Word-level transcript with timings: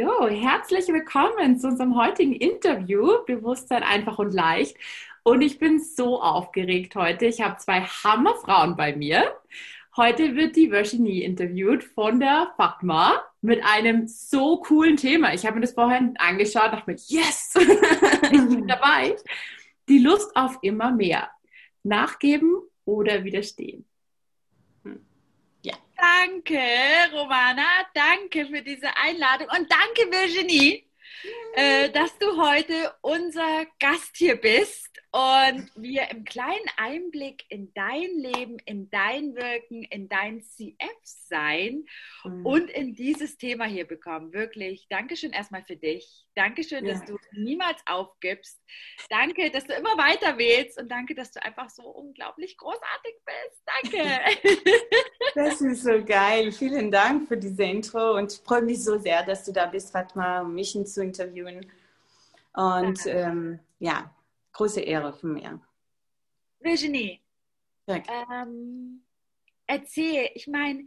So, 0.00 0.28
herzlich 0.28 0.86
willkommen 0.86 1.58
zu 1.58 1.66
unserem 1.66 1.96
heutigen 1.96 2.32
Interview, 2.32 3.24
Bewusstsein 3.26 3.82
einfach 3.82 4.20
und 4.20 4.32
leicht. 4.32 4.76
Und 5.24 5.42
ich 5.42 5.58
bin 5.58 5.80
so 5.80 6.22
aufgeregt 6.22 6.94
heute. 6.94 7.26
Ich 7.26 7.40
habe 7.40 7.56
zwei 7.56 7.80
Hammerfrauen 7.80 8.76
bei 8.76 8.94
mir. 8.94 9.24
Heute 9.96 10.36
wird 10.36 10.54
die 10.54 10.70
Virginie 10.70 11.24
interviewt 11.24 11.82
von 11.82 12.20
der 12.20 12.52
Fatma 12.56 13.24
mit 13.40 13.60
einem 13.64 14.06
so 14.06 14.58
coolen 14.58 14.96
Thema. 14.96 15.34
Ich 15.34 15.44
habe 15.44 15.56
mir 15.56 15.62
das 15.62 15.72
vorhin 15.72 16.14
angeschaut, 16.18 16.72
dachte 16.72 16.92
mir, 16.92 16.98
yes, 17.08 17.54
ich 18.30 18.30
bin 18.30 18.68
dabei. 18.68 19.16
Die 19.88 19.98
Lust 19.98 20.30
auf 20.36 20.60
immer 20.62 20.92
mehr. 20.92 21.28
Nachgeben 21.82 22.54
oder 22.84 23.24
widerstehen. 23.24 23.87
Danke, 25.98 26.60
Romana. 27.12 27.66
Danke 27.92 28.46
für 28.46 28.62
diese 28.62 28.88
Einladung 28.96 29.48
und 29.48 29.68
danke, 29.68 30.12
Virginie, 30.12 30.84
äh, 31.54 31.90
dass 31.90 32.16
du 32.18 32.40
heute 32.40 32.94
unser 33.02 33.66
Gast 33.80 34.16
hier 34.16 34.36
bist 34.36 34.88
und 35.10 35.68
wir 35.74 36.08
im 36.10 36.22
kleinen 36.22 36.68
Einblick 36.76 37.44
in 37.48 37.74
dein 37.74 38.10
Leben, 38.16 38.58
in 38.64 38.88
dein 38.90 39.34
Wirken, 39.34 39.82
in 39.82 40.08
dein 40.08 40.40
CF-Sein 40.40 41.84
mhm. 42.22 42.46
und 42.46 42.70
in 42.70 42.94
dieses 42.94 43.36
Thema 43.36 43.64
hier 43.64 43.86
bekommen. 43.86 44.32
Wirklich, 44.32 44.86
Dankeschön 44.88 45.32
erstmal 45.32 45.64
für 45.64 45.76
dich. 45.76 46.27
Dankeschön, 46.38 46.86
ja. 46.86 46.94
dass 46.94 47.04
du 47.04 47.18
niemals 47.32 47.80
aufgibst. 47.84 48.60
Danke, 49.10 49.50
dass 49.50 49.64
du 49.66 49.74
immer 49.74 49.98
weiter 49.98 50.38
wählst 50.38 50.80
und 50.80 50.88
danke, 50.88 51.16
dass 51.16 51.32
du 51.32 51.42
einfach 51.42 51.68
so 51.68 51.82
unglaublich 51.82 52.56
großartig 52.56 53.14
bist. 53.24 53.62
Danke. 53.82 54.20
Das 55.34 55.60
ist 55.60 55.82
so 55.84 56.04
geil. 56.04 56.50
Vielen 56.50 56.90
Dank 56.90 57.28
für 57.28 57.36
diese 57.36 57.62
Intro 57.62 58.16
und 58.16 58.32
ich 58.32 58.38
freue 58.40 58.62
mich 58.62 58.82
so 58.82 58.98
sehr, 58.98 59.22
dass 59.22 59.44
du 59.44 59.52
da 59.52 59.66
bist, 59.66 59.92
Fatma, 59.92 60.40
um 60.40 60.54
mich 60.54 60.72
zu 60.86 61.02
interviewen. 61.02 61.70
Und 62.54 63.06
ähm, 63.06 63.60
ja, 63.78 64.12
große 64.52 64.80
Ehre 64.80 65.12
von 65.12 65.34
mir. 65.34 65.60
Virginie, 66.60 67.20
ähm, 67.86 69.02
erzähl, 69.66 70.30
ich 70.34 70.46
meine, 70.48 70.86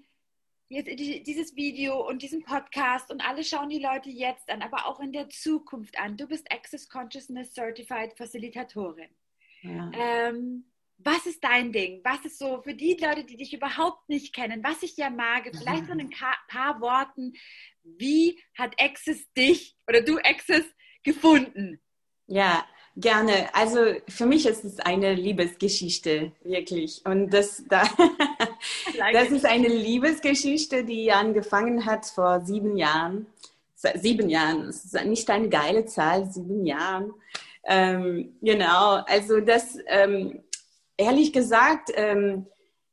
dieses 0.71 1.55
Video 1.55 2.07
und 2.07 2.21
diesen 2.21 2.43
Podcast 2.43 3.11
und 3.11 3.21
alle 3.27 3.43
schauen 3.43 3.69
die 3.69 3.79
Leute 3.79 4.09
jetzt 4.09 4.49
an, 4.49 4.61
aber 4.61 4.87
auch 4.87 4.99
in 4.99 5.11
der 5.11 5.29
Zukunft 5.29 5.99
an. 5.99 6.15
Du 6.15 6.27
bist 6.27 6.49
Access 6.51 6.87
Consciousness 6.87 7.53
Certified 7.53 8.13
Facilitatorin. 8.17 9.09
Ja. 9.63 9.91
Ähm, 9.93 10.65
was 10.97 11.25
ist 11.25 11.43
dein 11.43 11.73
Ding? 11.73 12.01
Was 12.03 12.23
ist 12.23 12.39
so 12.39 12.61
für 12.61 12.73
die 12.73 12.97
Leute, 12.99 13.25
die 13.25 13.35
dich 13.35 13.53
überhaupt 13.53 14.07
nicht 14.07 14.33
kennen, 14.33 14.63
was 14.63 14.81
ich 14.81 14.95
ja 14.95 15.09
mag, 15.09 15.43
vielleicht 15.57 15.87
so 15.87 15.91
in 15.91 15.99
ein 15.99 16.13
paar 16.47 16.79
Worten, 16.79 17.33
wie 17.83 18.41
hat 18.57 18.73
Access 18.79 19.31
dich 19.33 19.75
oder 19.87 20.01
du 20.01 20.17
Access 20.19 20.65
gefunden? 21.03 21.81
Ja, 22.27 22.65
Gerne. 22.97 23.53
Also 23.55 23.79
für 24.09 24.25
mich 24.25 24.45
ist 24.45 24.65
es 24.65 24.79
eine 24.79 25.13
Liebesgeschichte, 25.13 26.33
wirklich. 26.43 27.01
Und 27.05 27.29
das, 27.29 27.63
da, 27.69 27.83
das 29.13 29.29
ist 29.29 29.45
eine 29.45 29.67
Liebesgeschichte, 29.67 30.83
die 30.83 31.11
angefangen 31.11 31.85
hat 31.85 32.05
vor 32.05 32.41
sieben 32.41 32.77
Jahren. 32.77 33.27
Sieben 33.75 34.29
Jahren, 34.29 34.67
das 34.67 34.85
ist 34.85 35.05
nicht 35.05 35.29
eine 35.29 35.49
geile 35.49 35.85
Zahl, 35.85 36.31
sieben 36.31 36.65
Jahren. 36.65 37.13
Ähm, 37.63 38.37
genau, 38.41 39.01
also 39.07 39.39
das, 39.39 39.77
ähm, 39.87 40.43
ehrlich 40.97 41.33
gesagt, 41.33 41.91
ähm, 41.95 42.45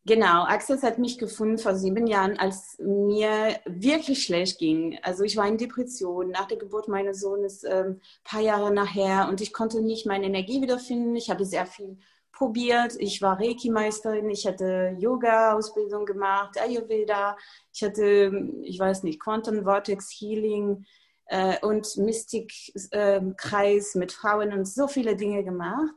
Genau, 0.08 0.44
Access 0.44 0.82
hat 0.82 0.98
mich 0.98 1.18
gefunden 1.18 1.58
vor 1.58 1.74
sieben 1.74 2.06
Jahren, 2.06 2.38
als 2.38 2.78
mir 2.78 3.60
wirklich 3.66 4.22
schlecht 4.22 4.58
ging. 4.58 4.98
Also 5.02 5.22
ich 5.22 5.36
war 5.36 5.46
in 5.46 5.58
Depression 5.58 6.30
nach 6.30 6.46
der 6.46 6.56
Geburt 6.56 6.88
meines 6.88 7.20
Sohnes, 7.20 7.62
ein 7.62 7.86
ähm, 7.86 8.00
paar 8.24 8.40
Jahre 8.40 8.72
nachher, 8.72 9.28
und 9.28 9.42
ich 9.42 9.52
konnte 9.52 9.82
nicht 9.82 10.06
meine 10.06 10.24
Energie 10.24 10.62
wiederfinden. 10.62 11.14
Ich 11.14 11.28
habe 11.28 11.44
sehr 11.44 11.66
viel 11.66 11.98
probiert. 12.32 12.94
Ich 12.98 13.20
war 13.22 13.40
Reiki-Meisterin, 13.40 14.30
ich 14.30 14.46
hatte 14.46 14.96
Yoga-Ausbildung 14.98 16.04
gemacht, 16.06 16.60
Ayurveda, 16.60 17.36
ich 17.72 17.82
hatte, 17.82 18.48
ich 18.62 18.78
weiß 18.78 19.02
nicht, 19.02 19.20
Quantum 19.20 19.64
Vortex 19.64 20.10
Healing 20.18 20.84
äh, 21.26 21.58
und 21.60 21.96
Mystik-Kreis 21.96 23.94
äh, 23.94 23.98
mit 23.98 24.12
Frauen 24.12 24.52
und 24.52 24.66
so 24.66 24.86
viele 24.88 25.16
Dinge 25.16 25.42
gemacht. 25.44 25.94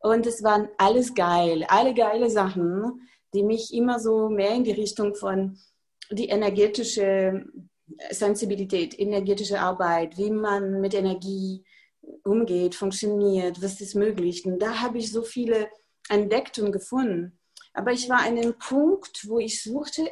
Und 0.00 0.26
es 0.26 0.42
waren 0.42 0.68
alles 0.78 1.14
geil, 1.14 1.64
alle 1.68 1.94
geile 1.94 2.30
Sachen 2.30 3.00
die 3.36 3.42
mich 3.42 3.72
immer 3.74 4.00
so 4.00 4.28
mehr 4.28 4.54
in 4.54 4.64
die 4.64 4.72
Richtung 4.72 5.14
von 5.14 5.58
die 6.10 6.28
energetische 6.28 7.44
Sensibilität, 8.10 8.98
energetische 8.98 9.60
Arbeit, 9.60 10.16
wie 10.16 10.30
man 10.30 10.80
mit 10.80 10.94
Energie 10.94 11.64
umgeht, 12.24 12.74
funktioniert, 12.74 13.62
was 13.62 13.80
ist 13.80 13.94
möglich. 13.94 14.44
Und 14.44 14.58
da 14.58 14.80
habe 14.80 14.98
ich 14.98 15.12
so 15.12 15.22
viele 15.22 15.68
entdeckt 16.08 16.58
und 16.58 16.72
gefunden. 16.72 17.38
Aber 17.72 17.92
ich 17.92 18.08
war 18.08 18.20
an 18.20 18.38
einem 18.38 18.58
Punkt, 18.58 19.28
wo 19.28 19.38
ich 19.38 19.62
suchte 19.62 20.10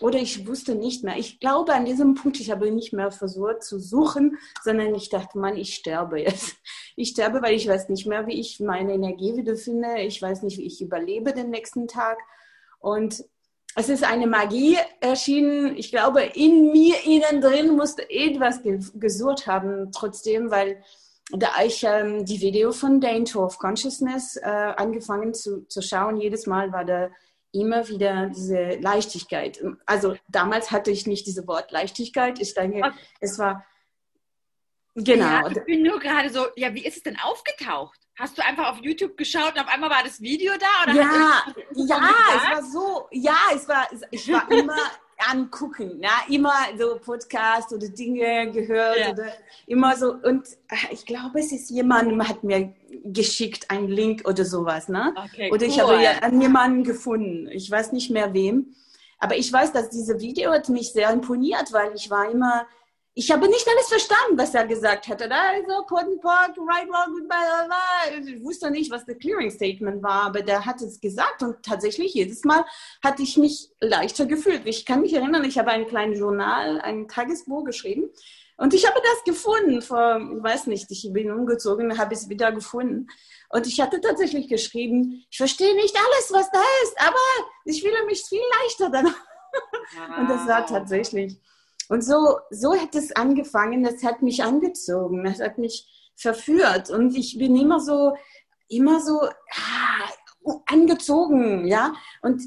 oder 0.00 0.18
ich 0.18 0.46
wusste 0.46 0.74
nicht 0.74 1.02
mehr. 1.02 1.16
Ich 1.16 1.40
glaube, 1.40 1.72
an 1.72 1.86
diesem 1.86 2.14
Punkt, 2.14 2.38
ich 2.38 2.50
habe 2.50 2.70
nicht 2.70 2.92
mehr 2.92 3.10
versucht 3.10 3.62
zu 3.62 3.78
suchen, 3.78 4.36
sondern 4.62 4.94
ich 4.94 5.08
dachte, 5.08 5.38
Mann, 5.38 5.56
ich 5.56 5.74
sterbe 5.74 6.20
jetzt. 6.20 6.56
Ich 6.98 7.10
sterbe, 7.10 7.42
weil 7.42 7.54
ich 7.54 7.68
weiß 7.68 7.90
nicht 7.90 8.06
mehr, 8.06 8.26
wie 8.26 8.40
ich 8.40 8.58
meine 8.58 8.94
Energie 8.94 9.36
wiederfinde. 9.36 10.00
Ich 10.00 10.22
weiß 10.22 10.42
nicht, 10.44 10.56
wie 10.56 10.66
ich 10.66 10.80
überlebe 10.80 11.34
den 11.34 11.50
nächsten 11.50 11.88
Tag. 11.88 12.16
Und 12.78 13.22
es 13.74 13.90
ist 13.90 14.02
eine 14.02 14.26
Magie 14.26 14.78
erschienen. 15.00 15.76
Ich 15.76 15.90
glaube, 15.90 16.22
in 16.22 16.72
mir, 16.72 16.96
innen 17.04 17.42
drin 17.42 17.76
musste 17.76 18.08
etwas 18.08 18.62
gesucht 18.94 19.46
haben, 19.46 19.92
trotzdem, 19.92 20.50
weil 20.50 20.82
da 21.32 21.48
ich 21.64 21.82
ähm, 21.82 22.24
die 22.24 22.40
Video 22.40 22.72
von 22.72 23.00
Dane 23.00 23.24
Tour 23.24 23.46
of 23.46 23.58
Consciousness 23.58 24.36
äh, 24.36 24.44
angefangen 24.46 25.34
zu, 25.34 25.66
zu 25.66 25.82
schauen, 25.82 26.16
jedes 26.16 26.46
Mal 26.46 26.72
war 26.72 26.84
da 26.84 27.10
immer 27.52 27.88
wieder 27.88 28.28
diese 28.28 28.76
Leichtigkeit. 28.76 29.62
Also 29.86 30.16
damals 30.28 30.70
hatte 30.70 30.90
ich 30.90 31.06
nicht 31.06 31.26
dieses 31.26 31.46
Wort 31.46 31.72
Leichtigkeit. 31.72 32.40
Ich 32.40 32.54
denke, 32.54 32.78
okay. 32.78 32.92
es 33.20 33.38
war 33.38 33.64
genau. 34.94 35.24
Ja, 35.24 35.48
ich 35.48 35.64
bin 35.64 35.82
nur 35.82 35.98
gerade 35.98 36.30
so, 36.30 36.46
ja, 36.56 36.72
wie 36.74 36.84
ist 36.84 36.98
es 36.98 37.02
denn 37.02 37.18
aufgetaucht? 37.18 37.98
Hast 38.18 38.38
du 38.38 38.44
einfach 38.44 38.70
auf 38.70 38.78
YouTube 38.82 39.16
geschaut 39.16 39.54
und 39.54 39.60
auf 39.60 39.68
einmal 39.68 39.90
war 39.90 40.02
das 40.02 40.20
Video 40.20 40.52
da? 40.58 40.84
Oder 40.84 40.94
ja, 40.94 41.42
ja, 41.74 42.00
es 42.36 42.50
war 42.50 42.62
so, 42.62 43.08
ja, 43.10 43.36
es 43.54 43.68
war, 43.68 43.88
ich 44.10 44.32
war 44.32 44.50
immer 44.50 44.74
angucken, 45.30 46.00
ja, 46.02 46.10
immer 46.28 46.54
so 46.78 46.98
Podcast 46.98 47.72
oder 47.72 47.88
Dinge 47.88 48.50
gehört 48.50 48.98
ja. 48.98 49.10
oder 49.10 49.32
immer 49.66 49.96
so 49.96 50.12
und 50.12 50.46
äh, 50.68 50.92
ich 50.92 51.04
glaube, 51.06 51.40
es 51.40 51.52
ist 51.52 51.70
jemand 51.70 52.28
hat 52.28 52.44
mir 52.44 52.72
geschickt 53.04 53.70
einen 53.70 53.88
Link 53.88 54.26
oder 54.28 54.44
sowas, 54.44 54.88
ne? 54.88 55.14
Okay, 55.16 55.50
oder 55.52 55.66
ich 55.66 55.80
habe 55.80 56.02
ja 56.02 56.18
an 56.20 56.40
jemanden 56.40 56.84
gefunden, 56.84 57.48
ich 57.48 57.70
weiß 57.70 57.92
nicht 57.92 58.10
mehr 58.10 58.32
wem, 58.34 58.74
aber 59.18 59.36
ich 59.36 59.52
weiß, 59.52 59.72
dass 59.72 59.90
dieses 59.90 60.20
Video 60.20 60.52
hat 60.52 60.68
mich 60.68 60.92
sehr 60.92 61.10
imponiert, 61.10 61.72
weil 61.72 61.92
ich 61.94 62.10
war 62.10 62.30
immer 62.30 62.66
ich 63.18 63.30
habe 63.30 63.48
nicht 63.48 63.66
alles 63.66 63.88
verstanden, 63.88 64.36
was 64.36 64.54
er 64.54 64.66
gesagt 64.66 65.08
hat. 65.08 65.22
Also, 65.22 65.82
Cotton 65.86 66.20
Park, 66.20 66.54
right, 66.58 66.86
wrong, 66.86 67.14
goodbye, 67.14 67.66
blah, 67.66 68.28
Ich 68.28 68.44
wusste 68.44 68.70
nicht, 68.70 68.90
was 68.90 69.06
das 69.06 69.16
Clearing 69.16 69.50
Statement 69.50 70.02
war, 70.02 70.24
aber 70.24 70.42
der 70.42 70.66
hat 70.66 70.82
es 70.82 71.00
gesagt 71.00 71.42
und 71.42 71.62
tatsächlich 71.62 72.12
jedes 72.12 72.44
Mal 72.44 72.66
hatte 73.02 73.22
ich 73.22 73.38
mich 73.38 73.70
leichter 73.80 74.26
gefühlt. 74.26 74.66
Ich 74.66 74.84
kann 74.84 75.00
mich 75.00 75.14
erinnern, 75.14 75.44
ich 75.44 75.56
habe 75.56 75.70
ein 75.70 75.86
kleines 75.86 76.18
Journal, 76.18 76.78
ein 76.82 77.08
Tagesbuch 77.08 77.64
geschrieben 77.64 78.10
und 78.58 78.74
ich 78.74 78.86
habe 78.86 79.00
das 79.02 79.24
gefunden 79.24 79.80
vor, 79.80 80.18
ich 80.18 80.42
weiß 80.42 80.66
nicht, 80.66 80.90
ich 80.90 81.08
bin 81.10 81.30
umgezogen, 81.30 81.96
habe 81.96 82.14
es 82.14 82.28
wieder 82.28 82.52
gefunden. 82.52 83.06
Und 83.48 83.66
ich 83.66 83.80
hatte 83.80 83.98
tatsächlich 84.02 84.46
geschrieben, 84.46 85.24
ich 85.30 85.38
verstehe 85.38 85.74
nicht 85.74 85.96
alles, 85.96 86.32
was 86.32 86.50
da 86.50 86.62
ist, 86.82 87.00
aber 87.00 87.48
ich 87.64 87.80
fühle 87.80 88.04
mich 88.04 88.22
viel 88.24 88.42
leichter 88.60 88.90
danach. 88.90 89.26
Wow. 89.94 90.18
Und 90.18 90.28
das 90.28 90.46
war 90.46 90.66
tatsächlich 90.66 91.40
und 91.88 92.02
so, 92.02 92.38
so 92.50 92.74
hat 92.74 92.94
es 92.94 93.14
angefangen, 93.14 93.82
das 93.82 94.02
hat 94.02 94.22
mich 94.22 94.42
angezogen, 94.42 95.24
das 95.24 95.40
hat 95.40 95.58
mich 95.58 95.86
verführt 96.16 96.90
und 96.90 97.16
ich 97.16 97.38
bin 97.38 97.56
immer 97.56 97.80
so, 97.80 98.16
immer 98.68 99.00
so 99.00 99.20
ah, 99.22 100.62
angezogen, 100.66 101.66
ja. 101.66 101.94
Und 102.22 102.42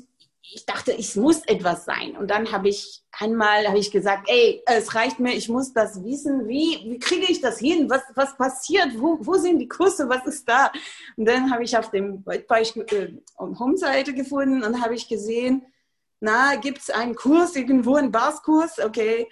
ich 0.52 0.66
dachte, 0.66 0.98
es 0.98 1.16
muss 1.16 1.44
etwas 1.46 1.86
sein. 1.86 2.18
Und 2.18 2.32
dann 2.32 2.52
habe 2.52 2.70
ich 2.70 3.04
einmal 3.12 3.68
habe 3.68 3.78
ich 3.78 3.92
gesagt, 3.92 4.28
ey, 4.30 4.64
es 4.66 4.96
reicht 4.96 5.20
mir, 5.20 5.34
ich 5.34 5.50
muss 5.50 5.74
das 5.74 6.04
wissen. 6.04 6.48
Wie, 6.48 6.80
wie 6.86 7.00
kriege 7.00 7.32
ich 7.32 7.42
das 7.42 7.60
hin? 7.60 7.90
Was, 7.90 8.02
was 8.16 8.36
passiert? 8.36 8.90
Wo, 8.98 9.18
wo 9.22 9.36
sind 9.36 9.60
die 9.60 9.68
Kurse? 9.68 10.10
Was 10.10 10.26
ist 10.26 10.48
da? 10.50 10.72
Und 11.18 11.26
dann 11.26 11.52
habe 11.52 11.64
ich 11.64 11.78
auf 11.78 11.92
dem 11.92 12.24
Beispiel 12.48 12.86
äh, 12.92 13.14
Home-Seite 13.38 14.14
gefunden 14.14 14.64
und 14.64 14.82
habe 14.82 14.96
ich 14.96 15.08
gesehen, 15.08 15.66
na, 16.20 16.56
gibt 16.56 16.80
es 16.80 16.90
einen 16.90 17.16
Kurs, 17.16 17.56
irgendwo 17.56 17.96
einen 17.96 18.12
Barskurs, 18.12 18.80
okay, 18.80 19.30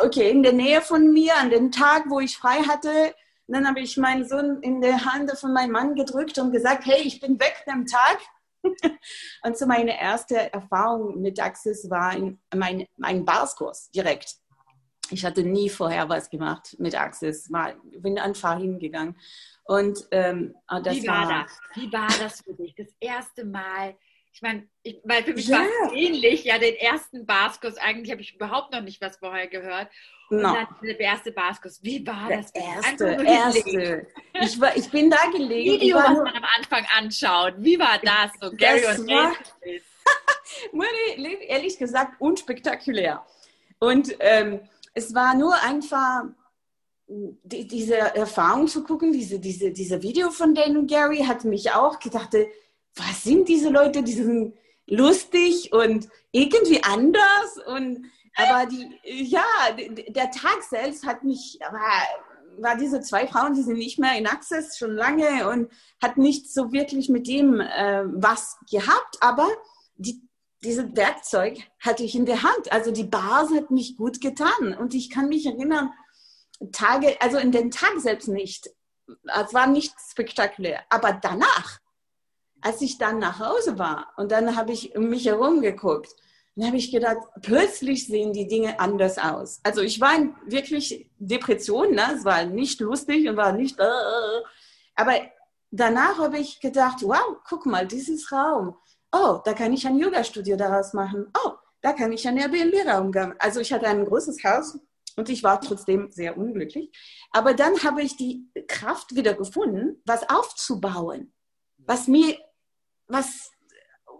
okay, 0.00 0.30
in 0.30 0.42
der 0.42 0.52
Nähe 0.52 0.80
von 0.82 1.12
mir, 1.12 1.36
an 1.36 1.50
dem 1.50 1.72
Tag, 1.72 2.04
wo 2.08 2.20
ich 2.20 2.36
frei 2.36 2.62
hatte, 2.62 3.14
dann 3.48 3.66
habe 3.66 3.80
ich 3.80 3.96
meinen 3.96 4.26
Sohn 4.26 4.60
in 4.62 4.80
der 4.80 5.04
Hand 5.04 5.30
von 5.38 5.52
meinem 5.52 5.72
Mann 5.72 5.94
gedrückt 5.94 6.38
und 6.38 6.52
gesagt, 6.52 6.84
hey, 6.86 7.02
ich 7.02 7.20
bin 7.20 7.38
weg 7.38 7.64
am 7.66 7.86
Tag. 7.86 8.18
und 9.44 9.56
so 9.56 9.66
meine 9.66 10.00
erste 10.00 10.52
Erfahrung 10.52 11.20
mit 11.20 11.40
Access 11.40 11.88
war 11.88 12.10
ein, 12.10 12.40
mein, 12.54 12.86
mein 12.96 13.24
Barskurs 13.24 13.90
direkt. 13.90 14.36
Ich 15.10 15.24
hatte 15.24 15.44
nie 15.44 15.70
vorher 15.70 16.08
was 16.08 16.30
gemacht 16.30 16.74
mit 16.80 17.00
Access. 17.00 17.48
Mal, 17.48 17.76
bin 17.84 18.18
einfach 18.18 18.58
hingegangen. 18.58 19.16
Und 19.64 20.06
ähm, 20.10 20.56
ah, 20.66 20.80
das 20.80 20.96
Wie 20.96 21.06
war, 21.06 21.28
war 21.28 21.44
das? 21.44 21.60
Wie 21.74 21.92
war 21.92 22.08
das 22.20 22.40
für 22.40 22.54
dich? 22.54 22.74
Das 22.74 22.88
erste 22.98 23.44
Mal 23.44 23.96
ich 24.36 24.42
meine, 24.42 24.68
ich, 24.82 25.00
weil 25.04 25.24
für 25.24 25.32
mich 25.32 25.48
yeah. 25.48 25.60
war 25.60 25.66
es 25.86 25.92
ähnlich, 25.94 26.44
ja, 26.44 26.58
den 26.58 26.74
ersten 26.74 27.24
Baskurs, 27.24 27.78
eigentlich 27.78 28.10
habe 28.10 28.20
ich 28.20 28.34
überhaupt 28.34 28.70
noch 28.70 28.82
nicht 28.82 29.00
was 29.00 29.16
vorher 29.16 29.46
gehört. 29.46 29.88
Und 30.28 30.42
no. 30.42 30.52
dann 30.52 30.66
der 30.82 31.00
erste 31.00 31.32
Baskurs, 31.32 31.82
wie 31.82 32.06
war 32.06 32.28
der 32.28 32.42
das? 32.42 32.50
Erste, 32.50 33.12
erste. 33.12 34.06
Ich, 34.34 34.60
war, 34.60 34.76
ich 34.76 34.90
bin 34.90 35.08
da 35.08 35.24
gelegen. 35.32 35.80
Video, 35.80 35.96
was 35.96 36.18
man 36.18 36.34
am 36.34 36.44
Anfang 36.54 36.84
anschaut, 36.94 37.54
wie 37.56 37.78
war 37.78 37.98
das? 38.02 38.30
So 38.38 38.54
Gary 38.54 38.82
das 38.82 38.98
und 38.98 39.08
war, 39.08 39.32
ehrlich 41.48 41.78
gesagt, 41.78 42.20
unspektakulär. 42.20 43.24
Und 43.78 44.16
ähm, 44.20 44.60
es 44.92 45.14
war 45.14 45.34
nur 45.34 45.54
einfach 45.62 46.24
die, 47.08 47.66
diese 47.66 47.96
Erfahrung 47.96 48.68
zu 48.68 48.84
gucken, 48.84 49.12
diese, 49.12 49.38
diese, 49.38 49.70
diese 49.70 50.02
Video 50.02 50.28
von 50.30 50.54
Dan 50.54 50.76
und 50.76 50.90
Gary 50.90 51.24
hat 51.24 51.44
mich 51.44 51.72
auch 51.72 51.98
gedacht, 52.00 52.34
was 52.96 53.22
sind 53.22 53.48
diese 53.48 53.68
Leute, 53.68 54.02
die 54.02 54.12
sind 54.12 54.54
lustig 54.86 55.72
und 55.72 56.08
irgendwie 56.32 56.82
anders 56.82 57.58
und 57.66 58.06
aber 58.36 58.66
die, 58.66 59.00
ja, 59.04 59.44
der 60.08 60.30
Tag 60.30 60.62
selbst 60.62 61.06
hat 61.06 61.24
mich, 61.24 61.58
war, 61.70 62.02
war 62.58 62.76
diese 62.76 63.00
zwei 63.00 63.26
Frauen, 63.26 63.54
die 63.54 63.62
sind 63.62 63.78
nicht 63.78 63.98
mehr 63.98 64.16
in 64.18 64.26
Access 64.26 64.76
schon 64.76 64.94
lange 64.94 65.48
und 65.48 65.72
hat 66.02 66.18
nicht 66.18 66.52
so 66.52 66.70
wirklich 66.70 67.08
mit 67.08 67.26
dem 67.26 67.60
äh, 67.60 68.04
was 68.06 68.58
gehabt, 68.70 69.16
aber 69.20 69.48
die, 69.96 70.20
dieses 70.62 70.94
Werkzeug 70.94 71.58
hatte 71.80 72.04
ich 72.04 72.14
in 72.14 72.26
der 72.26 72.42
Hand. 72.42 72.70
Also 72.72 72.90
die 72.90 73.04
Bars 73.04 73.50
hat 73.54 73.70
mich 73.70 73.96
gut 73.96 74.20
getan 74.20 74.76
und 74.78 74.94
ich 74.94 75.08
kann 75.08 75.28
mich 75.28 75.46
erinnern, 75.46 75.90
Tage, 76.72 77.16
also 77.20 77.38
in 77.38 77.52
den 77.52 77.70
Tag 77.70 77.92
selbst 77.98 78.28
nicht. 78.28 78.70
Es 79.24 79.54
war 79.54 79.66
nicht 79.66 79.94
spektakulär, 80.10 80.82
aber 80.90 81.12
danach 81.12 81.78
als 82.66 82.80
ich 82.82 82.98
dann 82.98 83.20
nach 83.20 83.38
Hause 83.38 83.78
war 83.78 84.12
und 84.16 84.32
dann 84.32 84.56
habe 84.56 84.72
ich 84.72 84.92
mich 84.96 85.24
herum 85.26 85.60
geguckt, 85.60 86.12
dann 86.56 86.66
habe 86.66 86.78
ich 86.78 86.90
gedacht, 86.90 87.18
plötzlich 87.40 88.08
sehen 88.08 88.32
die 88.32 88.48
Dinge 88.48 88.80
anders 88.80 89.18
aus. 89.18 89.60
Also 89.62 89.82
ich 89.82 90.00
war 90.00 90.16
in 90.16 90.34
wirklich 90.46 91.08
Depression, 91.18 91.92
ne? 91.92 92.02
es 92.16 92.24
war 92.24 92.44
nicht 92.44 92.80
lustig 92.80 93.28
und 93.28 93.36
war 93.36 93.52
nicht, 93.52 93.78
äh, 93.78 94.42
aber 94.96 95.12
danach 95.70 96.18
habe 96.18 96.38
ich 96.38 96.58
gedacht, 96.58 97.02
wow, 97.02 97.36
guck 97.48 97.66
mal, 97.66 97.86
dieses 97.86 98.32
Raum, 98.32 98.74
oh, 99.12 99.38
da 99.44 99.52
kann 99.52 99.72
ich 99.72 99.86
ein 99.86 99.98
Yoga-Studio 99.98 100.56
daraus 100.56 100.92
machen, 100.92 101.30
oh, 101.44 101.52
da 101.82 101.92
kann 101.92 102.10
ich 102.10 102.26
einen 102.26 102.38
Airbnb-Raum 102.38 103.12
geben. 103.12 103.34
Also 103.38 103.60
ich 103.60 103.72
hatte 103.72 103.86
ein 103.86 104.04
großes 104.04 104.42
Haus 104.42 104.76
und 105.14 105.28
ich 105.28 105.44
war 105.44 105.60
trotzdem 105.60 106.10
sehr 106.10 106.36
unglücklich. 106.36 106.90
Aber 107.30 107.54
dann 107.54 107.80
habe 107.84 108.02
ich 108.02 108.16
die 108.16 108.50
Kraft 108.66 109.14
wieder 109.14 109.34
gefunden, 109.34 110.02
was 110.04 110.28
aufzubauen, 110.28 111.32
was 111.78 112.08
mir 112.08 112.36
was 113.08 113.50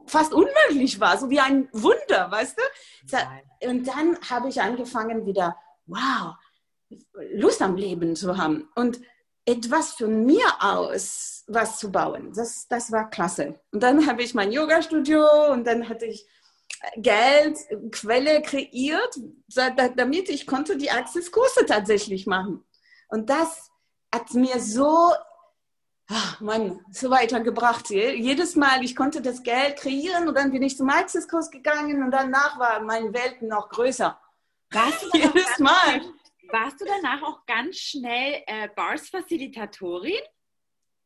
fast 0.06 0.32
unmöglich 0.32 1.00
war, 1.00 1.18
so 1.18 1.30
wie 1.30 1.40
ein 1.40 1.68
Wunder, 1.72 2.30
weißt 2.30 2.58
du? 2.58 3.68
Und 3.68 3.86
dann 3.88 4.18
habe 4.28 4.48
ich 4.48 4.60
angefangen 4.60 5.26
wieder, 5.26 5.56
wow, 5.86 6.34
Lust 7.32 7.62
am 7.62 7.76
Leben 7.76 8.14
zu 8.14 8.36
haben 8.36 8.68
und 8.76 9.00
etwas 9.44 9.92
von 9.92 10.24
mir 10.24 10.46
aus 10.60 11.44
was 11.48 11.78
zu 11.78 11.90
bauen. 11.90 12.32
Das, 12.34 12.66
das 12.68 12.90
war 12.90 13.10
klasse. 13.10 13.60
Und 13.72 13.82
dann 13.82 14.06
habe 14.06 14.22
ich 14.22 14.34
mein 14.34 14.52
Yoga-Studio 14.52 15.52
und 15.52 15.66
dann 15.66 15.88
hatte 15.88 16.06
ich 16.06 16.26
Geld, 16.96 17.58
Quelle 17.92 18.42
kreiert, 18.42 19.18
damit 19.96 20.28
ich 20.28 20.46
konnte 20.46 20.76
die 20.76 20.90
Access-Kurse 20.90 21.66
tatsächlich 21.66 22.26
machen. 22.26 22.64
Und 23.08 23.30
das 23.30 23.70
hat 24.12 24.34
mir 24.34 24.60
so 24.60 25.12
ach 26.08 26.40
Mann, 26.40 26.84
so 26.90 27.10
weitergebracht. 27.10 27.90
Jedes 27.90 28.56
Mal, 28.56 28.84
ich 28.84 28.94
konnte 28.94 29.20
das 29.20 29.42
Geld 29.42 29.76
kreieren 29.76 30.28
und 30.28 30.34
dann 30.36 30.50
bin 30.50 30.62
ich 30.62 30.76
zum 30.76 30.86
Maxis-Kurs 30.86 31.50
gegangen 31.50 32.02
und 32.02 32.10
danach 32.10 32.58
war 32.58 32.80
meine 32.80 33.12
Welt 33.12 33.42
noch 33.42 33.68
größer. 33.68 34.18
Du 34.70 34.78
Jedes 35.18 35.58
Mal. 35.58 36.00
Warst 36.50 36.80
du 36.80 36.84
danach 36.84 37.22
auch 37.22 37.44
ganz 37.46 37.76
schnell 37.76 38.42
äh, 38.46 38.68
Bars-Facilitatorin? 38.74 40.14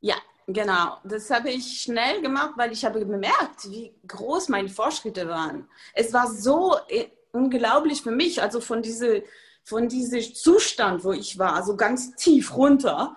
Ja, 0.00 0.16
genau. 0.46 0.98
Das 1.04 1.30
habe 1.30 1.50
ich 1.50 1.80
schnell 1.80 2.20
gemacht, 2.20 2.52
weil 2.56 2.72
ich 2.72 2.84
habe 2.84 3.04
bemerkt, 3.04 3.70
wie 3.70 3.94
groß 4.06 4.48
meine 4.48 4.68
Fortschritte 4.68 5.28
waren. 5.28 5.68
Es 5.94 6.12
war 6.12 6.30
so 6.30 6.76
äh, 6.88 7.08
unglaublich 7.32 8.02
für 8.02 8.10
mich, 8.10 8.42
also 8.42 8.60
von 8.60 8.82
diesem 8.82 9.22
von 9.62 9.88
diese 9.88 10.20
Zustand, 10.32 11.04
wo 11.04 11.12
ich 11.12 11.38
war, 11.38 11.54
also 11.54 11.76
ganz 11.76 12.16
tief 12.16 12.56
runter, 12.56 13.16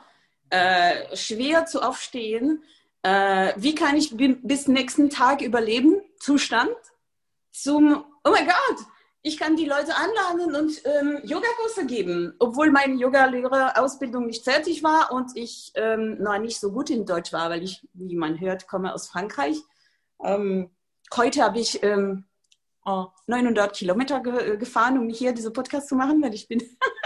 äh, 0.53 1.15
schwer 1.15 1.65
zu 1.65 1.81
aufstehen. 1.81 2.63
Äh, 3.01 3.53
wie 3.57 3.73
kann 3.73 3.97
ich 3.97 4.15
bis 4.15 4.67
nächsten 4.67 5.09
Tag 5.09 5.41
überleben? 5.41 5.99
Zustand 6.19 6.75
zum, 7.51 8.05
oh 8.23 8.29
mein 8.29 8.45
Gott, 8.45 8.85
ich 9.23 9.39
kann 9.39 9.55
die 9.55 9.65
Leute 9.65 9.95
anladen 9.95 10.55
und 10.55 10.81
ähm, 10.85 11.21
Yogakurse 11.23 11.87
geben, 11.87 12.35
obwohl 12.37 12.69
meine 12.69 12.93
Yogalehrerausbildung 12.95 14.27
nicht 14.27 14.43
fertig 14.43 14.83
war 14.83 15.11
und 15.11 15.31
ich 15.35 15.71
ähm, 15.73 16.21
noch 16.21 16.37
nicht 16.37 16.59
so 16.59 16.71
gut 16.71 16.91
in 16.91 17.07
Deutsch 17.07 17.33
war, 17.33 17.49
weil 17.49 17.63
ich, 17.63 17.87
wie 17.93 18.15
man 18.15 18.39
hört, 18.39 18.67
komme 18.67 18.93
aus 18.93 19.07
Frankreich. 19.07 19.57
Ähm, 20.23 20.69
heute 21.15 21.41
habe 21.41 21.59
ich 21.59 21.81
ähm, 21.81 22.25
oh, 22.85 23.07
900 23.25 23.75
Kilometer 23.75 24.19
ge 24.19 24.57
gefahren, 24.57 24.99
um 24.99 25.09
hier 25.09 25.33
diese 25.33 25.51
Podcast 25.51 25.89
zu 25.89 25.95
machen, 25.95 26.21
weil 26.21 26.35
ich 26.35 26.47
bin 26.47 26.61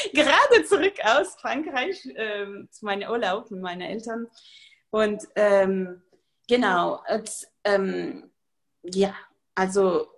gerade 0.12 0.64
zurück 0.64 0.94
aus 1.04 1.36
Frankreich 1.36 2.08
ähm, 2.16 2.68
zu 2.70 2.84
meinem 2.84 3.10
Urlaub 3.10 3.50
mit 3.50 3.60
meinen 3.60 3.82
Eltern. 3.82 4.26
Und 4.90 5.26
ähm, 5.36 6.02
genau, 6.48 7.02
und, 7.08 7.48
ähm, 7.64 8.30
ja, 8.82 9.14
also 9.54 10.08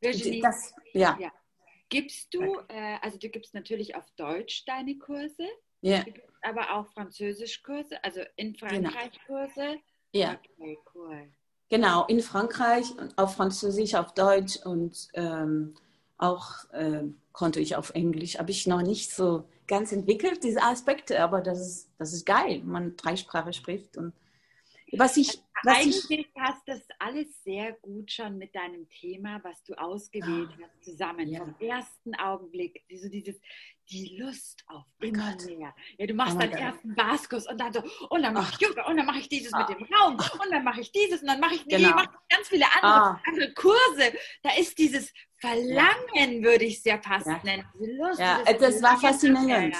Virginie, 0.00 0.42
das, 0.42 0.74
ja. 0.92 1.16
ja. 1.20 1.32
Gibst 1.88 2.34
du, 2.34 2.58
äh, 2.68 2.98
also 3.00 3.18
du 3.18 3.28
gibst 3.28 3.54
natürlich 3.54 3.94
auf 3.94 4.04
Deutsch 4.16 4.64
deine 4.66 4.98
Kurse, 4.98 5.46
ja. 5.80 6.04
aber 6.42 6.74
auch 6.74 6.86
Französischkurse, 6.92 8.02
also 8.04 8.20
in. 8.36 8.54
Frankreich 8.54 9.12
genau. 9.26 9.46
Kurse. 9.46 9.78
Ja. 10.12 10.38
Okay, 10.58 10.78
cool. 10.94 11.32
Genau, 11.70 12.06
in 12.06 12.20
Frankreich, 12.20 12.86
auf 13.16 13.36
Französisch, 13.36 13.94
auf 13.94 14.14
Deutsch 14.14 14.56
und 14.64 15.08
ähm, 15.12 15.74
auch 16.18 16.70
äh, 16.72 17.04
konnte 17.32 17.60
ich 17.60 17.76
auf 17.76 17.90
Englisch. 17.90 18.38
Habe 18.38 18.50
ich 18.50 18.66
noch 18.66 18.82
nicht 18.82 19.12
so 19.12 19.48
ganz 19.66 19.92
entwickelt, 19.92 20.42
diese 20.42 20.62
Aspekte, 20.62 21.20
aber 21.22 21.40
das 21.40 21.60
ist, 21.60 21.90
das 21.98 22.12
ist 22.12 22.26
geil, 22.26 22.60
wenn 22.62 22.70
man 22.70 22.96
drei 22.96 23.16
Sprachen 23.16 23.52
spricht. 23.52 23.96
Und 23.96 24.12
was 24.92 25.16
ich, 25.16 25.40
was 25.62 25.76
Eigentlich 25.76 26.10
ich, 26.10 26.28
hast 26.36 26.62
das 26.66 26.80
alles 26.98 27.42
sehr 27.42 27.72
gut 27.74 28.10
schon 28.10 28.38
mit 28.38 28.54
deinem 28.54 28.88
Thema, 28.88 29.40
was 29.44 29.62
du 29.64 29.74
ausgewählt 29.74 30.50
oh, 30.58 30.62
hast, 30.62 30.84
zusammen. 30.84 31.28
Ja. 31.28 31.40
Vom 31.40 31.54
ersten 31.60 32.14
Augenblick, 32.16 32.84
so 32.92 33.08
dieses, 33.08 33.40
die 33.90 34.18
Lust 34.18 34.64
auf 34.66 34.84
oh 35.00 35.04
immer 35.04 35.32
Gott. 35.32 35.46
mehr. 35.46 35.74
Ja, 35.96 36.06
du 36.06 36.14
machst 36.14 36.36
oh 36.36 36.40
deinen 36.40 36.52
ersten 36.52 36.94
Baskurs 36.94 37.46
und 37.46 37.58
dann 37.58 37.72
so, 37.72 37.82
und 38.10 38.22
dann 38.22 38.34
mache 38.34 38.52
ich 38.52 38.60
Yoga 38.60 38.86
und 38.86 38.96
dann 38.96 39.06
mache 39.06 39.18
ich 39.20 39.28
dieses 39.28 39.52
mit 39.52 39.68
dem 39.68 39.86
Raum 39.94 40.14
und 40.16 40.50
dann 40.50 40.64
mache 40.64 40.80
ich 40.80 40.92
dieses 40.92 41.22
und 41.22 41.28
dann 41.28 41.40
mache 41.40 41.54
ich, 41.54 41.64
genau. 41.66 41.90
mach 41.90 42.06
ganz 42.28 42.48
viele 42.48 42.66
andere, 42.74 42.92
ah. 42.92 43.22
andere 43.26 43.52
Kurse. 43.54 44.12
Da 44.42 44.50
ist 44.58 44.76
dieses 44.78 45.12
Verlangen, 45.36 46.42
würde 46.42 46.64
ich 46.64 46.78
es 46.78 46.84
ja 46.84 46.98
fast 47.00 47.26
ja. 47.26 47.40
nennen. 47.44 47.64
Lust, 47.78 48.20
ja, 48.20 48.42
das 48.44 48.82
war 48.82 48.98
faszinierend. 48.98 49.76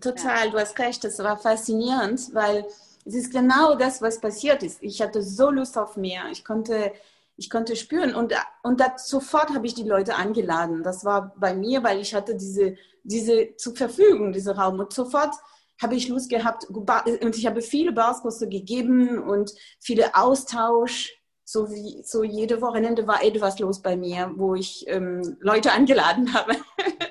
Total, 0.00 0.50
du 0.50 0.58
hast 0.58 0.78
recht, 0.78 1.04
das 1.04 1.18
war 1.18 1.38
faszinierend, 1.38 2.34
weil 2.34 2.66
es 3.04 3.14
ist 3.14 3.32
genau 3.32 3.74
das, 3.74 4.02
was 4.02 4.20
passiert 4.20 4.62
ist. 4.62 4.82
Ich 4.82 5.00
hatte 5.02 5.22
so 5.22 5.50
Lust 5.50 5.76
auf 5.76 5.96
mehr. 5.96 6.24
Ich 6.30 6.44
konnte, 6.44 6.92
ich 7.36 7.50
konnte 7.50 7.76
spüren 7.76 8.14
und, 8.14 8.34
und 8.62 8.80
das, 8.80 9.08
sofort 9.08 9.50
habe 9.50 9.66
ich 9.66 9.74
die 9.74 9.82
Leute 9.82 10.16
eingeladen. 10.16 10.82
Das 10.82 11.04
war 11.04 11.34
bei 11.36 11.54
mir, 11.54 11.82
weil 11.82 12.00
ich 12.00 12.14
hatte 12.14 12.36
diese, 12.36 12.76
diese 13.02 13.56
zur 13.56 13.74
Verfügung, 13.74 14.32
diese 14.32 14.56
Raum 14.56 14.78
und 14.78 14.92
sofort 14.92 15.34
habe 15.80 15.96
ich 15.96 16.08
Lust 16.08 16.30
gehabt 16.30 16.66
und 16.66 17.36
ich 17.36 17.46
habe 17.46 17.60
viele 17.60 17.92
Baskurse 17.92 18.48
gegeben 18.48 19.18
und 19.18 19.52
viele 19.80 20.14
Austausch 20.14 21.22
so 21.44 21.70
wie 21.70 22.02
so 22.02 22.24
jede 22.24 22.62
Wochenende 22.62 23.06
war 23.06 23.22
etwas 23.22 23.58
los 23.58 23.82
bei 23.82 23.96
mir, 23.96 24.32
wo 24.36 24.54
ich 24.54 24.84
ähm, 24.88 25.36
Leute 25.40 25.72
eingeladen 25.72 26.32
habe. 26.32 26.54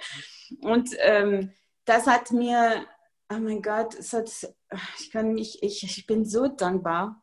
und 0.61 0.89
ähm, 0.99 1.51
das 1.85 2.07
hat 2.07 2.31
mir, 2.31 2.85
oh 3.31 3.37
mein 3.37 3.61
Gott, 3.61 3.93
es 3.95 4.13
hat, 4.13 4.31
ich 4.99 5.11
kann 5.11 5.33
mich, 5.33 5.61
ich, 5.63 5.83
ich 5.83 6.07
bin 6.07 6.25
so 6.25 6.47
dankbar, 6.47 7.21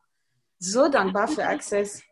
so 0.59 0.89
dankbar 0.89 1.29
für 1.29 1.45
Access. 1.47 2.03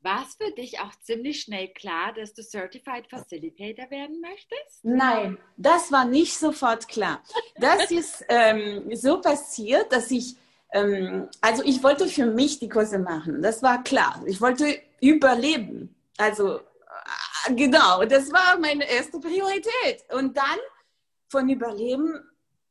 War 0.00 0.24
es 0.24 0.36
für 0.36 0.52
dich 0.52 0.78
auch 0.78 0.92
ziemlich 1.02 1.40
schnell 1.40 1.72
klar, 1.72 2.12
dass 2.14 2.32
du 2.32 2.42
Certified 2.42 3.08
Facilitator 3.08 3.90
werden 3.90 4.20
möchtest? 4.20 4.84
Nein, 4.84 5.38
das 5.56 5.90
war 5.90 6.04
nicht 6.04 6.38
sofort 6.38 6.86
klar. 6.86 7.22
Das 7.56 7.90
ist 7.90 8.24
ähm, 8.28 8.94
so 8.94 9.20
passiert, 9.20 9.92
dass 9.92 10.10
ich 10.10 10.36
ähm, 10.72 11.28
also 11.40 11.62
ich 11.64 11.82
wollte 11.82 12.06
für 12.06 12.26
mich 12.26 12.58
die 12.58 12.68
Kurse 12.68 12.98
machen, 12.98 13.42
das 13.42 13.62
war 13.62 13.82
klar. 13.82 14.22
Ich 14.26 14.40
wollte 14.40 14.80
überleben. 15.00 15.94
Also 16.16 16.60
genau, 17.54 18.04
das 18.04 18.32
war 18.32 18.58
meine 18.58 18.88
erste 18.88 19.18
Priorität. 19.18 20.04
Und 20.12 20.36
dann 20.36 20.58
von 21.30 21.48
Überleben, 21.48 22.20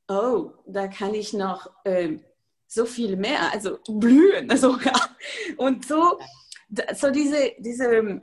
oh, 0.08 0.52
da 0.66 0.88
kann 0.88 1.14
ich 1.14 1.34
noch 1.34 1.70
äh, 1.84 2.18
so 2.68 2.86
viel 2.86 3.16
mehr, 3.16 3.52
also 3.52 3.78
blühen 3.88 4.50
sogar. 4.58 5.16
Und 5.58 5.86
so, 5.86 6.20
so 6.96 7.12
diese, 7.12 7.54
diese 7.60 8.20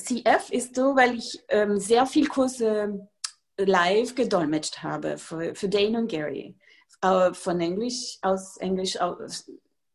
CF 0.00 0.50
ist 0.50 0.74
so, 0.74 0.96
weil 0.96 1.16
ich 1.16 1.42
ähm, 1.48 1.78
sehr 1.78 2.06
viel 2.06 2.28
Kurse 2.28 3.08
live 3.56 4.14
gedolmetscht 4.14 4.82
habe 4.82 5.18
für, 5.18 5.54
für 5.54 5.68
Dane 5.68 5.98
und 5.98 6.08
Gary. 6.08 6.56
Äh, 7.02 7.32
von 7.34 7.60
Englisch 7.60 8.18
aus 8.22 8.56
Englisch 8.56 9.00
aus, 9.00 9.50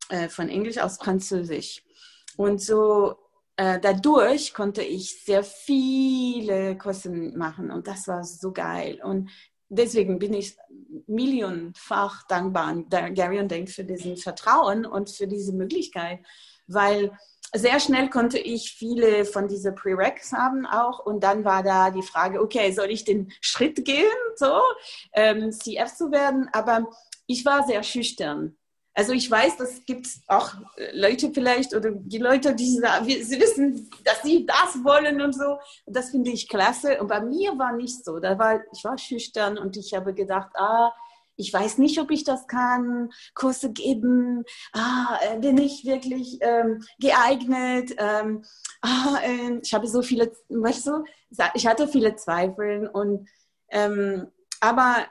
äh, 0.09 0.29
von 0.29 0.49
Englisch 0.49 0.77
aus 0.77 0.97
Französisch. 0.97 1.83
Und 2.37 2.61
so 2.61 3.17
äh, 3.57 3.79
dadurch 3.79 4.53
konnte 4.53 4.81
ich 4.81 5.23
sehr 5.23 5.43
viele 5.43 6.77
Kurse 6.77 7.09
machen 7.09 7.71
und 7.71 7.87
das 7.87 8.07
war 8.07 8.23
so 8.23 8.53
geil. 8.53 9.01
Und 9.03 9.29
deswegen 9.69 10.19
bin 10.19 10.33
ich 10.33 10.57
millionenfach 11.07 12.27
dankbar 12.27 12.65
an 12.65 12.89
Gary 12.89 13.39
und 13.39 13.51
Dane 13.51 13.67
für 13.67 13.83
diesen 13.83 14.17
Vertrauen 14.17 14.85
und 14.85 15.09
für 15.09 15.27
diese 15.27 15.53
Möglichkeit, 15.53 16.19
weil 16.67 17.11
sehr 17.53 17.79
schnell 17.79 18.09
konnte 18.09 18.37
ich 18.37 18.73
viele 18.73 19.25
von 19.25 19.47
diesen 19.47 19.73
Prereqs 19.73 20.33
haben 20.33 20.67
auch 20.67 20.99
und 20.99 21.23
dann 21.23 21.45
war 21.45 21.63
da 21.63 21.89
die 21.89 22.03
Frage, 22.03 22.41
okay, 22.41 22.71
soll 22.71 22.91
ich 22.91 23.05
den 23.05 23.31
Schritt 23.41 23.83
gehen, 23.85 24.05
so 24.35 24.59
ähm, 25.13 25.51
CF 25.51 25.95
zu 25.95 26.11
werden? 26.11 26.47
Aber 26.53 26.89
ich 27.25 27.45
war 27.45 27.65
sehr 27.65 27.81
schüchtern. 27.81 28.58
Also 28.99 29.13
ich 29.13 29.31
weiß, 29.31 29.55
das 29.55 29.85
gibt 29.85 30.09
auch 30.27 30.55
Leute 30.91 31.31
vielleicht 31.33 31.73
oder 31.73 31.91
die 31.91 32.17
Leute, 32.17 32.53
die 32.53 32.65
sie 32.67 33.39
wissen, 33.39 33.89
dass 34.03 34.23
sie 34.23 34.45
das 34.45 34.83
wollen 34.83 35.21
und 35.21 35.33
so. 35.33 35.57
Das 35.85 36.09
finde 36.09 36.31
ich 36.31 36.49
klasse. 36.49 36.99
Und 36.99 37.07
bei 37.07 37.21
mir 37.21 37.57
war 37.57 37.71
nicht 37.71 38.03
so. 38.03 38.19
Da 38.19 38.37
war, 38.37 38.59
ich 38.73 38.83
war 38.83 38.97
schüchtern 38.97 39.57
und 39.57 39.77
ich 39.77 39.93
habe 39.93 40.13
gedacht, 40.13 40.49
ah, 40.55 40.91
ich 41.37 41.53
weiß 41.53 41.77
nicht, 41.77 41.97
ob 42.01 42.11
ich 42.11 42.25
das 42.25 42.45
kann, 42.47 43.09
Kurse 43.35 43.71
geben, 43.71 44.43
ah, 44.73 45.17
äh, 45.21 45.39
bin 45.39 45.57
ich 45.57 45.85
wirklich 45.85 46.37
ähm, 46.41 46.83
geeignet, 46.99 47.95
ähm, 47.97 48.43
ah, 48.81 49.17
äh, 49.23 49.61
ich 49.63 49.73
habe 49.73 49.87
so 49.87 50.01
viele, 50.01 50.33
weißt 50.49 50.87
du, 50.87 51.05
ich 51.53 51.65
hatte 51.65 51.87
viele 51.87 52.17
Zweifel 52.17 52.89
und 52.91 53.29
ähm, 53.69 54.27
aber 54.59 55.05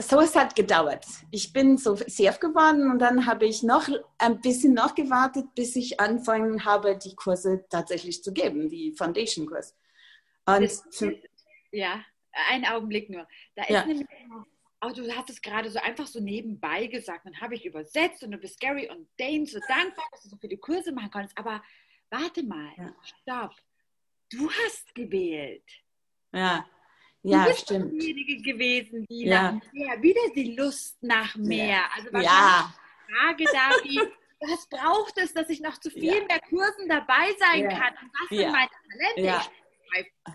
so 0.00 0.20
es 0.20 0.34
hat 0.36 0.56
gedauert. 0.56 1.06
Ich 1.30 1.52
bin 1.52 1.76
so 1.76 1.94
CF 1.94 2.40
geworden 2.40 2.90
und 2.90 2.98
dann 2.98 3.26
habe 3.26 3.46
ich 3.46 3.62
noch 3.62 3.88
ein 4.18 4.40
bisschen 4.40 4.74
noch 4.74 4.94
gewartet, 4.94 5.54
bis 5.54 5.76
ich 5.76 6.00
angefangen 6.00 6.64
habe, 6.64 6.96
die 6.96 7.14
Kurse 7.14 7.64
tatsächlich 7.68 8.22
zu 8.22 8.32
geben, 8.32 8.68
die 8.68 8.92
Foundation-Kurs. 8.92 9.76
ja, 11.72 12.04
einen 12.50 12.66
Augenblick 12.66 13.10
nur. 13.10 13.26
Da 13.54 13.62
ist 13.62 13.70
ja. 13.70 13.86
nämlich 13.86 14.06
oh, 14.82 14.90
du 14.94 15.14
hast 15.14 15.30
es 15.30 15.42
gerade 15.42 15.70
so 15.70 15.78
einfach 15.78 16.06
so 16.06 16.20
nebenbei 16.20 16.86
gesagt, 16.86 17.26
dann 17.26 17.40
habe 17.40 17.54
ich 17.54 17.66
übersetzt 17.66 18.22
und 18.22 18.30
du 18.32 18.38
bist 18.38 18.60
Gary 18.60 18.88
und 18.88 19.08
Dane 19.18 19.46
so 19.46 19.58
dankbar, 19.68 20.06
dass 20.10 20.22
du 20.22 20.28
so 20.30 20.36
viele 20.36 20.56
Kurse 20.56 20.92
machen 20.92 21.10
konntest. 21.10 21.36
Aber 21.36 21.62
warte 22.10 22.42
mal, 22.42 22.70
ja. 22.76 22.94
stopp. 23.02 23.54
Du 24.30 24.50
hast 24.50 24.94
gewählt. 24.94 25.68
Ja, 26.32 26.64
ja, 27.22 27.44
du 27.44 27.50
bist 27.50 27.60
stimmt. 27.62 27.92
diejenige 27.92 28.42
gewesen, 28.42 29.06
die 29.08 29.26
ja. 29.26 29.52
nach 29.52 29.72
mehr, 29.72 30.02
wieder 30.02 30.20
die 30.34 30.54
Lust 30.54 31.02
nach 31.02 31.36
mehr. 31.36 31.66
Ja. 31.66 31.90
Also 31.96 32.12
wahrscheinlich 32.12 32.30
ja. 32.30 32.74
die 33.08 33.12
Frage 33.12 33.44
da, 33.44 33.84
wie, 33.84 34.50
was 34.50 34.66
braucht 34.68 35.18
es, 35.18 35.34
dass 35.34 35.48
ich 35.50 35.60
noch 35.60 35.78
zu 35.78 35.90
viel 35.90 36.04
ja. 36.04 36.24
mehr 36.26 36.40
Kursen 36.48 36.88
dabei 36.88 37.34
sein 37.38 37.68
kann? 37.68 37.94
Und 38.02 38.10
was 38.20 38.28
sind 38.38 38.52
meine 38.52 38.70
Talente? 38.90 39.20
Ja. 39.20 39.46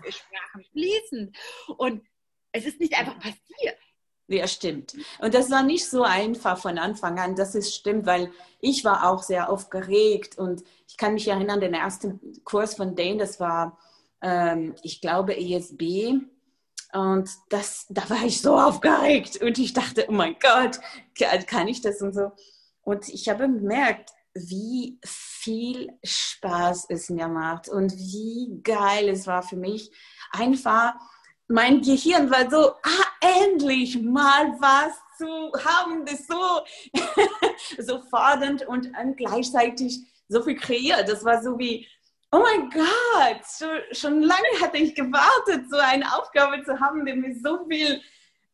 Ich 0.06 0.16
Sprachen 0.16 0.64
fließend. 0.72 1.36
Und 1.78 2.04
es 2.52 2.66
ist 2.66 2.78
nicht 2.78 2.96
einfach 2.96 3.18
passiert. 3.18 3.78
Ja, 4.28 4.48
stimmt. 4.48 4.96
Und 5.20 5.34
das 5.34 5.50
war 5.50 5.62
nicht 5.62 5.88
so 5.88 6.02
einfach 6.02 6.58
von 6.58 6.78
Anfang 6.78 7.18
an, 7.18 7.36
das 7.36 7.54
ist 7.54 7.74
stimmt, 7.74 8.06
weil 8.06 8.32
ich 8.60 8.84
war 8.84 9.08
auch 9.08 9.22
sehr 9.22 9.48
aufgeregt 9.48 10.36
und 10.36 10.64
ich 10.88 10.96
kann 10.96 11.14
mich 11.14 11.28
erinnern, 11.28 11.60
den 11.60 11.74
ersten 11.74 12.42
Kurs 12.42 12.74
von 12.74 12.96
Dane, 12.96 13.18
das 13.18 13.38
war, 13.38 13.78
ähm, 14.20 14.74
ich 14.82 15.00
glaube, 15.00 15.36
ESB. 15.36 16.20
Und 16.96 17.28
das, 17.50 17.84
da 17.90 18.08
war 18.08 18.24
ich 18.24 18.40
so 18.40 18.58
aufgeregt 18.58 19.42
und 19.42 19.58
ich 19.58 19.74
dachte, 19.74 20.06
oh 20.08 20.12
mein 20.12 20.36
Gott, 20.40 20.80
kann 21.46 21.68
ich 21.68 21.82
das 21.82 22.00
und 22.00 22.14
so. 22.14 22.32
Und 22.80 23.08
ich 23.10 23.28
habe 23.28 23.44
gemerkt, 23.44 24.10
wie 24.32 24.98
viel 25.04 25.92
Spaß 26.02 26.86
es 26.88 27.10
mir 27.10 27.28
macht 27.28 27.68
und 27.68 27.92
wie 27.96 28.60
geil 28.62 29.10
es 29.10 29.26
war 29.26 29.42
für 29.42 29.56
mich, 29.56 29.90
einfach 30.32 30.94
mein 31.48 31.82
Gehirn 31.82 32.30
war 32.30 32.50
so, 32.50 32.70
ah, 32.82 33.44
endlich 33.44 34.00
mal 34.00 34.52
was 34.58 34.94
zu 35.18 35.52
haben, 35.64 36.04
das 36.06 36.26
so, 36.26 36.62
so 37.82 38.00
fordernd 38.08 38.66
und 38.66 38.90
gleichzeitig 39.16 40.00
so 40.28 40.42
viel 40.42 40.56
kreiert. 40.56 41.08
Das 41.08 41.24
war 41.24 41.42
so 41.42 41.58
wie, 41.58 41.86
oh 42.32 42.40
mein 42.40 42.70
Gott, 42.70 43.42
schon, 43.58 43.78
schon 43.92 44.22
lange 44.22 44.60
hatte 44.60 44.78
ich 44.78 44.94
gewartet, 44.94 45.70
so 45.70 45.76
eine 45.76 46.04
Aufgabe 46.16 46.62
zu 46.64 46.78
haben, 46.78 47.04
die 47.06 47.14
mir 47.14 47.34
so 47.42 47.66
viel, 47.68 48.00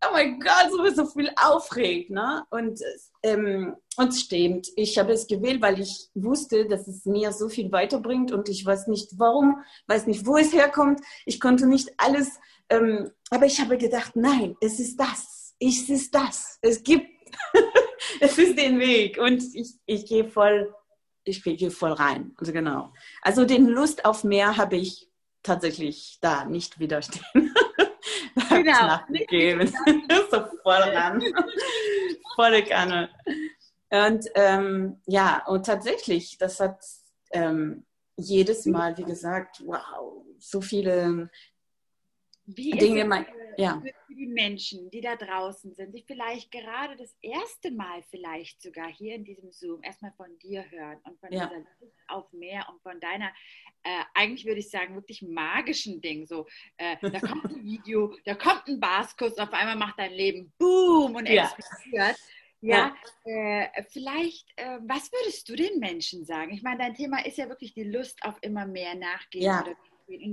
oh 0.05 0.13
mein 0.13 0.39
Gott, 0.39 0.71
so, 0.71 0.89
so 0.91 1.07
viel 1.07 1.31
aufregt. 1.37 2.11
Ne? 2.11 2.45
Und, 2.51 2.81
ähm, 3.23 3.77
und 3.97 4.13
stimmt, 4.13 4.69
ich 4.77 4.99
habe 4.99 5.13
es 5.13 5.27
gewählt, 5.27 5.63
weil 5.63 5.81
ich 5.81 6.09
wusste, 6.15 6.67
dass 6.67 6.87
es 6.87 7.05
mir 7.05 7.33
so 7.33 7.49
viel 7.49 7.73
weiterbringt 7.73 8.33
und 8.33 8.49
ich 8.49 8.65
weiß 8.65 8.87
nicht 8.89 9.19
warum, 9.19 9.63
weiß 9.87 10.07
nicht, 10.07 10.27
wo 10.27 10.37
es 10.37 10.53
herkommt. 10.53 11.01
Ich 11.25 11.41
konnte 11.41 11.67
nicht 11.67 11.91
alles 11.99 12.39
ähm, 12.73 13.11
aber 13.31 13.47
ich 13.47 13.61
habe 13.61 13.77
gedacht, 13.77 14.13
nein, 14.17 14.57
es 14.61 14.81
ist 14.81 14.99
das. 14.99 15.55
Es 15.61 15.89
ist 15.89 16.15
das. 16.15 16.59
Es 16.63 16.83
gibt, 16.83 17.07
es 18.21 18.39
ist 18.39 18.59
den 18.59 18.79
Weg. 18.79 19.19
Und 19.19 19.43
ich, 19.55 19.75
ich 19.85 20.07
gehe 20.07 20.25
voll, 20.25 20.75
ich 21.25 21.43
gehe 21.43 21.71
voll 21.71 21.93
rein. 21.93 22.35
Also 22.37 22.53
genau. 22.53 22.93
Also 23.23 23.45
den 23.45 23.67
Lust 23.67 24.05
auf 24.05 24.25
mehr 24.25 24.57
habe 24.57 24.77
ich 24.77 25.09
tatsächlich 25.43 26.19
da 26.21 26.45
nicht 26.45 26.79
widerstehen. 26.79 27.25
genau. 28.49 28.87
nachgegeben. 28.87 29.69
so 30.31 30.45
voll 30.63 30.75
ran. 30.75 31.23
Volle 32.37 32.65
Kanne. 32.65 33.11
Und 33.91 34.27
ähm, 34.35 35.01
ja, 35.07 35.45
und 35.47 35.67
tatsächlich, 35.67 36.39
das 36.39 36.61
hat 36.61 36.83
ähm, 37.31 37.85
jedes 38.17 38.65
Mal, 38.65 38.97
wie 38.97 39.05
gesagt, 39.05 39.63
wow, 39.67 40.25
so 40.39 40.61
viele 40.61 41.31
wie 42.47 42.71
Dinge, 42.71 43.05
mein, 43.05 43.27
ja. 43.57 43.83
für 44.07 44.15
die 44.15 44.27
Menschen, 44.27 44.91
die 44.91 45.01
da 45.01 45.17
draußen 45.17 45.75
sind, 45.75 45.95
die 45.95 46.03
vielleicht 46.03 46.51
gerade 46.51 46.97
das 46.97 47.17
erste 47.21 47.71
Mal 47.71 48.03
vielleicht 48.11 48.63
sogar 48.63 48.89
hier 48.89 49.15
in 49.15 49.25
diesem 49.25 49.51
Zoom 49.51 49.83
erstmal 49.83 50.13
von 50.13 50.39
dir 50.39 50.65
hören 50.71 50.99
und 51.05 51.19
von 51.21 51.33
ja. 51.33 51.47
dieser 51.47 51.61
Lust 51.81 51.97
auf 52.09 52.33
mehr 52.33 52.67
und 52.71 52.81
von 52.83 53.01
deiner, 53.01 53.33
äh, 53.83 54.03
eigentlich 54.15 54.45
würde 54.47 54.61
ich 54.61 54.71
sagen, 54.71 54.95
wirklich 54.95 55.23
magischen 55.23 56.01
Ding. 56.01 56.27
So, 56.27 56.47
äh, 56.77 56.97
da 57.01 57.21
kommt 57.21 57.45
ein 57.45 57.65
Video, 57.65 58.15
da 58.25 58.35
kommt 58.35 58.67
ein 58.69 58.81
Baskurs, 58.81 59.39
auf 59.39 59.53
einmal 59.53 59.77
macht 59.77 59.99
dein 59.99 60.13
Leben 60.13 60.53
Boom 60.59 61.17
und 61.17 61.27
explodiert. 61.27 62.17
Ja, 62.63 62.95
ja. 62.95 62.95
Äh, 63.25 63.83
vielleicht, 63.91 64.49
äh, 64.57 64.79
was 64.83 65.11
würdest 65.11 65.49
du 65.49 65.57
den 65.57 65.81
Menschen 65.81 66.25
sagen? 66.25 66.53
Ich 66.53 66.63
meine, 66.63 66.79
dein 66.79 66.95
Thema 66.95 67.25
ist 67.27 67.37
ja 67.37 67.49
wirklich 67.49 67.75
die 67.75 67.83
Lust 67.83 68.23
auf 68.23 68.37
immer 68.41 68.67
mehr 68.67 68.95
nachgehen. 68.95 69.45
Ja. 69.45 69.63
Oder 69.63 69.77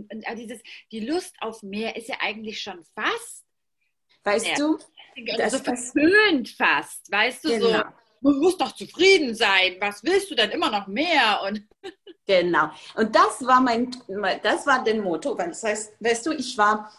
und, 0.10 0.26
und 0.28 0.38
dieses, 0.38 0.62
die 0.92 1.02
Lust 1.02 1.36
auf 1.42 1.64
mehr 1.64 1.96
ist 1.96 2.08
ja 2.08 2.16
eigentlich 2.20 2.62
schon 2.62 2.84
fast. 2.96 3.46
Weißt 4.24 4.60
du? 4.60 4.78
Das 5.38 5.54
so 5.54 5.60
verpönt 5.60 6.50
fast. 6.50 7.12
Weißt 7.12 7.44
du, 7.46 7.50
genau. 7.50 7.84
so, 8.22 8.32
du 8.32 8.42
musst 8.42 8.62
doch 8.62 8.74
zufrieden 8.74 9.36
sein. 9.36 9.78
Was 9.80 10.04
willst 10.04 10.30
du 10.32 10.36
denn 10.36 10.52
immer 10.52 10.70
noch 10.70 10.88
mehr? 10.88 11.42
Und 11.48 11.68
genau. 12.28 12.72
Und 12.96 13.16
das 13.16 13.46
war 13.46 13.62
mein, 13.62 13.92
das 14.44 14.66
war 14.68 14.84
den 14.84 15.02
Motto. 15.02 15.36
Das 15.36 15.64
heißt, 15.64 15.94
weißt 16.00 16.26
du, 16.26 16.32
ich 16.34 16.58
war 16.58 16.92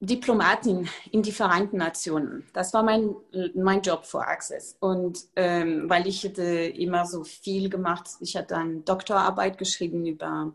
Diplomatin 0.00 0.88
in 1.10 1.22
die 1.22 1.32
Vereinten 1.32 1.78
Nationen. 1.78 2.46
Das 2.52 2.74
war 2.74 2.82
mein, 2.82 3.14
mein 3.54 3.80
Job 3.80 4.04
vor 4.04 4.26
Access. 4.26 4.76
Und 4.80 5.20
ähm, 5.36 5.88
weil 5.88 6.06
ich 6.06 6.24
hatte 6.24 6.42
immer 6.42 7.06
so 7.06 7.24
viel 7.24 7.68
gemacht, 7.70 8.08
ich 8.20 8.36
hatte 8.36 8.56
eine 8.56 8.80
Doktorarbeit 8.80 9.58
geschrieben 9.58 10.04
über 10.06 10.52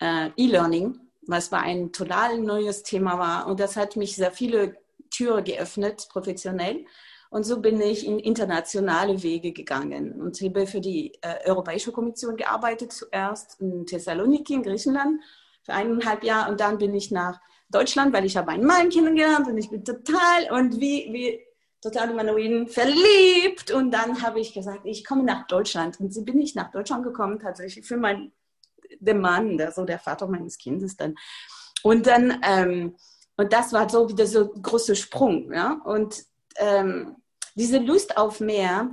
äh, 0.00 0.30
E-Learning, 0.36 0.98
was 1.26 1.52
war 1.52 1.62
ein 1.62 1.92
total 1.92 2.38
neues 2.38 2.82
Thema 2.82 3.18
war. 3.18 3.46
Und 3.46 3.60
das 3.60 3.76
hat 3.76 3.96
mich 3.96 4.16
sehr 4.16 4.32
viele 4.32 4.76
Türen 5.10 5.44
geöffnet, 5.44 6.08
professionell. 6.10 6.84
Und 7.30 7.44
so 7.44 7.60
bin 7.60 7.80
ich 7.80 8.06
in 8.06 8.18
internationale 8.18 9.22
Wege 9.22 9.52
gegangen 9.52 10.20
und 10.20 10.40
habe 10.40 10.66
für 10.66 10.80
die 10.80 11.12
äh, 11.20 11.48
Europäische 11.48 11.92
Kommission 11.92 12.36
gearbeitet, 12.36 12.92
zuerst 12.92 13.60
in 13.60 13.84
Thessaloniki 13.84 14.54
in 14.54 14.62
Griechenland 14.62 15.20
für 15.62 15.74
eineinhalb 15.74 16.24
Jahre 16.24 16.50
und 16.50 16.60
dann 16.60 16.78
bin 16.78 16.94
ich 16.94 17.10
nach 17.10 17.38
Deutschland, 17.68 18.14
weil 18.14 18.24
ich 18.24 18.38
habe 18.38 18.52
einen 18.52 18.64
Mann 18.64 18.88
kennengelernt 18.88 19.46
und 19.46 19.58
ich 19.58 19.68
bin 19.68 19.84
total 19.84 20.50
und 20.52 20.80
wie, 20.80 21.12
wie 21.12 21.40
total 21.82 22.14
Manoiden 22.14 22.66
verliebt 22.66 23.70
und 23.72 23.90
dann 23.90 24.22
habe 24.22 24.40
ich 24.40 24.54
gesagt, 24.54 24.80
ich 24.84 25.04
komme 25.04 25.24
nach 25.24 25.46
Deutschland 25.46 26.00
und 26.00 26.14
so 26.14 26.24
bin 26.24 26.40
ich 26.40 26.54
nach 26.54 26.70
Deutschland 26.70 27.04
gekommen 27.04 27.38
tatsächlich 27.38 27.86
für 27.86 27.98
mein 27.98 28.32
der 29.00 29.14
Mann, 29.14 29.58
der 29.58 29.72
so 29.72 29.84
der 29.84 29.98
Vater 29.98 30.26
meines 30.26 30.58
Kindes 30.58 30.96
dann. 30.96 31.14
Und 31.82 32.06
dann, 32.06 32.40
ähm, 32.42 32.96
und 33.36 33.52
das 33.52 33.72
war 33.72 33.88
so 33.88 34.08
wieder 34.08 34.26
so 34.26 34.52
ein 34.52 34.62
großer 34.62 34.94
Sprung. 34.94 35.52
Ja? 35.52 35.80
Und 35.84 36.24
ähm, 36.56 37.16
diese 37.54 37.78
Lust 37.78 38.16
auf 38.16 38.40
mehr, 38.40 38.90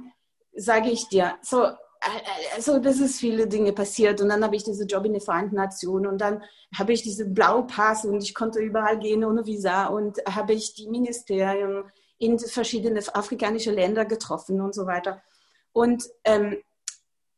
sage 0.55 0.89
ich 0.89 1.07
dir, 1.09 1.35
so 1.41 1.67
also 2.55 2.79
das 2.79 2.99
ist 2.99 3.19
viele 3.19 3.47
Dinge 3.47 3.73
passiert 3.73 4.21
und 4.21 4.29
dann 4.29 4.43
habe 4.43 4.55
ich 4.55 4.63
diesen 4.63 4.87
Job 4.87 5.05
in 5.05 5.13
den 5.13 5.21
Vereinten 5.21 5.55
Nationen 5.55 6.07
und 6.07 6.19
dann 6.19 6.43
habe 6.77 6.93
ich 6.93 7.01
diesen 7.01 7.33
Blaupass 7.33 8.05
und 8.05 8.21
ich 8.21 8.33
konnte 8.33 8.59
überall 8.59 8.99
gehen 8.99 9.23
ohne 9.23 9.45
Visa 9.45 9.87
und 9.87 10.19
habe 10.29 10.53
ich 10.53 10.73
die 10.75 10.87
Ministerien 10.87 11.83
in 12.17 12.37
verschiedene 12.39 13.01
afrikanische 13.13 13.71
Länder 13.71 14.05
getroffen 14.05 14.61
und 14.61 14.73
so 14.73 14.85
weiter. 14.85 15.21
Und 15.73 16.05
ähm, 16.23 16.57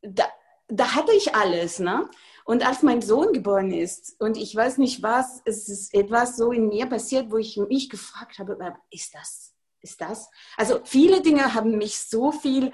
da, 0.02 0.26
da 0.68 0.96
hatte 0.96 1.14
ich 1.14 1.34
alles, 1.34 1.80
ne? 1.80 2.10
Und 2.48 2.66
als 2.66 2.82
mein 2.82 3.02
Sohn 3.02 3.34
geboren 3.34 3.74
ist 3.74 4.16
und 4.20 4.38
ich 4.38 4.56
weiß 4.56 4.78
nicht 4.78 5.04
was, 5.04 5.42
es 5.44 5.68
ist 5.68 5.94
etwas 5.94 6.38
so 6.38 6.54
in 6.54 6.70
mir 6.70 6.86
passiert, 6.86 7.30
wo 7.30 7.36
ich 7.36 7.58
mich 7.58 7.90
gefragt 7.90 8.40
habe, 8.40 8.58
ist 8.90 9.14
das, 9.14 9.54
ist 9.82 10.00
das? 10.00 10.30
Also 10.56 10.80
viele 10.86 11.22
Dinge 11.22 11.54
haben 11.54 11.78
mich 11.78 12.00
so 12.00 12.32
viel 12.32 12.72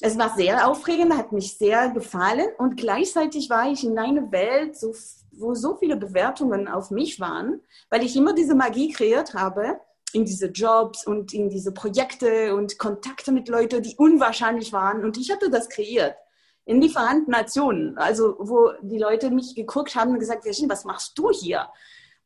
es 0.00 0.18
war 0.18 0.34
sehr 0.34 0.68
aufregend, 0.68 1.16
hat 1.16 1.30
mich 1.30 1.56
sehr 1.56 1.90
gefallen. 1.90 2.48
Und 2.58 2.76
gleichzeitig 2.76 3.48
war 3.48 3.70
ich 3.70 3.84
in 3.84 3.96
einer 3.96 4.32
Welt, 4.32 4.76
so, 4.76 4.92
wo 5.30 5.54
so 5.54 5.76
viele 5.76 5.96
Bewertungen 5.96 6.66
auf 6.66 6.90
mich 6.90 7.20
waren, 7.20 7.60
weil 7.90 8.02
ich 8.02 8.16
immer 8.16 8.34
diese 8.34 8.56
Magie 8.56 8.92
kreiert 8.92 9.34
habe 9.34 9.78
in 10.12 10.24
diese 10.24 10.48
Jobs 10.48 11.06
und 11.06 11.32
in 11.32 11.48
diese 11.48 11.70
Projekte 11.72 12.56
und 12.56 12.78
Kontakte 12.78 13.30
mit 13.30 13.48
Leuten, 13.48 13.82
die 13.82 13.94
unwahrscheinlich 13.96 14.72
waren. 14.72 15.04
Und 15.04 15.16
ich 15.16 15.30
hatte 15.30 15.48
das 15.48 15.68
kreiert 15.68 16.16
in 16.64 16.80
die 16.80 16.88
Vereinten 16.88 17.30
Nationen, 17.30 17.98
also 17.98 18.36
wo 18.38 18.72
die 18.80 18.98
Leute 18.98 19.30
mich 19.30 19.54
geguckt 19.54 19.94
haben 19.94 20.12
und 20.12 20.18
gesagt, 20.18 20.44
Virginie, 20.44 20.70
was 20.70 20.84
machst 20.84 21.18
du 21.18 21.30
hier? 21.30 21.68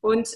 Und, 0.01 0.29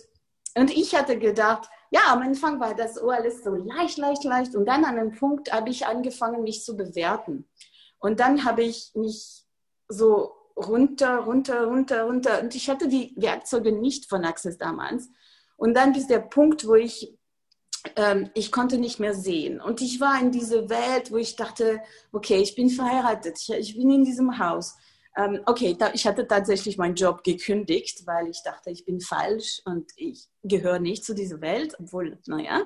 und 0.57 0.71
ich 0.71 0.95
hatte 0.95 1.19
gedacht, 1.19 1.69
ja, 1.91 2.01
am 2.09 2.23
Anfang 2.23 2.59
war 2.59 2.75
das 2.75 2.99
alles 2.99 3.45
so 3.45 3.55
leicht, 3.55 3.99
leicht, 3.99 4.25
leicht. 4.25 4.55
Und 4.55 4.67
dann 4.67 4.85
an 4.85 4.99
einem 4.99 5.13
Punkt 5.13 5.53
habe 5.53 5.71
ich 5.71 5.87
angefangen, 5.87 6.43
mich 6.43 6.65
zu 6.65 6.77
bewerten. 6.77 7.49
Und 7.99 8.19
dann 8.19 8.45
habe 8.45 8.63
ich 8.63 8.93
mich 8.95 9.45
so 9.89 10.33
runter, 10.57 11.19
runter, 11.19 11.67
runter, 11.67 12.05
runter. 12.05 12.41
Und 12.41 12.55
ich 12.55 12.69
hatte 12.71 12.89
die 12.89 13.13
Werkzeuge 13.17 13.73
nicht 13.73 14.09
von 14.09 14.25
Access 14.25 14.59
damals. 14.59 15.11
Und 15.57 15.75
dann 15.75 15.93
bis 15.93 16.07
der 16.07 16.21
Punkt, 16.21 16.67
wo 16.67 16.75
ich, 16.75 17.17
ähm, 17.97 18.31
ich 18.35 18.53
konnte 18.53 18.79
nicht 18.79 19.01
mehr 19.01 19.15
sehen. 19.15 19.61
Und 19.61 19.81
ich 19.81 20.01
war 20.01 20.21
in 20.21 20.31
dieser 20.31 20.69
Welt, 20.69 21.11
wo 21.11 21.17
ich 21.17 21.37
dachte, 21.37 21.81
okay, 22.13 22.39
ich 22.39 22.55
bin 22.55 22.71
verheiratet, 22.71 23.39
ich, 23.41 23.51
ich 23.51 23.77
bin 23.77 23.91
in 23.91 24.05
diesem 24.05 24.39
Haus. 24.39 24.77
Ähm, 25.15 25.41
okay, 25.45 25.77
da, 25.79 25.93
ich 25.93 26.07
hatte 26.07 26.27
tatsächlich 26.27 26.79
meinen 26.79 26.95
Job 26.95 27.23
gekündigt, 27.23 28.07
weil 28.07 28.29
ich 28.29 28.43
dachte, 28.43 28.71
ich 28.71 28.85
bin 28.85 29.01
falsch 29.01 29.61
und 29.67 29.91
ich 29.97 30.29
gehöre 30.43 30.79
nicht 30.79 31.05
zu 31.05 31.15
dieser 31.15 31.41
Welt, 31.43 31.75
obwohl, 31.79 32.19
naja, 32.27 32.63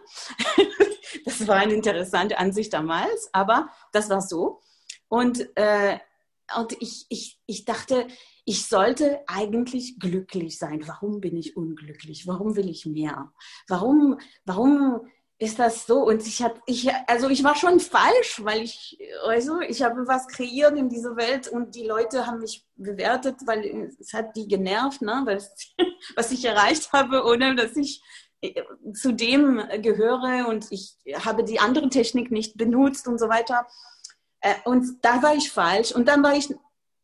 das 1.24 1.46
war 1.48 1.56
eine 1.56 1.74
interessante 1.74 2.38
Ansicht 2.38 2.72
damals, 2.72 3.30
aber 3.32 3.68
das 3.92 4.08
war 4.10 4.20
so. 4.20 4.60
Und, 5.08 5.48
äh, 5.56 5.98
und 6.56 6.80
ich, 6.80 7.06
ich, 7.08 7.40
ich 7.46 7.64
dachte, 7.64 8.06
ich 8.48 8.66
sollte 8.66 9.20
eigentlich 9.26 9.98
glücklich 9.98 10.56
sein. 10.56 10.86
Warum 10.86 11.20
bin 11.20 11.36
ich 11.36 11.56
unglücklich? 11.56 12.28
Warum 12.28 12.54
will 12.54 12.70
ich 12.70 12.86
mehr? 12.86 13.32
Warum, 13.66 14.20
warum 14.44 15.00
ist 15.38 15.58
das 15.58 15.84
so? 15.84 16.04
Und 16.04 16.24
ich 16.24 16.42
habe, 16.42 16.60
ich, 16.66 16.88
also 17.08 17.28
ich 17.28 17.42
war 17.42 17.56
schon 17.56 17.80
falsch, 17.80 18.44
weil 18.44 18.62
ich, 18.62 18.98
also 19.24 19.60
ich 19.60 19.82
habe 19.82 20.06
was 20.06 20.28
kreiert 20.28 20.78
in 20.78 20.88
dieser 20.88 21.16
Welt 21.16 21.48
und 21.48 21.74
die 21.74 21.88
Leute 21.88 22.24
haben 22.24 22.38
mich 22.38 22.64
bewertet, 22.76 23.34
weil 23.46 23.92
es 23.98 24.14
hat 24.14 24.36
die 24.36 24.46
genervt, 24.46 25.02
ne? 25.02 25.26
es, 25.28 25.74
was 26.14 26.30
ich 26.30 26.44
erreicht 26.44 26.92
habe, 26.92 27.24
ohne 27.24 27.56
dass 27.56 27.76
ich 27.76 28.00
äh, 28.42 28.62
zu 28.94 29.12
dem 29.12 29.60
gehöre 29.82 30.46
und 30.46 30.70
ich 30.70 30.96
habe 31.14 31.42
die 31.42 31.58
andere 31.58 31.88
Technik 31.88 32.30
nicht 32.30 32.56
benutzt 32.56 33.08
und 33.08 33.18
so 33.18 33.28
weiter. 33.28 33.66
Äh, 34.40 34.54
und 34.64 35.04
da 35.04 35.20
war 35.20 35.34
ich 35.34 35.50
falsch. 35.50 35.90
Und 35.90 36.06
dann 36.06 36.22
war 36.22 36.36
ich 36.36 36.54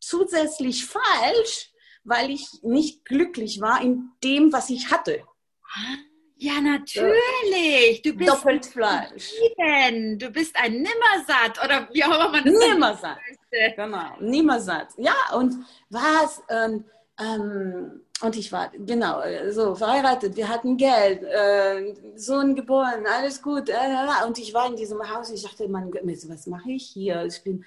zusätzlich 0.07 0.85
falsch, 0.85 1.71
weil 2.03 2.29
ich 2.31 2.47
nicht 2.61 3.05
glücklich 3.05 3.61
war 3.61 3.81
in 3.81 4.11
dem, 4.23 4.51
was 4.51 4.69
ich 4.69 4.91
hatte. 4.91 5.23
Ah. 5.73 5.97
Ja, 6.43 6.59
natürlich. 6.59 8.01
Du 8.03 8.13
bist 8.13 8.29
doppelt 8.29 8.65
Fleisch. 8.65 9.31
Du 10.17 10.29
bist 10.29 10.53
ein 10.57 10.73
Nimmersatt 10.73 11.63
oder 11.63 11.87
wie 11.93 12.03
auch 12.03 12.15
immer 12.15 12.29
man 12.29 12.43
das 12.43 12.53
Nimmersatt. 12.53 13.17
Genau, 13.77 14.17
Nimmersatt. 14.19 14.89
Ja, 14.97 15.13
und 15.37 15.55
was? 15.89 16.41
Ähm, 16.49 16.83
ähm, 17.17 18.01
und 18.21 18.35
ich 18.35 18.51
war, 18.51 18.71
genau, 18.71 19.21
so 19.51 19.75
verheiratet, 19.75 20.35
wir 20.35 20.49
hatten 20.49 20.75
Geld, 20.75 21.23
äh, 21.23 21.93
Sohn 22.15 22.55
geboren, 22.55 23.05
alles 23.05 23.41
gut. 23.41 23.69
Äh, 23.69 24.25
und 24.25 24.37
ich 24.37 24.53
war 24.53 24.67
in 24.67 24.75
diesem 24.75 24.99
Haus, 25.13 25.29
ich 25.29 25.43
dachte, 25.43 25.69
man, 25.69 25.93
was 25.93 26.47
mache 26.47 26.71
ich 26.71 26.87
hier? 26.87 27.23
Ich 27.23 27.41
bin 27.43 27.63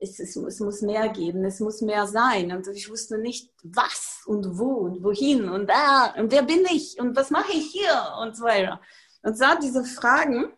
es, 0.00 0.18
es, 0.18 0.34
es, 0.34 0.60
muss 0.60 0.80
mehr 0.80 1.08
geben, 1.10 1.44
es 1.44 1.60
muss 1.60 1.82
mehr 1.82 2.06
sein. 2.06 2.50
Und 2.52 2.66
ich 2.68 2.90
wusste 2.90 3.18
nicht, 3.18 3.50
was 3.62 4.22
und 4.26 4.58
wo 4.58 4.72
und 4.72 5.04
wohin 5.04 5.48
und 5.48 5.68
da 5.68 6.14
und 6.16 6.32
wer 6.32 6.42
bin 6.42 6.64
ich 6.72 6.98
und 6.98 7.14
was 7.16 7.30
mache 7.30 7.52
ich 7.52 7.70
hier 7.70 8.14
und 8.20 8.36
so 8.36 8.44
weiter. 8.44 8.80
Und 9.22 9.36
sah 9.36 9.56
diese 9.56 9.84
Fragen 9.84 10.52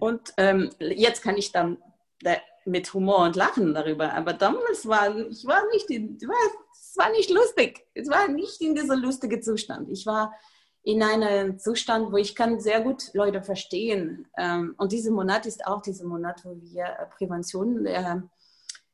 und 0.00 0.34
ähm, 0.36 0.70
jetzt 0.78 1.22
kann 1.22 1.36
ich 1.36 1.50
dann 1.50 1.78
mit 2.66 2.92
Humor 2.92 3.20
und 3.24 3.36
Lachen 3.36 3.72
darüber. 3.72 4.12
Aber 4.12 4.34
damals 4.34 4.86
war 4.86 5.16
ich 5.16 5.46
war 5.46 5.66
nicht, 5.72 5.90
in, 5.90 6.16
es 6.16 6.96
war 6.96 7.10
nicht 7.10 7.30
lustig. 7.30 7.86
Es 7.94 8.08
war 8.10 8.28
nicht 8.28 8.60
in 8.60 8.74
dieser 8.74 8.96
lustigen 8.96 9.42
Zustand. 9.42 9.88
Ich 9.88 10.04
war 10.04 10.34
in 10.82 11.02
einem 11.02 11.58
Zustand, 11.58 12.12
wo 12.12 12.16
ich 12.16 12.34
kann 12.34 12.60
sehr 12.60 12.80
gut 12.80 13.12
Leute 13.14 13.42
verstehen. 13.42 14.28
Ähm, 14.36 14.74
und 14.78 14.92
dieser 14.92 15.10
Monat 15.10 15.46
ist 15.46 15.66
auch 15.66 15.82
dieser 15.82 16.04
Monat, 16.04 16.44
wo 16.44 16.56
wir 16.60 16.84
Prävention 17.16 17.86
äh, 17.86 18.16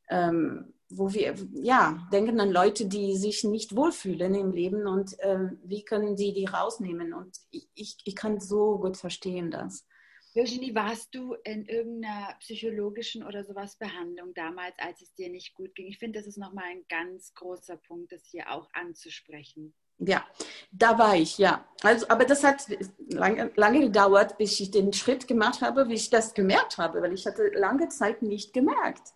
ähm, 0.08 0.72
wo 0.90 1.12
wir 1.12 1.34
ja 1.52 2.06
denken 2.12 2.40
an 2.40 2.50
Leute, 2.50 2.86
die 2.86 3.16
sich 3.16 3.44
nicht 3.44 3.74
wohlfühlen 3.74 4.34
im 4.34 4.52
Leben 4.52 4.86
und 4.86 5.18
äh, 5.20 5.50
wie 5.64 5.84
können 5.84 6.16
sie 6.16 6.32
die 6.32 6.46
rausnehmen. 6.46 7.12
Und 7.12 7.36
ich, 7.50 7.68
ich, 7.74 7.96
ich 8.04 8.16
kann 8.16 8.40
so 8.40 8.78
gut 8.78 8.96
verstehen 8.96 9.50
das. 9.50 9.86
Virginie, 10.34 10.74
warst 10.74 11.14
du 11.14 11.34
in 11.44 11.64
irgendeiner 11.66 12.34
psychologischen 12.40 13.22
oder 13.22 13.44
sowas 13.44 13.76
Behandlung 13.76 14.34
damals, 14.34 14.74
als 14.78 15.00
es 15.00 15.14
dir 15.14 15.30
nicht 15.30 15.54
gut 15.54 15.74
ging? 15.76 15.86
Ich 15.86 15.98
finde, 15.98 16.18
das 16.18 16.26
ist 16.26 16.38
nochmal 16.38 16.64
ein 16.64 16.84
ganz 16.88 17.32
großer 17.34 17.76
Punkt, 17.76 18.10
das 18.10 18.26
hier 18.26 18.50
auch 18.50 18.68
anzusprechen. 18.72 19.74
Ja, 19.98 20.26
da 20.72 20.98
war 20.98 21.14
ich, 21.14 21.38
ja. 21.38 21.64
Also, 21.82 22.08
aber 22.08 22.24
das 22.24 22.42
hat 22.42 22.66
lange, 23.10 23.52
lange 23.54 23.80
gedauert, 23.80 24.36
bis 24.36 24.58
ich 24.58 24.72
den 24.72 24.92
Schritt 24.92 25.28
gemacht 25.28 25.60
habe, 25.60 25.88
wie 25.88 25.94
ich 25.94 26.10
das 26.10 26.34
gemerkt 26.34 26.78
habe, 26.78 27.00
weil 27.00 27.12
ich 27.12 27.26
hatte 27.26 27.46
lange 27.54 27.88
Zeit 27.90 28.20
nicht 28.20 28.52
gemerkt. 28.52 29.12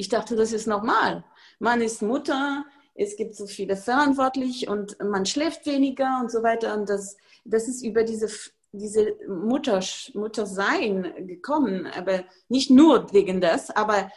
Ich 0.00 0.08
dachte, 0.08 0.34
das 0.34 0.54
ist 0.54 0.66
normal. 0.66 1.24
Man 1.58 1.82
ist 1.82 2.00
Mutter, 2.00 2.64
es 2.94 3.16
gibt 3.16 3.34
so 3.34 3.46
viele 3.46 3.76
verantwortlich 3.76 4.66
und 4.66 4.96
man 5.04 5.26
schläft 5.26 5.66
weniger 5.66 6.20
und 6.22 6.30
so 6.30 6.42
weiter. 6.42 6.72
Und 6.72 6.88
das, 6.88 7.18
das 7.44 7.68
ist 7.68 7.84
über 7.84 8.02
diese, 8.02 8.30
diese 8.72 9.14
Mutter, 9.28 9.80
Muttersein 10.14 11.26
gekommen, 11.26 11.86
aber 11.86 12.24
nicht 12.48 12.70
nur 12.70 13.12
wegen 13.12 13.42
das, 13.42 13.68
aber 13.68 14.10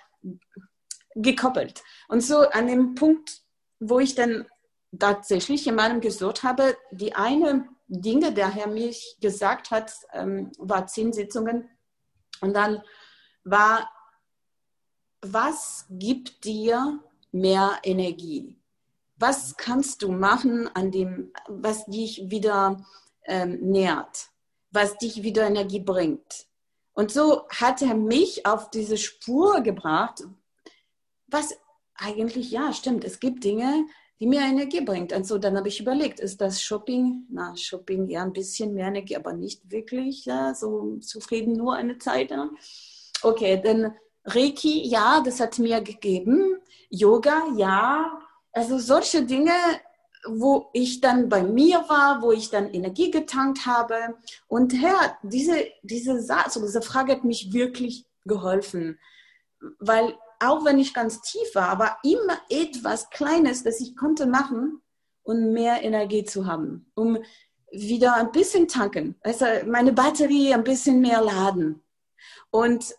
gekoppelt. 1.16 1.84
Und 2.08 2.22
so 2.22 2.38
an 2.38 2.68
dem 2.68 2.96
Punkt, 2.96 3.42
wo 3.82 4.00
ich 4.00 4.16
dann 4.16 4.48
tatsächlich 4.98 5.66
jemandem 5.66 6.00
gesucht 6.00 6.44
habe, 6.44 6.78
die 6.92 7.14
eine 7.14 7.68
Dinge, 7.88 8.32
der 8.32 8.56
Herr 8.56 8.68
mich 8.68 9.18
gesagt 9.20 9.70
hat, 9.70 9.92
ähm, 10.14 10.54
war 10.60 10.88
zehn 10.88 11.12
Sitzungen. 11.12 11.68
Und 12.40 12.54
dann 12.54 12.82
war 13.44 13.90
was 15.24 15.86
gibt 15.90 16.44
dir 16.44 17.00
mehr 17.32 17.80
Energie? 17.84 18.58
Was 19.16 19.56
kannst 19.56 20.02
du 20.02 20.12
machen 20.12 20.68
an 20.76 20.92
dem, 20.92 21.32
was 21.48 21.86
dich 21.86 22.30
wieder 22.30 22.86
ähm, 23.26 23.60
nährt, 23.62 24.28
was 24.72 24.98
dich 24.98 25.24
wieder 25.24 25.48
Energie 25.48 25.80
bringt? 25.80 26.48
Und 26.94 27.12
so 27.12 27.48
hat 27.50 27.82
er 27.82 27.96
mich 27.96 28.46
auf 28.46 28.70
diese 28.70 28.98
Spur 28.98 29.62
gebracht, 29.62 30.24
was 31.28 31.58
eigentlich, 31.96 32.52
ja, 32.52 32.74
stimmt, 32.74 33.04
es 33.06 33.20
gibt 33.20 33.44
Dinge, 33.44 33.86
die 34.20 34.28
mir 34.28 34.42
Energie 34.42 34.82
bringt. 34.82 35.14
Und 35.14 35.26
so 35.26 35.38
dann 35.38 35.58
habe 35.58 35.70
ich 35.70 35.80
überlegt, 35.80 36.20
ist 36.20 36.42
das 36.42 36.62
Shopping? 36.62 37.26
Na, 37.30 37.56
Shopping 37.56 38.10
ja 38.10 38.24
ein 38.24 38.34
bisschen 38.34 38.74
mehr 38.74 38.88
Energie, 38.88 39.16
aber 39.16 39.34
nicht 39.34 39.72
wirklich, 39.72 40.26
ja, 40.26 40.54
so 40.54 40.98
zufrieden 40.98 41.54
nur 41.54 41.76
eine 41.76 41.98
Zeit. 41.98 42.32
Ja. 42.32 42.50
Okay, 43.22 43.60
dann 43.64 43.94
Reiki, 44.26 44.88
ja, 44.88 45.22
das 45.22 45.40
hat 45.40 45.60
mir 45.60 45.82
gegeben. 45.82 46.58
Yoga, 46.90 47.44
ja. 47.56 48.20
Also 48.52 48.78
solche 48.78 49.24
Dinge, 49.24 49.54
wo 50.28 50.70
ich 50.74 51.02
dann 51.02 51.28
bei 51.28 51.44
mir 51.44 51.80
war, 51.90 52.22
wo 52.22 52.32
ich 52.32 52.50
dann 52.50 52.74
Energie 52.74 53.12
getankt 53.12 53.66
habe. 53.66 54.16
Und 54.48 54.74
Herr, 54.74 55.18
diese, 55.24 55.66
diese, 55.82 56.22
Satz, 56.22 56.54
diese 56.54 56.82
Frage 56.82 57.14
hat 57.14 57.24
mich 57.24 57.52
wirklich 57.52 58.06
geholfen. 58.26 59.00
Weil 59.80 60.18
auch 60.40 60.66
wenn 60.66 60.80
ich 60.80 60.94
ganz 60.94 61.22
tief 61.22 61.56
war, 61.56 61.70
aber 61.70 61.98
immer 62.04 62.38
etwas 62.50 63.10
Kleines, 63.10 63.64
das 63.64 63.80
ich 63.80 63.96
konnte 63.96 64.26
machen, 64.26 64.82
und 65.24 65.54
mehr 65.54 65.82
Energie 65.84 66.24
zu 66.24 66.46
haben, 66.46 66.86
um 66.96 67.18
wieder 67.72 68.16
ein 68.16 68.32
bisschen 68.32 68.68
tanken, 68.68 69.16
also 69.22 69.46
meine 69.66 69.94
Batterie 69.94 70.54
ein 70.54 70.64
bisschen 70.64 71.00
mehr 71.00 71.22
laden. 71.22 71.82
Und, 72.52 72.94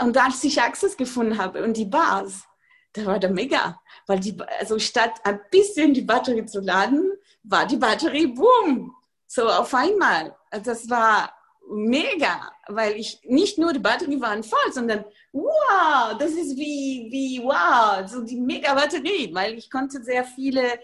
und 0.00 0.16
als 0.16 0.42
ich 0.44 0.60
Access 0.60 0.96
gefunden 0.96 1.38
habe 1.38 1.62
und 1.62 1.76
die 1.76 1.84
Bars, 1.84 2.44
da 2.92 3.04
war 3.06 3.18
der 3.18 3.30
mega, 3.30 3.80
weil 4.06 4.20
die, 4.20 4.36
also 4.58 4.78
statt 4.78 5.20
ein 5.24 5.40
bisschen 5.50 5.94
die 5.94 6.02
Batterie 6.02 6.46
zu 6.46 6.60
laden, 6.60 7.12
war 7.42 7.66
die 7.66 7.76
Batterie, 7.76 8.28
boom, 8.28 8.94
so 9.26 9.48
auf 9.48 9.74
einmal. 9.74 10.34
Also 10.50 10.70
das 10.70 10.88
war 10.88 11.32
mega, 11.70 12.50
weil 12.68 12.96
ich 12.96 13.20
nicht 13.24 13.58
nur 13.58 13.72
die 13.72 13.78
Batterie 13.78 14.20
waren 14.20 14.42
voll, 14.42 14.72
sondern 14.72 15.04
wow, 15.32 16.16
das 16.18 16.32
ist 16.32 16.56
wie, 16.56 17.08
wie 17.10 17.42
wow, 17.42 18.08
so 18.08 18.22
die 18.22 18.40
mega 18.40 18.74
Batterie, 18.74 19.34
weil 19.34 19.54
ich 19.54 19.70
konnte 19.70 20.02
sehr 20.02 20.24
viele 20.24 20.78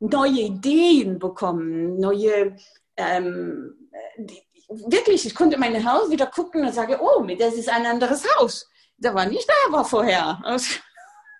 neue 0.00 0.40
Ideen 0.42 1.18
bekommen, 1.18 1.98
neue, 1.98 2.56
ähm, 2.96 3.88
die, 4.18 4.42
wirklich, 4.68 5.26
ich 5.26 5.34
konnte 5.34 5.58
mein 5.58 5.90
Haus 5.90 6.10
wieder 6.10 6.26
gucken 6.26 6.64
und 6.64 6.72
sagen, 6.72 6.96
oh, 7.00 7.26
das 7.38 7.54
ist 7.54 7.68
ein 7.68 7.86
anderes 7.86 8.24
Haus. 8.36 8.68
Da 8.96 9.14
war 9.14 9.26
nicht 9.26 9.48
da, 9.48 9.72
war 9.72 9.84
vorher. 9.84 10.40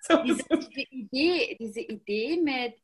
so. 0.01 0.23
diese, 0.23 0.43
diese, 0.49 0.81
Idee, 0.89 1.57
diese 1.59 1.81
Idee 1.81 2.37
mit, 2.41 2.75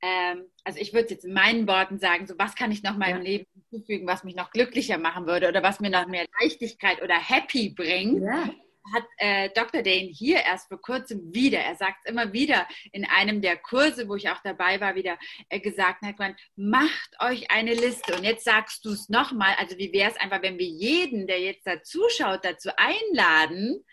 ähm, 0.00 0.46
also 0.64 0.78
ich 0.78 0.92
würde 0.92 1.10
jetzt 1.10 1.24
in 1.24 1.34
meinen 1.34 1.66
Worten 1.66 1.98
sagen, 1.98 2.26
so 2.26 2.34
was 2.38 2.54
kann 2.54 2.72
ich 2.72 2.82
noch 2.82 2.96
meinem 2.96 3.24
ja. 3.24 3.30
Leben 3.30 3.46
hinzufügen, 3.54 4.06
was 4.06 4.24
mich 4.24 4.34
noch 4.34 4.50
glücklicher 4.50 4.98
machen 4.98 5.26
würde 5.26 5.48
oder 5.48 5.62
was 5.62 5.80
mir 5.80 5.90
noch 5.90 6.06
mehr 6.06 6.26
Leichtigkeit 6.40 7.02
oder 7.02 7.14
Happy 7.14 7.70
bringt. 7.70 8.22
Ja 8.22 8.50
hat 8.94 9.04
äh, 9.18 9.50
Dr. 9.54 9.82
Dane 9.82 10.08
hier 10.12 10.40
erst 10.40 10.68
vor 10.68 10.80
kurzem 10.80 11.32
wieder, 11.32 11.60
er 11.60 11.76
sagt 11.76 11.98
es 12.04 12.10
immer 12.10 12.32
wieder 12.32 12.66
in 12.92 13.04
einem 13.04 13.40
der 13.40 13.56
Kurse, 13.56 14.08
wo 14.08 14.16
ich 14.16 14.28
auch 14.28 14.40
dabei 14.42 14.80
war, 14.80 14.94
wieder 14.94 15.18
äh, 15.48 15.60
gesagt, 15.60 16.02
hat 16.02 16.18
man, 16.18 16.34
macht 16.56 17.10
euch 17.20 17.50
eine 17.50 17.74
Liste. 17.74 18.14
Und 18.16 18.24
jetzt 18.24 18.44
sagst 18.44 18.84
du 18.84 18.90
es 18.90 19.08
nochmal, 19.08 19.54
also 19.58 19.78
wie 19.78 19.92
wäre 19.92 20.10
es 20.10 20.16
einfach, 20.16 20.42
wenn 20.42 20.58
wir 20.58 20.66
jeden, 20.66 21.26
der 21.26 21.40
jetzt 21.40 21.66
da 21.66 21.82
zuschaut, 21.82 22.44
dazu 22.44 22.70
einladen 22.76 23.84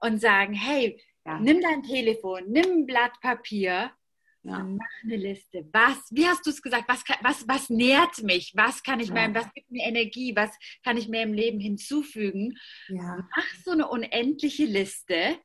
und 0.00 0.20
sagen, 0.20 0.52
hey, 0.52 1.00
ja. 1.24 1.38
nimm 1.38 1.60
dein 1.60 1.82
Telefon, 1.82 2.44
nimm 2.48 2.70
ein 2.70 2.86
Blatt 2.86 3.20
Papier 3.20 3.92
ja. 4.44 4.58
Mach 4.62 4.86
eine 5.02 5.16
Liste. 5.16 5.66
Was, 5.72 5.98
wie 6.10 6.26
hast 6.26 6.44
du 6.46 6.50
es 6.50 6.60
gesagt? 6.60 6.84
Was, 6.86 7.02
was, 7.22 7.48
was 7.48 7.70
nährt 7.70 8.22
mich? 8.22 8.52
Was 8.54 8.82
kann 8.82 9.00
ich 9.00 9.08
ja. 9.08 9.14
meinem, 9.14 9.34
was 9.34 9.52
gibt 9.54 9.70
mir 9.70 9.84
Energie? 9.84 10.36
Was 10.36 10.50
kann 10.84 10.96
ich 10.96 11.08
mir 11.08 11.22
im 11.22 11.32
Leben 11.32 11.60
hinzufügen? 11.60 12.58
Ja. 12.88 13.26
Mach 13.34 13.54
so 13.64 13.70
eine 13.72 13.88
unendliche 13.88 14.66
Liste 14.66 15.38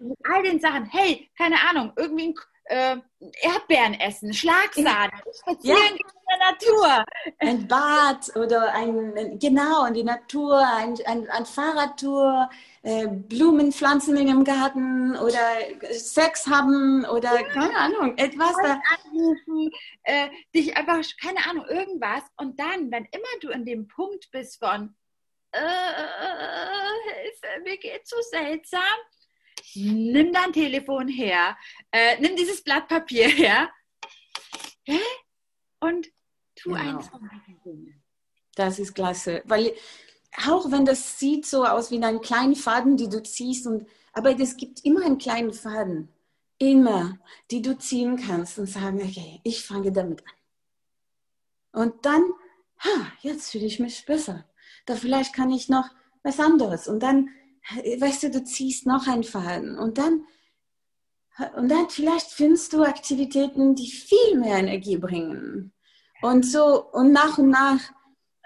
mit 0.00 0.18
all 0.24 0.42
den 0.42 0.60
Sachen. 0.60 0.86
Hey, 0.86 1.30
keine 1.38 1.56
Ahnung, 1.68 1.92
irgendwie 1.96 2.28
ein 2.28 2.34
äh, 2.64 2.96
Erdbeeren 3.40 3.94
essen, 3.94 4.32
Schlagsahne, 4.32 5.12
spazieren 5.40 5.78
ja. 5.78 5.86
in 5.88 5.98
der 6.28 6.50
Natur. 6.50 7.04
Ein 7.38 7.68
Bad 7.68 8.36
oder 8.36 8.72
ein, 8.72 9.38
genau, 9.38 9.84
in 9.86 9.94
die 9.94 10.04
Natur, 10.04 10.58
ein, 10.58 10.96
ein, 11.06 11.28
ein 11.30 11.46
Fahrradtour, 11.46 12.50
äh, 12.82 13.06
Blumenpflanzen 13.06 14.16
in 14.16 14.26
dem 14.26 14.44
Garten 14.44 15.16
oder 15.16 15.40
Sex 15.90 16.46
haben 16.46 17.04
oder 17.04 17.40
ja. 17.40 17.48
keine 17.48 17.76
Ahnung, 17.76 18.16
etwas 18.16 18.54
da. 18.62 18.80
Anrufen, 19.04 19.70
äh, 20.04 20.28
dich 20.54 20.76
einfach, 20.76 21.00
keine 21.20 21.44
Ahnung, 21.48 21.66
irgendwas. 21.66 22.22
Und 22.36 22.58
dann, 22.58 22.90
wenn 22.90 23.04
immer 23.06 23.40
du 23.40 23.50
in 23.50 23.64
dem 23.64 23.88
Punkt 23.88 24.30
bist 24.30 24.58
von, 24.58 24.94
äh, 25.52 25.58
Hilfe, 27.22 27.62
mir 27.62 27.76
geht 27.76 28.06
so 28.06 28.16
seltsam, 28.30 28.80
nimm 29.74 30.32
dein 30.32 30.52
Telefon 30.52 31.08
her, 31.08 31.56
äh, 31.90 32.20
nimm 32.20 32.36
dieses 32.36 32.62
Blatt 32.62 32.88
Papier 32.88 33.28
her 33.28 33.70
hä? 34.84 34.98
und 35.80 36.08
tu 36.56 36.70
genau. 36.70 36.98
eins 36.98 37.08
von 37.08 37.30
Dingen. 37.64 38.02
Das 38.54 38.78
ist 38.78 38.94
klasse, 38.94 39.42
weil 39.46 39.72
auch 40.46 40.70
wenn 40.70 40.84
das 40.84 41.18
sieht 41.18 41.46
so 41.46 41.64
aus 41.64 41.90
wie 41.90 42.02
ein 42.02 42.20
kleiner 42.20 42.56
Faden, 42.56 42.96
die 42.96 43.08
du 43.08 43.22
ziehst, 43.22 43.66
und, 43.66 43.86
aber 44.12 44.38
es 44.38 44.56
gibt 44.56 44.84
immer 44.84 45.04
einen 45.04 45.18
kleinen 45.18 45.52
Faden, 45.52 46.08
immer, 46.58 47.18
die 47.50 47.60
du 47.60 47.76
ziehen 47.76 48.16
kannst 48.16 48.58
und 48.58 48.66
sagen, 48.66 49.02
okay, 49.02 49.40
ich 49.42 49.64
fange 49.64 49.92
damit 49.92 50.22
an. 50.26 51.82
Und 51.82 52.04
dann, 52.06 52.22
ha, 52.78 53.12
jetzt 53.20 53.50
fühle 53.50 53.66
ich 53.66 53.80
mich 53.80 54.04
besser. 54.06 54.44
Da 54.86 54.94
vielleicht 54.94 55.34
kann 55.34 55.50
ich 55.50 55.68
noch 55.68 55.88
was 56.22 56.38
anderes. 56.38 56.88
Und 56.88 57.02
dann, 57.02 57.30
weißt 57.70 58.24
du, 58.24 58.30
du 58.30 58.44
ziehst 58.44 58.86
noch 58.86 59.06
einen 59.06 59.24
Faden. 59.24 59.78
Und 59.78 59.98
dann, 59.98 60.26
und 61.56 61.68
dann 61.68 61.88
vielleicht 61.88 62.30
findest 62.30 62.72
du 62.72 62.82
Aktivitäten, 62.82 63.74
die 63.74 63.90
viel 63.90 64.38
mehr 64.38 64.58
Energie 64.58 64.96
bringen. 64.96 65.72
Und 66.20 66.44
so, 66.44 66.84
und 66.92 67.12
nach 67.12 67.38
und 67.38 67.50
nach, 67.50 67.80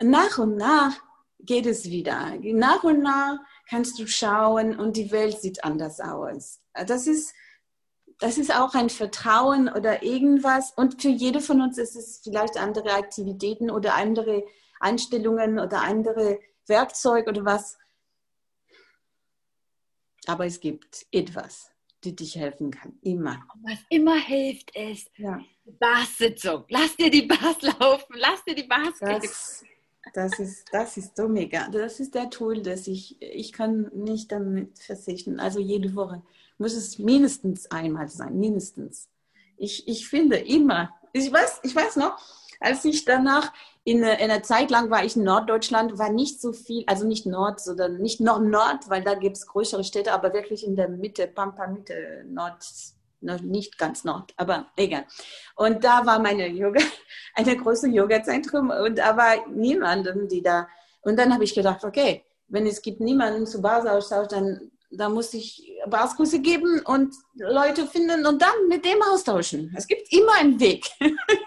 nach 0.00 0.38
und 0.38 0.56
nach 0.56 0.96
geht 1.40 1.66
es 1.66 1.84
wieder. 1.86 2.34
Nach 2.42 2.84
und 2.84 3.02
nach 3.02 3.38
kannst 3.68 3.98
du 3.98 4.06
schauen 4.06 4.78
und 4.78 4.96
die 4.96 5.10
Welt 5.10 5.40
sieht 5.40 5.64
anders 5.64 6.00
aus. 6.00 6.60
Das 6.86 7.06
ist, 7.06 7.34
das 8.18 8.38
ist 8.38 8.54
auch 8.54 8.74
ein 8.74 8.90
Vertrauen 8.90 9.68
oder 9.68 10.02
irgendwas. 10.02 10.72
Und 10.76 11.02
für 11.02 11.08
jede 11.08 11.40
von 11.40 11.60
uns 11.60 11.78
ist 11.78 11.96
es 11.96 12.20
vielleicht 12.22 12.56
andere 12.56 12.92
Aktivitäten 12.92 13.70
oder 13.70 13.94
andere 13.94 14.44
Einstellungen 14.80 15.58
oder 15.58 15.82
andere 15.82 16.40
Werkzeuge 16.66 17.30
oder 17.30 17.44
was. 17.44 17.78
Aber 20.26 20.46
es 20.46 20.60
gibt 20.60 21.06
etwas, 21.12 21.70
die 22.04 22.14
dich 22.14 22.36
helfen 22.36 22.70
kann. 22.70 22.98
Immer. 23.02 23.46
Was 23.62 23.78
immer 23.88 24.16
hilft, 24.16 24.76
ist 24.76 25.10
ja. 25.16 25.40
Bars-Sitzung. 25.64 26.64
Lass 26.68 26.96
dir 26.96 27.10
die 27.10 27.22
Bars 27.22 27.60
laufen. 27.80 28.14
Lass 28.16 28.44
dir 28.44 28.54
die 28.54 28.64
Bars 28.64 28.98
das, 29.00 29.64
das 30.14 30.38
ist, 30.38 30.66
das 30.72 30.96
ist 30.96 31.16
so 31.16 31.28
mega. 31.28 31.68
Das 31.68 32.00
ist 32.00 32.14
der 32.14 32.30
Tool, 32.30 32.62
das 32.62 32.86
ich, 32.86 33.20
ich 33.20 33.52
kann 33.52 33.90
nicht 33.94 34.30
damit 34.30 34.78
verzichten. 34.78 35.40
Also 35.40 35.60
jede 35.60 35.94
Woche 35.94 36.22
muss 36.58 36.74
es 36.74 36.98
mindestens 36.98 37.70
einmal 37.70 38.08
sein, 38.08 38.38
mindestens. 38.38 39.08
Ich, 39.56 39.88
ich 39.88 40.08
finde 40.08 40.36
immer, 40.36 40.90
ich 41.12 41.32
weiß, 41.32 41.60
ich 41.64 41.74
weiß 41.74 41.96
noch, 41.96 42.18
als 42.60 42.84
ich 42.84 43.04
danach 43.04 43.52
in, 43.84 43.98
in 43.98 44.04
einer 44.04 44.42
Zeit 44.42 44.70
lang 44.70 44.90
war 44.90 45.04
ich 45.04 45.16
in 45.16 45.22
Norddeutschland, 45.22 45.98
war 45.98 46.10
nicht 46.10 46.40
so 46.40 46.52
viel, 46.52 46.84
also 46.86 47.06
nicht 47.06 47.24
Nord, 47.24 47.60
sondern 47.60 47.98
nicht 47.98 48.20
noch 48.20 48.40
Nord, 48.40 48.88
weil 48.88 49.02
da 49.02 49.14
gibt 49.14 49.36
es 49.36 49.46
größere 49.46 49.84
Städte, 49.84 50.12
aber 50.12 50.32
wirklich 50.32 50.66
in 50.66 50.74
der 50.74 50.88
Mitte, 50.88 51.28
Pampa 51.28 51.68
Mitte, 51.68 52.24
Nord, 52.26 52.56
noch 53.20 53.40
nicht 53.40 53.78
ganz 53.78 54.04
Nord, 54.04 54.34
aber 54.36 54.66
egal. 54.76 55.04
Und 55.54 55.84
da 55.84 56.04
war 56.04 56.18
meine 56.18 56.48
Yoga, 56.48 56.80
eine 57.34 57.56
große 57.56 57.88
Yoga-Zentrum 57.88 58.70
und 58.70 58.98
da 58.98 59.16
war 59.16 59.46
niemanden, 59.48 60.28
die 60.28 60.42
da. 60.42 60.68
Und 61.02 61.16
dann 61.16 61.32
habe 61.32 61.44
ich 61.44 61.54
gedacht, 61.54 61.84
okay, 61.84 62.24
wenn 62.48 62.66
es 62.66 62.82
gibt 62.82 63.00
niemanden 63.00 63.46
zu 63.46 63.62
Basaustausch, 63.62 64.28
dann 64.28 64.72
da 64.90 65.08
muss 65.08 65.34
ich 65.34 65.72
Baskurse 65.88 66.40
geben 66.40 66.80
und 66.84 67.14
Leute 67.34 67.86
finden 67.86 68.26
und 68.26 68.40
dann 68.40 68.68
mit 68.68 68.84
dem 68.84 69.02
austauschen. 69.02 69.72
Es 69.76 69.86
gibt 69.86 70.12
immer 70.12 70.32
einen 70.38 70.58
Weg. 70.60 70.86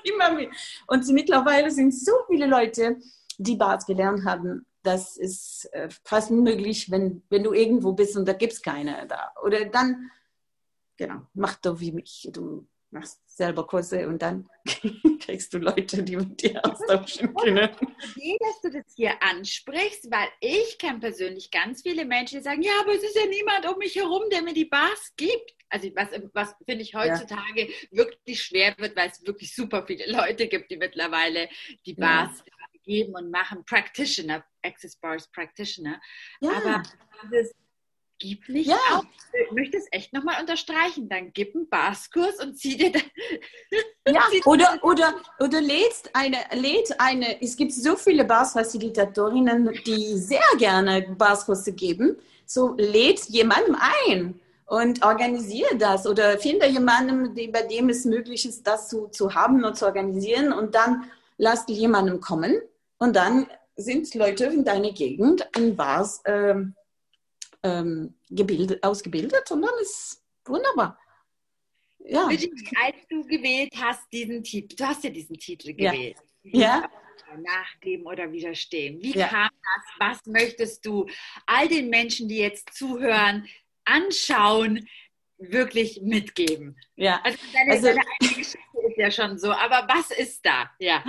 immer 0.04 0.32
mit. 0.34 0.50
Und 0.88 1.08
mittlerweile 1.10 1.72
sind 1.72 1.94
so 1.94 2.12
viele 2.28 2.46
Leute, 2.46 2.98
die 3.38 3.56
Bas 3.56 3.86
gelernt 3.86 4.26
haben. 4.26 4.66
Das 4.84 5.18
ist 5.18 5.70
äh, 5.74 5.90
fast 6.04 6.32
unmöglich, 6.32 6.90
wenn, 6.92 7.24
wenn 7.30 7.44
du 7.44 7.54
irgendwo 7.54 7.94
bist 7.94 8.16
und 8.18 8.28
da 8.28 8.34
gibt 8.34 8.54
es 8.54 8.62
keine 8.62 9.06
da. 9.08 9.34
Oder 9.44 9.66
dann 9.66 10.10
genau, 11.00 11.22
mach 11.34 11.56
doch 11.56 11.80
wie 11.80 11.92
mich. 11.92 12.30
Du 12.32 12.68
machst 12.92 13.20
selber 13.40 13.66
Kurse 13.66 14.08
und 14.08 14.22
dann 14.22 14.48
kriegst 15.22 15.54
du 15.54 15.60
Leute, 15.60 16.04
die 16.04 16.18
mit 16.18 16.42
dir 16.44 16.64
austauschen 16.64 17.34
können. 17.42 17.70
Ich 18.16 18.38
dass 18.40 18.62
du 18.62 18.70
das 18.78 18.94
hier 18.96 19.14
ansprichst, 19.24 20.12
weil 20.12 20.28
ich 20.42 20.78
kenne 20.78 21.00
persönlich 21.00 21.50
ganz 21.50 21.82
viele 21.82 22.06
Menschen, 22.06 22.40
die 22.40 22.44
sagen, 22.44 22.62
ja, 22.62 22.74
aber 22.82 22.94
es 22.94 23.04
ist 23.04 23.16
ja 23.16 23.26
niemand 23.26 23.66
um 23.68 23.78
mich 23.78 23.96
herum, 23.96 24.24
der 24.30 24.42
mir 24.42 24.54
die 24.54 24.66
Bars 24.66 25.14
gibt. 25.16 25.56
Also 25.70 25.90
was, 25.96 26.10
was 26.34 26.54
finde 26.66 26.84
ich 26.84 26.94
heutzutage 26.94 27.68
ja. 27.68 27.74
wirklich 27.92 28.44
schwer 28.44 28.76
wird, 28.78 28.96
weil 28.96 29.10
es 29.10 29.26
wirklich 29.26 29.56
super 29.56 29.86
viele 29.88 30.12
Leute 30.12 30.48
gibt, 30.48 30.70
die 30.70 30.78
mittlerweile 30.78 31.48
die 31.86 31.94
Bars 31.94 32.44
ja. 32.46 32.80
geben 32.84 33.16
und 33.16 33.32
machen. 33.32 33.64
Practitioner, 33.66 34.44
Access 34.64 34.98
Bars 34.98 35.32
Practitioner. 35.32 36.02
Ja. 36.42 36.52
Aber 36.52 36.84
dieses 37.24 37.56
gib 38.20 38.48
nicht 38.50 38.70
ja. 38.70 38.78
auf. 38.94 39.06
Ich 39.46 39.52
möchte 39.52 39.78
es 39.78 39.88
echt 39.92 40.14
nochmal 40.14 40.40
unterstreichen. 40.40 41.10
Dann 41.10 41.32
gib 41.34 41.56
einen 41.56 41.70
Baskurs 41.70 42.44
und 42.44 42.58
zieh 42.58 42.78
dir 42.78 42.92
dann. 42.92 43.02
Ja, 44.08 44.24
oder, 44.46 44.80
oder, 44.82 45.14
oder 45.40 45.62
lädst 45.62 46.10
eine, 46.16 46.38
lädt 46.54 47.00
eine, 47.00 47.40
es 47.44 47.56
gibt 47.56 47.72
so 47.72 47.96
viele 47.96 48.26
Barsfacilitatorinnen, 48.26 49.70
die 49.86 50.18
sehr 50.18 50.42
gerne 50.58 51.04
Barskurse 51.16 51.74
geben. 51.74 52.18
So 52.44 52.74
lädt 52.76 53.26
jemanden 53.26 53.76
ein 53.76 54.40
und 54.66 55.04
organisiere 55.04 55.76
das 55.78 56.08
oder 56.08 56.40
finde 56.40 56.68
jemanden, 56.68 57.36
bei 57.52 57.62
dem 57.64 57.90
es 57.90 58.06
möglich 58.06 58.48
ist, 58.48 58.66
das 58.66 58.90
zu, 58.90 59.10
zu 59.10 59.36
haben 59.36 59.64
und 59.64 59.78
zu 59.78 59.86
organisieren 59.86 60.54
und 60.54 60.74
dann 60.74 61.04
lass 61.38 61.66
jemanden 61.68 62.20
kommen 62.20 62.60
und 62.98 63.16
dann 63.16 63.48
sind 63.76 64.14
Leute 64.14 64.46
in 64.46 64.66
deiner 64.66 64.92
Gegend 64.92 65.48
in 65.56 65.76
Bars 65.76 66.22
ähm, 66.26 66.76
ähm, 67.64 68.16
gebildet, 68.30 68.84
ausgebildet 68.84 69.50
und 69.52 69.62
dann 69.62 69.74
ist 69.82 70.24
wunderbar. 70.46 71.00
ja. 72.00 72.28
als 72.28 73.08
du 73.10 73.24
gewählt 73.26 73.74
hast, 73.78 74.12
diesen 74.12 74.44
Titel, 74.44 74.76
du 74.76 74.86
hast 74.86 75.04
ja 75.04 75.10
diesen 75.10 75.38
Titel 75.38 75.74
gewählt. 75.74 76.18
Ja. 76.44 76.60
ja. 76.60 76.90
Nachgeben 77.38 78.08
oder 78.08 78.32
widerstehen. 78.32 79.00
Wie 79.02 79.16
ja. 79.16 79.28
kam 79.28 79.50
das? 79.50 79.86
Was 80.00 80.26
möchtest 80.26 80.84
du 80.86 81.06
all 81.46 81.68
den 81.68 81.90
Menschen, 81.90 82.28
die 82.28 82.38
jetzt 82.38 82.74
zuhören, 82.74 83.48
anschauen, 83.86 84.88
wirklich 85.38 86.02
mitgeben? 86.02 86.76
Ja. 86.96 87.22
Also 87.24 87.38
deine, 87.54 87.72
also, 87.72 87.88
deine 87.88 88.34
Geschichte 88.36 88.58
ist 88.88 88.98
ja 88.98 89.12
schon 89.12 89.38
so, 89.38 89.52
aber 89.52 89.88
was 89.88 90.10
ist 90.12 90.44
da? 90.44 90.72
Ja. 90.80 91.04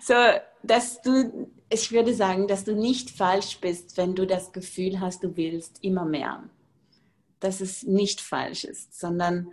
So, 0.00 0.14
dass 0.62 1.00
du, 1.00 1.50
ich 1.72 1.90
würde 1.90 2.14
sagen, 2.14 2.46
dass 2.46 2.64
du 2.64 2.74
nicht 2.74 3.10
falsch 3.10 3.58
bist, 3.60 3.96
wenn 3.96 4.14
du 4.14 4.26
das 4.26 4.52
Gefühl 4.52 5.00
hast, 5.00 5.24
du 5.24 5.36
willst 5.36 5.82
immer 5.82 6.04
mehr. 6.04 6.48
Dass 7.40 7.60
es 7.60 7.82
nicht 7.82 8.20
falsch 8.20 8.64
ist, 8.64 8.98
sondern 8.98 9.52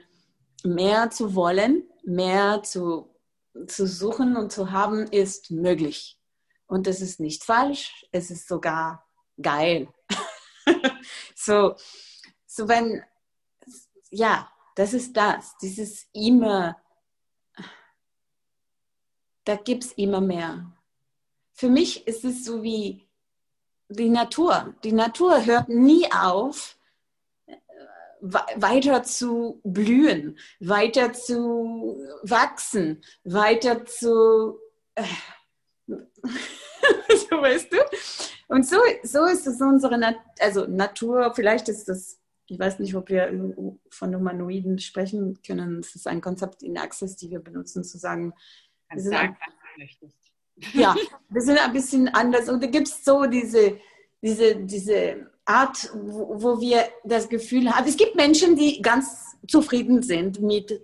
mehr 0.64 1.10
zu 1.12 1.34
wollen, 1.34 1.84
mehr 2.04 2.62
zu, 2.64 3.10
zu 3.68 3.88
suchen 3.88 4.36
und 4.36 4.52
zu 4.52 4.72
haben, 4.72 5.08
ist 5.08 5.50
möglich. 5.50 6.20
Und 6.68 6.88
das 6.88 7.02
ist 7.02 7.20
nicht 7.20 7.44
falsch, 7.46 8.06
es 8.12 8.32
ist 8.32 8.48
sogar 8.48 9.06
geil. 9.42 9.88
so, 11.36 11.76
so 12.46 12.68
wenn, 12.68 13.02
ja, 14.12 14.52
das 14.76 14.94
ist 14.94 15.16
das, 15.16 15.58
dieses 15.58 16.08
immer, 16.14 16.78
da 19.46 19.56
gibt 19.56 19.86
es 19.86 19.94
immer 19.94 20.22
mehr. 20.22 20.72
Für 21.60 21.70
mich 21.70 22.08
ist 22.08 22.24
es 22.24 22.46
so 22.46 22.64
wie 22.64 23.06
die 23.90 24.08
Natur. 24.08 24.76
Die 24.86 24.94
Natur 24.94 25.46
hört 25.46 25.68
nie 25.68 26.10
auf, 26.10 26.78
weiter 28.22 29.04
zu 29.04 29.60
blühen, 29.66 30.40
weiter 30.62 31.12
zu 31.12 32.02
wachsen, 32.24 33.02
weiter 33.26 33.84
zu, 33.84 34.58
äh, 34.96 35.04
so 35.90 37.42
weißt 37.42 37.74
du? 37.74 37.78
Und 38.48 38.66
so, 38.66 38.78
so 39.04 39.26
ist 39.26 39.46
es 39.46 39.60
unsere 39.60 39.98
Nat 39.98 40.16
also 40.40 40.66
Natur, 40.66 41.34
vielleicht 41.36 41.68
ist 41.68 41.90
das, 41.90 42.22
ich 42.48 42.58
weiß 42.58 42.80
nicht, 42.80 42.96
ob 42.96 43.10
wir 43.10 43.34
von 43.90 44.16
Humanoiden 44.16 44.80
sprechen 44.80 45.42
können, 45.46 45.80
es 45.80 45.94
ist 45.94 46.08
ein 46.08 46.22
Konzept 46.22 46.64
in 46.64 46.78
Access, 46.78 47.18
die 47.18 47.30
wir 47.30 47.40
benutzen, 47.40 47.84
zu 47.84 47.98
sagen, 47.98 48.34
wir 48.90 49.02
sind, 49.02 49.12
sagen, 49.12 49.38
ein, 49.78 49.90
ja, 50.74 50.96
wir 51.30 51.42
sind 51.42 51.58
ein 51.58 51.74
bisschen 51.74 52.08
anders 52.10 52.50
und 52.50 52.64
da 52.64 52.68
gibt 52.68 52.88
es 52.88 53.04
so 53.04 53.26
diese, 53.26 53.78
diese, 54.22 54.56
diese 54.58 55.28
Art, 55.46 55.90
wo, 55.94 56.42
wo 56.42 56.62
wir 56.62 56.84
das 57.04 57.28
Gefühl 57.30 57.70
haben, 57.70 57.88
es 57.88 57.98
gibt 57.98 58.16
Menschen, 58.16 58.56
die 58.56 58.82
ganz 58.82 59.38
zufrieden 59.48 60.04
sind 60.04 60.42
mit 60.42 60.82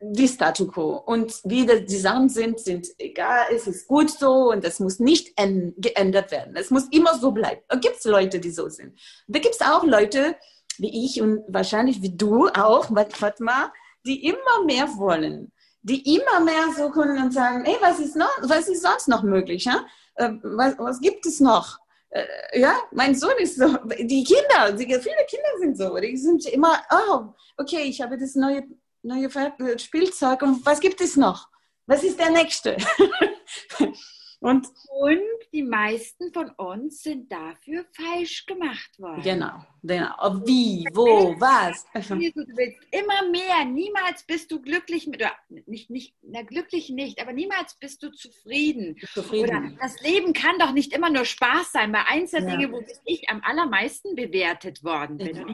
die 0.00 0.28
Statu 0.28 0.68
quo. 0.68 0.96
Und 0.96 1.40
wie 1.44 1.66
die 1.66 1.96
Sachen 1.96 2.28
sind, 2.28 2.60
sind 2.60 2.86
egal, 2.98 3.46
es 3.52 3.66
ist 3.66 3.88
gut 3.88 4.10
so 4.10 4.50
und 4.50 4.64
es 4.64 4.80
muss 4.80 5.00
nicht 5.00 5.36
geändert 5.36 6.30
werden. 6.30 6.54
Es 6.56 6.70
muss 6.70 6.84
immer 6.90 7.18
so 7.18 7.32
bleiben. 7.32 7.62
Da 7.68 7.76
gibt 7.76 7.96
es 7.96 8.04
Leute, 8.04 8.38
die 8.38 8.50
so 8.50 8.68
sind. 8.68 8.98
Da 9.26 9.40
gibt 9.40 9.56
es 9.56 9.60
auch 9.60 9.84
Leute, 9.84 10.36
wie 10.78 11.04
ich 11.04 11.20
und 11.20 11.42
wahrscheinlich 11.48 12.00
wie 12.02 12.16
du 12.16 12.48
auch, 12.48 12.90
Fatma, 13.10 13.72
die 14.06 14.24
immer 14.24 14.64
mehr 14.64 14.88
wollen. 14.96 15.52
Die 15.88 16.16
immer 16.16 16.40
mehr 16.40 16.72
suchen 16.76 17.18
und 17.18 17.32
sagen, 17.32 17.64
hey, 17.64 17.76
was 17.80 17.98
ist 17.98 18.16
noch, 18.16 18.30
was 18.42 18.68
ist 18.68 18.82
sonst 18.82 19.08
noch 19.08 19.22
möglich? 19.22 19.64
Ja? 19.64 19.86
Äh, 20.14 20.32
was, 20.42 20.78
was 20.78 21.00
gibt 21.00 21.24
es 21.26 21.40
noch? 21.40 21.78
äh, 22.10 22.60
ja, 22.60 22.76
mein 22.92 23.14
Sohn 23.14 23.36
ist 23.38 23.56
so, 23.56 23.76
die 23.98 24.24
Kinder, 24.24 24.72
die, 24.72 24.86
viele 24.86 25.26
Kinder 25.28 25.58
sind 25.58 25.76
so, 25.76 25.96
die 25.98 26.16
sind 26.16 26.46
immer, 26.46 26.80
oh, 26.90 27.34
okay, 27.56 27.82
ich 27.82 28.00
habe 28.00 28.18
das 28.18 28.34
neue, 28.34 28.64
neue 29.02 29.28
Spielzeug 29.78 30.42
und 30.42 30.64
was 30.64 30.80
gibt 30.80 31.00
es 31.00 31.16
noch? 31.16 31.48
Was 31.86 32.02
ist 32.02 32.18
der 32.18 32.30
nächste? 32.30 32.76
Und, 34.40 34.68
und 34.88 35.20
die 35.52 35.64
meisten 35.64 36.32
von 36.32 36.50
uns 36.50 37.02
sind 37.02 37.32
dafür 37.32 37.84
falsch 37.90 38.46
gemacht 38.46 38.98
worden. 39.00 39.22
Genau, 39.22 39.64
genau. 39.82 40.46
Wie, 40.46 40.86
wo, 40.92 41.34
was? 41.40 41.84
Du 41.92 42.20
willst 42.20 42.78
immer 42.92 43.28
mehr. 43.30 43.64
Niemals 43.64 44.22
bist 44.22 44.52
du 44.52 44.62
glücklich 44.62 45.08
mit, 45.08 45.20
oder 45.20 45.32
nicht, 45.66 45.90
nicht, 45.90 46.14
na 46.22 46.42
glücklich 46.42 46.88
nicht, 46.88 47.20
aber 47.20 47.32
niemals 47.32 47.74
bist 47.80 48.00
du 48.04 48.10
zufrieden. 48.10 48.96
zufrieden. 49.12 49.48
Oder 49.48 49.76
das 49.80 50.00
Leben 50.02 50.32
kann 50.32 50.56
doch 50.60 50.70
nicht 50.70 50.92
immer 50.92 51.10
nur 51.10 51.24
Spaß 51.24 51.72
sein. 51.72 51.90
Bei 51.90 52.04
eins 52.04 52.30
der 52.30 52.42
ja. 52.42 52.50
Dinge, 52.50 52.70
wo 52.70 52.80
ich 53.06 53.28
am 53.28 53.42
allermeisten 53.42 54.14
bewertet 54.14 54.84
worden 54.84 55.16
bin. 55.16 55.36
Ja. 55.36 55.46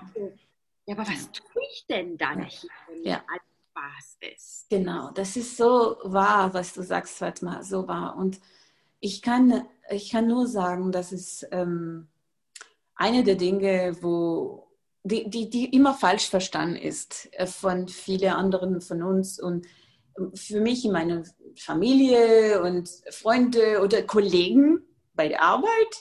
ja, 0.87 0.95
aber 0.95 1.09
was 1.09 1.33
tue 1.33 1.63
ich 1.73 1.87
denn 1.87 2.19
dann 2.19 2.41
ja. 2.41 2.45
hier, 2.45 2.71
wenn 2.89 3.03
ja. 3.03 3.25
alles 3.27 3.55
Spaß 3.71 4.19
ist? 4.35 4.67
Genau, 4.69 5.11
das 5.13 5.37
ist 5.37 5.57
so 5.57 5.97
wahr, 6.03 6.53
was 6.53 6.75
du 6.75 6.83
sagst, 6.83 7.17
Fatma, 7.17 7.63
so 7.63 7.89
wahr. 7.89 8.17
Und 8.17 8.39
ich 9.05 9.21
kann, 9.21 9.67
ich 9.91 10.11
kann 10.11 10.27
nur 10.27 10.47
sagen, 10.47 10.91
dass 10.91 11.13
es 11.13 11.47
ähm, 11.51 12.09
eine 12.95 13.23
der 13.23 13.35
Dinge, 13.35 13.99
wo 14.01 14.67
die, 15.03 15.29
die, 15.29 15.51
die 15.51 15.67
immer 15.67 15.93
falsch 15.93 16.31
verstanden 16.31 16.77
ist 16.77 17.29
äh, 17.33 17.47
von 17.47 17.87
vielen 17.89 18.33
anderen 18.33 18.81
von 18.81 19.03
uns 19.03 19.39
und 19.39 19.67
ähm, 20.19 20.35
für 20.35 20.59
mich 20.59 20.87
in 20.87 20.93
meiner 20.93 21.23
Familie 21.55 22.63
und 22.63 22.89
Freunde 23.11 23.83
oder 23.83 24.03
Kollegen 24.03 24.81
bei 25.13 25.29
der 25.29 25.43
Arbeit. 25.43 25.95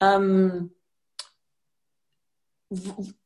Ähm, 0.00 0.72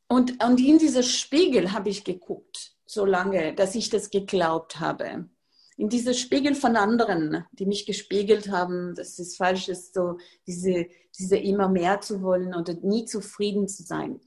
und, 0.08 0.42
und 0.44 0.60
in 0.60 0.78
dieser 0.78 1.04
Spiegel 1.04 1.72
habe 1.72 1.88
ich 1.88 2.02
geguckt, 2.02 2.74
so 2.84 3.04
lange, 3.04 3.54
dass 3.54 3.76
ich 3.76 3.90
das 3.90 4.10
geglaubt 4.10 4.80
habe 4.80 5.28
in 5.78 5.88
diese 5.88 6.12
Spiegel 6.12 6.56
von 6.56 6.76
anderen, 6.76 7.44
die 7.52 7.64
mich 7.64 7.86
gespiegelt 7.86 8.50
haben, 8.50 8.96
dass 8.96 9.18
es 9.20 9.36
falsch 9.36 9.68
ist, 9.68 9.94
so 9.94 10.18
diese, 10.46 10.88
diese 11.16 11.36
immer 11.36 11.68
mehr 11.68 12.00
zu 12.00 12.20
wollen 12.20 12.52
oder 12.52 12.74
nie 12.74 13.04
zufrieden 13.04 13.68
zu 13.68 13.84
sein. 13.84 14.20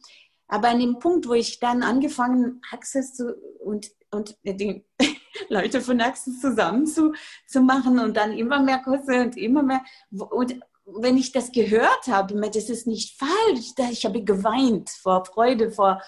Aber 0.48 0.70
an 0.70 0.80
dem 0.80 0.98
Punkt, 1.00 1.28
wo 1.28 1.34
ich 1.34 1.60
dann 1.60 1.84
angefangen, 1.84 2.62
Access 2.72 3.14
zu, 3.16 3.36
und, 3.60 3.92
und 4.12 4.38
die 4.44 4.86
Leute 5.50 5.82
von 5.82 6.00
Access 6.00 6.40
zusammen 6.40 6.88
zu, 6.88 7.14
zu 7.48 7.62
machen 7.62 8.00
und 8.00 8.16
dann 8.16 8.32
immer 8.32 8.62
mehr 8.62 8.80
Kurse 8.80 9.22
und 9.22 9.36
immer 9.36 9.62
mehr, 9.62 9.84
und 10.10 10.58
wenn 10.86 11.18
ich 11.18 11.34
das 11.34 11.52
gehört 11.52 12.08
habe, 12.08 12.34
das 12.50 12.70
ist 12.70 12.88
nicht 12.88 13.20
falsch, 13.20 13.74
ich 13.92 14.06
habe 14.06 14.24
geweint 14.24 14.90
vor 14.90 15.26
Freude, 15.26 15.70
vor 15.70 16.02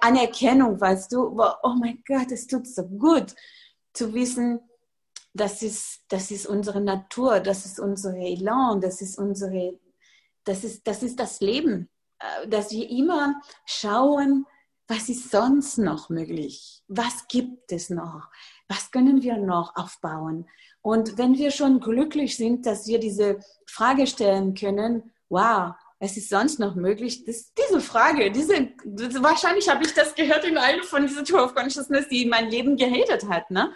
Anerkennung, 0.00 0.80
weißt 0.80 1.12
du, 1.12 1.40
oh 1.40 1.74
mein 1.78 2.02
Gott, 2.06 2.32
es 2.32 2.48
tut 2.48 2.66
so 2.66 2.82
gut 2.82 3.34
zu 3.92 4.12
wissen, 4.12 4.60
das 5.34 5.62
ist, 5.62 6.04
das 6.08 6.30
ist 6.30 6.46
unsere 6.46 6.80
Natur, 6.80 7.40
das 7.40 7.64
ist 7.64 7.80
unser 7.80 8.14
Elan, 8.14 8.80
das 8.80 9.00
ist 9.00 9.18
unsere, 9.18 9.78
das 10.44 10.64
ist, 10.64 10.86
das 10.86 11.02
ist 11.02 11.18
das 11.18 11.40
Leben, 11.40 11.88
äh, 12.18 12.48
dass 12.48 12.70
wir 12.70 12.88
immer 12.90 13.40
schauen, 13.64 14.46
was 14.88 15.08
ist 15.08 15.30
sonst 15.30 15.78
noch 15.78 16.10
möglich? 16.10 16.82
Was 16.88 17.26
gibt 17.28 17.72
es 17.72 17.88
noch? 17.88 18.28
Was 18.68 18.90
können 18.90 19.22
wir 19.22 19.38
noch 19.38 19.74
aufbauen? 19.76 20.48
Und 20.82 21.16
wenn 21.16 21.38
wir 21.38 21.50
schon 21.50 21.80
glücklich 21.80 22.36
sind, 22.36 22.66
dass 22.66 22.86
wir 22.86 22.98
diese 22.98 23.38
Frage 23.66 24.06
stellen 24.06 24.54
können, 24.54 25.12
wow, 25.28 25.74
was 26.00 26.16
ist 26.16 26.28
sonst 26.28 26.58
noch 26.58 26.74
möglich? 26.74 27.24
Das, 27.24 27.54
diese 27.54 27.80
Frage, 27.80 28.32
diese, 28.32 28.72
wahrscheinlich 29.22 29.68
habe 29.68 29.84
ich 29.84 29.94
das 29.94 30.14
gehört 30.14 30.44
in 30.44 30.58
einer 30.58 30.82
von 30.82 31.06
diesen 31.06 31.24
Tour 31.24 31.44
of 31.44 31.54
Consciousness, 31.54 32.08
die 32.08 32.26
mein 32.26 32.50
Leben 32.50 32.76
gehatet 32.76 33.28
hat. 33.28 33.50
Ne? 33.50 33.72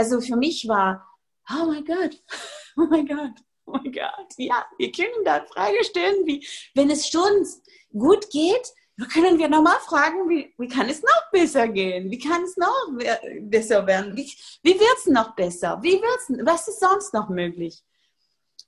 Also 0.00 0.22
für 0.22 0.36
mich 0.36 0.66
war, 0.66 1.06
oh 1.50 1.66
mein 1.66 1.84
Gott, 1.84 2.22
oh 2.78 2.86
mein 2.88 3.06
Gott, 3.06 3.36
oh 3.66 3.72
mein 3.72 3.92
Gott, 3.92 4.32
ja, 4.38 4.64
wir 4.78 4.90
können 4.92 5.26
da 5.26 5.44
Frage 5.44 5.84
stellen, 5.84 6.26
wie, 6.26 6.42
wenn 6.74 6.88
es 6.88 7.06
schon 7.06 7.46
gut 7.92 8.30
geht, 8.30 8.72
können 9.12 9.38
wir 9.38 9.50
nochmal 9.50 9.78
fragen, 9.80 10.26
wie, 10.30 10.54
wie 10.56 10.68
kann 10.68 10.88
es 10.88 11.02
noch 11.02 11.30
besser 11.30 11.68
gehen? 11.68 12.10
Wie 12.10 12.18
kann 12.18 12.44
es 12.44 12.56
noch 12.56 12.96
besser 13.42 13.86
werden? 13.86 14.16
Wie, 14.16 14.32
wie 14.62 14.80
wird 14.80 14.96
es 14.96 15.06
noch 15.06 15.34
besser? 15.36 15.78
Wie 15.82 16.00
wird's, 16.00 16.46
was 16.46 16.66
ist 16.66 16.80
sonst 16.80 17.12
noch 17.12 17.28
möglich? 17.28 17.84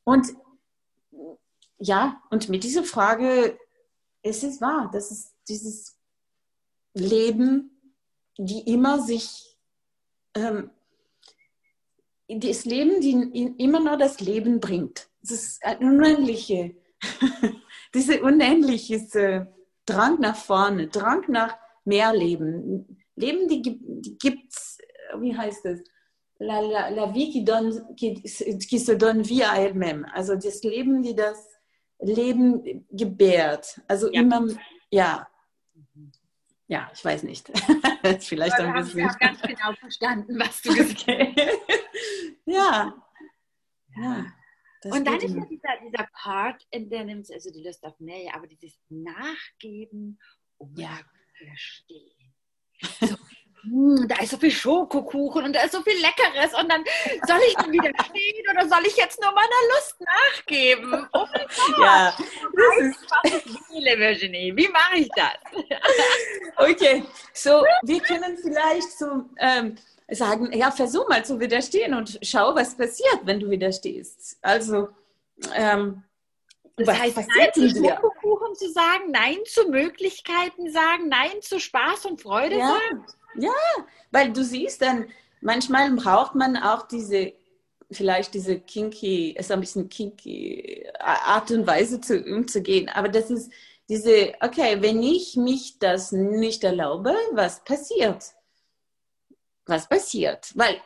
Und 0.05 0.37
ja, 1.79 2.21
und 2.29 2.51
mit 2.51 2.63
dieser 2.63 2.85
Frage 2.85 3.59
ist 4.23 4.45
es 4.45 4.61
wahr, 4.61 4.91
das 4.93 5.11
ist 5.11 5.33
dieses 5.49 5.97
Leben, 6.93 7.95
die 8.37 8.71
immer 8.71 9.01
sich 9.01 9.57
ähm, 10.35 10.71
das 12.39 12.65
Leben, 12.65 13.01
die 13.01 13.55
immer 13.59 13.81
nur 13.81 13.97
das 13.97 14.21
Leben 14.21 14.61
bringt. 14.61 15.09
Das 15.23 15.31
ist 15.31 15.65
ein 15.65 15.79
unendliche, 15.81 16.75
diese 17.95 18.23
unendliche 18.23 19.49
Drang 19.87 20.21
nach 20.21 20.37
vorne, 20.37 20.89
Drang 20.89 21.25
nach 21.29 21.57
mehr 21.85 22.15
Leben. 22.15 22.99
Leben, 23.17 23.49
die, 23.49 23.63
die 23.63 24.19
gibt 24.19 24.53
es, 24.53 24.79
wie 25.19 25.37
heißt 25.37 25.67
es? 25.67 25.83
La, 26.39 26.61
la, 26.61 26.89
la 26.89 27.07
vie 27.15 27.31
qui, 27.31 27.45
donne, 27.45 27.95
qui, 27.97 28.21
qui 28.23 28.79
se 28.79 28.97
donne 28.97 29.23
vie 29.23 29.45
à 29.45 29.59
elle-même. 29.59 30.05
Also 30.13 30.35
das 30.35 30.63
Leben, 30.65 31.03
die 31.03 31.15
das 31.15 31.39
Leben 32.01 32.85
gebärt. 32.91 33.81
Also 33.87 34.11
ja. 34.11 34.21
immer, 34.23 34.49
ja. 34.91 35.29
Ja, 36.73 36.91
ich 36.95 37.05
weiß 37.05 37.25
nicht. 37.25 37.49
Vielleicht 38.21 38.55
ein 38.55 38.73
bisschen. 38.73 39.01
Ich 39.01 39.05
habe 39.05 39.19
ganz 39.19 39.43
genau 39.43 39.75
verstanden, 39.75 40.39
was 40.39 40.63
du 40.63 40.71
gesagt 40.75 41.07
hast. 41.07 41.07
ja. 42.47 42.95
ja. 43.95 44.27
und 44.85 45.05
dann 45.07 45.21
ist 45.21 45.35
ja 45.35 45.45
dieser, 45.45 45.69
dieser 45.85 46.09
Part, 46.15 46.67
in 46.71 46.89
der 46.89 47.05
nimmt 47.05 47.31
also 47.31 47.53
die 47.53 47.63
Lust 47.63 47.85
auf 47.85 48.01
mehr, 48.01 48.35
aber 48.35 48.47
dieses 48.47 48.79
Nachgeben 48.89 50.19
und 50.57 50.79
ja. 50.79 50.99
Verstehen. 51.37 52.33
So, 53.01 53.17
hm, 53.63 54.07
da 54.09 54.23
ist 54.23 54.31
so 54.31 54.39
viel 54.39 54.51
Schokokuchen 54.51 55.45
und 55.45 55.53
da 55.55 55.63
ist 55.63 55.73
so 55.73 55.83
viel 55.83 55.97
Leckeres 56.01 56.53
und 56.59 56.71
dann 56.71 56.85
soll 57.27 57.39
ich 57.47 57.55
dann 57.55 57.73
wieder 57.73 57.91
stehen 58.11 58.45
oder 58.51 58.69
soll 58.69 58.85
ich 58.87 58.97
jetzt 58.97 59.21
nur 59.21 59.33
meiner 59.33 59.49
Lust 59.75 59.97
nachgeben? 60.01 61.07
Oh 61.13 61.27
mein 61.33 61.47
Gott! 61.77 61.79
Ja, 61.79 62.15
das 62.17 63.35
ist... 63.35 63.71
will, 63.71 63.99
Virginie. 63.99 64.57
Wie 64.57 64.69
mache 64.69 64.97
ich 64.97 65.09
das? 65.15 65.39
okay, 66.57 67.05
so 67.33 67.65
wir 67.83 68.01
können 68.01 68.37
vielleicht 68.37 68.99
so 68.99 69.25
ähm, 69.39 69.77
sagen, 70.11 70.53
ja, 70.53 70.71
versuch 70.71 71.09
mal 71.09 71.25
zu 71.25 71.39
widerstehen 71.39 71.95
und 71.95 72.19
schau, 72.23 72.55
was 72.55 72.77
passiert, 72.77 73.21
wenn 73.25 73.41
du 73.41 73.49
widerstehst. 73.49 74.39
Also, 74.43 74.89
ähm, 75.55 76.03
das 76.77 76.89
was 76.89 76.99
heißt, 76.99 77.15
passiert 77.15 77.57
nein 77.57 77.71
zu 77.71 77.85
Schokokuchen 77.85 78.55
zu 78.55 78.71
sagen, 78.73 79.11
nein 79.11 79.39
zu 79.47 79.69
Möglichkeiten 79.69 80.71
sagen, 80.71 81.09
nein 81.09 81.41
zu 81.41 81.61
Spaß 81.61 82.07
und 82.07 82.21
Freude 82.21 82.59
ja. 82.59 82.69
sagen? 82.69 83.07
Ja, 83.37 83.51
weil 84.11 84.33
du 84.33 84.45
siehst 84.45 84.83
dann, 84.83 85.09
manchmal 85.41 85.91
braucht 85.93 86.35
man 86.35 86.57
auch 86.57 86.87
diese, 86.87 87.33
vielleicht 87.91 88.35
diese 88.35 88.61
kinky, 88.61 89.33
ist 89.33 89.51
ein 89.51 89.61
bisschen 89.61 89.89
kinky 89.89 90.87
Art 90.99 91.51
und 91.51 91.67
Weise 91.67 92.01
zu, 92.01 92.23
umzugehen. 92.23 92.89
Aber 92.89 93.09
das 93.09 93.31
ist 93.31 93.51
diese, 93.89 94.35
okay, 94.41 94.79
wenn 94.81 95.03
ich 95.03 95.37
mich 95.37 95.79
das 95.79 96.13
nicht 96.13 96.65
erlaube, 96.65 97.15
was 97.33 97.63
passiert? 97.65 98.25
Was 99.67 99.89
passiert? 99.89 100.53
Weil 100.55 100.81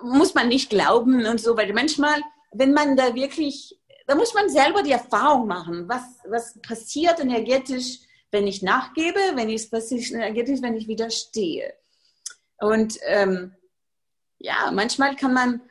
muss 0.00 0.34
man 0.34 0.48
nicht 0.48 0.70
glauben 0.70 1.26
und 1.26 1.40
so, 1.40 1.56
weil 1.56 1.72
manchmal, 1.72 2.20
wenn 2.52 2.72
man 2.72 2.96
da 2.96 3.14
wirklich, 3.14 3.78
da 4.10 4.16
muss 4.16 4.34
man 4.34 4.50
selber 4.50 4.82
die 4.82 4.90
Erfahrung 4.90 5.46
machen, 5.46 5.88
was, 5.88 6.02
was 6.28 6.60
passiert 6.62 7.20
energetisch, 7.20 8.00
wenn 8.32 8.48
ich 8.48 8.60
nachgebe, 8.60 9.20
wenn 9.34 9.48
ich 9.48 9.70
was 9.70 9.92
energetisch, 9.92 10.60
wenn 10.62 10.74
ich 10.74 10.88
widerstehe. 10.88 11.72
Und 12.58 12.98
ähm, 13.04 13.54
ja, 14.38 14.72
manchmal 14.72 15.14
kann 15.14 15.32
man 15.32 15.62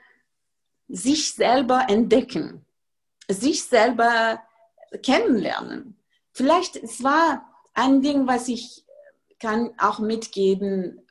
sich 0.88 1.34
selber 1.34 1.88
entdecken, 1.90 2.66
sich 3.28 3.66
selber 3.66 4.42
kennenlernen. 5.04 5.98
Vielleicht 6.32 6.78
es 6.78 7.04
war 7.04 7.46
ein 7.74 8.02
Ding, 8.02 8.26
was 8.26 8.48
ich 8.48 8.86
kann 9.38 9.72
auch 9.78 10.00
mitgeben. 10.00 11.06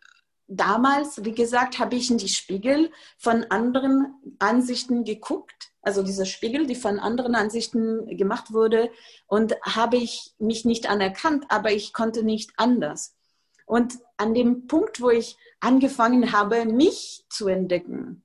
Damals, 0.49 1.25
wie 1.25 1.35
gesagt, 1.35 1.79
habe 1.79 1.95
ich 1.97 2.11
in 2.11 2.19
die 2.19 2.29
Spiegel 2.29 2.91
von 3.19 3.45
anderen 3.45 4.15
Ansichten 4.39 5.05
geguckt 5.05 5.69
also 5.89 6.03
dieser 6.03 6.27
Spiegel, 6.27 6.67
die 6.67 6.75
von 6.75 6.99
anderen 6.99 7.35
Ansichten 7.35 8.07
gemacht 8.17 8.53
wurde 8.53 8.91
und 9.27 9.55
habe 9.63 9.97
ich 9.97 10.35
mich 10.39 10.67
nicht 10.67 10.89
anerkannt, 10.89 11.47
aber 11.49 11.73
ich 11.73 11.95
konnte 11.95 12.23
nicht 12.25 12.53
anders. 12.59 13.17
Und 13.65 13.99
an 14.19 14.35
dem 14.35 14.67
Punkt, 14.67 15.01
wo 15.01 15.09
ich 15.09 15.39
angefangen 15.61 16.33
habe, 16.33 16.67
mich 16.67 17.25
zu 17.31 17.49
entdecken, 17.49 18.23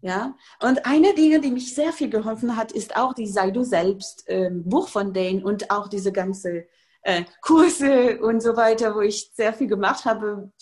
ja, 0.00 0.36
und 0.60 0.86
eine 0.86 1.14
Dinge, 1.14 1.40
die 1.40 1.50
mich 1.50 1.74
sehr 1.74 1.92
viel 1.92 2.08
geholfen 2.08 2.56
hat, 2.56 2.72
ist 2.72 2.96
auch 2.96 3.14
die 3.14 3.28
Sei 3.28 3.50
du 3.50 3.64
selbst 3.64 4.28
äh, 4.28 4.50
Buch 4.52 4.88
von 4.88 5.12
Dane 5.12 5.44
und 5.44 5.70
auch 5.70 5.88
diese 5.88 6.12
ganze 6.12 6.66
äh, 7.02 7.24
Kurse 7.40 8.20
und 8.20 8.40
so 8.42 8.56
weiter, 8.56 8.94
wo 8.94 9.00
ich 9.00 9.30
sehr 9.34 9.52
viel 9.52 9.68
gemacht 9.68 10.04
habe 10.04 10.52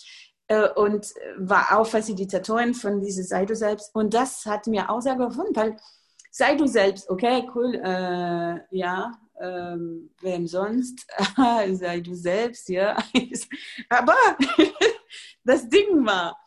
und 0.75 1.13
war 1.37 1.77
auch 1.77 1.87
Facilitatorin 1.87 2.73
von 2.73 3.01
dieser 3.01 3.23
Sei 3.23 3.45
du 3.45 3.55
selbst. 3.55 3.93
Und 3.95 4.13
das 4.13 4.45
hat 4.45 4.67
mir 4.67 4.89
auch 4.89 5.01
sehr 5.01 5.15
geholfen, 5.15 5.55
weil 5.55 5.77
sei 6.31 6.55
du 6.55 6.67
selbst, 6.67 7.09
okay, 7.09 7.47
cool, 7.55 7.75
äh, 7.75 8.59
ja, 8.75 9.11
ähm, 9.39 10.11
wem 10.21 10.47
sonst? 10.47 11.05
sei 11.71 11.99
du 11.99 12.13
selbst, 12.13 12.69
ja. 12.69 12.97
Aber 13.89 14.15
das 15.43 15.67
Ding 15.69 16.05
war, 16.05 16.37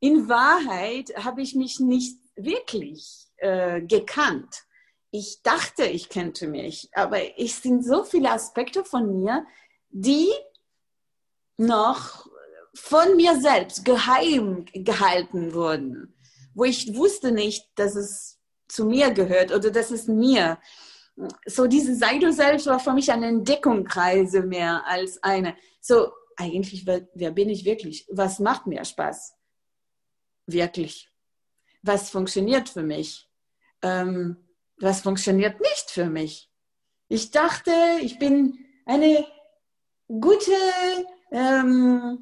in 0.00 0.28
Wahrheit 0.28 1.12
habe 1.24 1.42
ich 1.42 1.54
mich 1.54 1.80
nicht 1.80 2.18
wirklich 2.36 3.26
äh, 3.38 3.82
gekannt. 3.82 4.64
Ich 5.10 5.42
dachte, 5.42 5.84
ich 5.84 6.08
kannte 6.10 6.46
mich, 6.46 6.90
aber 6.92 7.38
es 7.38 7.62
sind 7.62 7.82
so 7.82 8.04
viele 8.04 8.30
Aspekte 8.30 8.84
von 8.84 9.20
mir, 9.20 9.46
die 9.88 10.28
noch 11.56 12.28
von 12.74 13.16
mir 13.16 13.40
selbst 13.40 13.84
geheim 13.84 14.64
gehalten 14.72 15.54
wurden, 15.54 16.14
wo 16.54 16.64
ich 16.64 16.94
wusste 16.96 17.32
nicht, 17.32 17.66
dass 17.76 17.94
es 17.94 18.38
zu 18.68 18.84
mir 18.84 19.10
gehört 19.10 19.52
oder 19.52 19.70
das 19.70 19.90
ist 19.90 20.08
mir. 20.08 20.58
So 21.46 21.66
diese 21.66 21.96
Sei 21.96 22.18
du 22.18 22.32
selbst 22.32 22.66
war 22.66 22.78
für 22.78 22.92
mich 22.92 23.10
eine 23.10 23.26
Entdeckungsreise 23.26 24.42
mehr 24.42 24.86
als 24.86 25.22
eine. 25.22 25.56
So 25.80 26.12
eigentlich, 26.36 26.86
wer, 26.86 27.08
wer 27.14 27.32
bin 27.32 27.48
ich 27.48 27.64
wirklich? 27.64 28.06
Was 28.10 28.38
macht 28.38 28.66
mir 28.66 28.84
Spaß? 28.84 29.34
Wirklich. 30.46 31.10
Was 31.82 32.10
funktioniert 32.10 32.68
für 32.68 32.82
mich? 32.82 33.28
Ähm, 33.82 34.36
was 34.78 35.00
funktioniert 35.00 35.60
nicht 35.60 35.90
für 35.90 36.06
mich? 36.06 36.50
Ich 37.08 37.30
dachte, 37.30 37.72
ich 38.00 38.18
bin 38.18 38.58
eine 38.86 39.26
gute 40.08 40.52
ähm, 41.30 42.20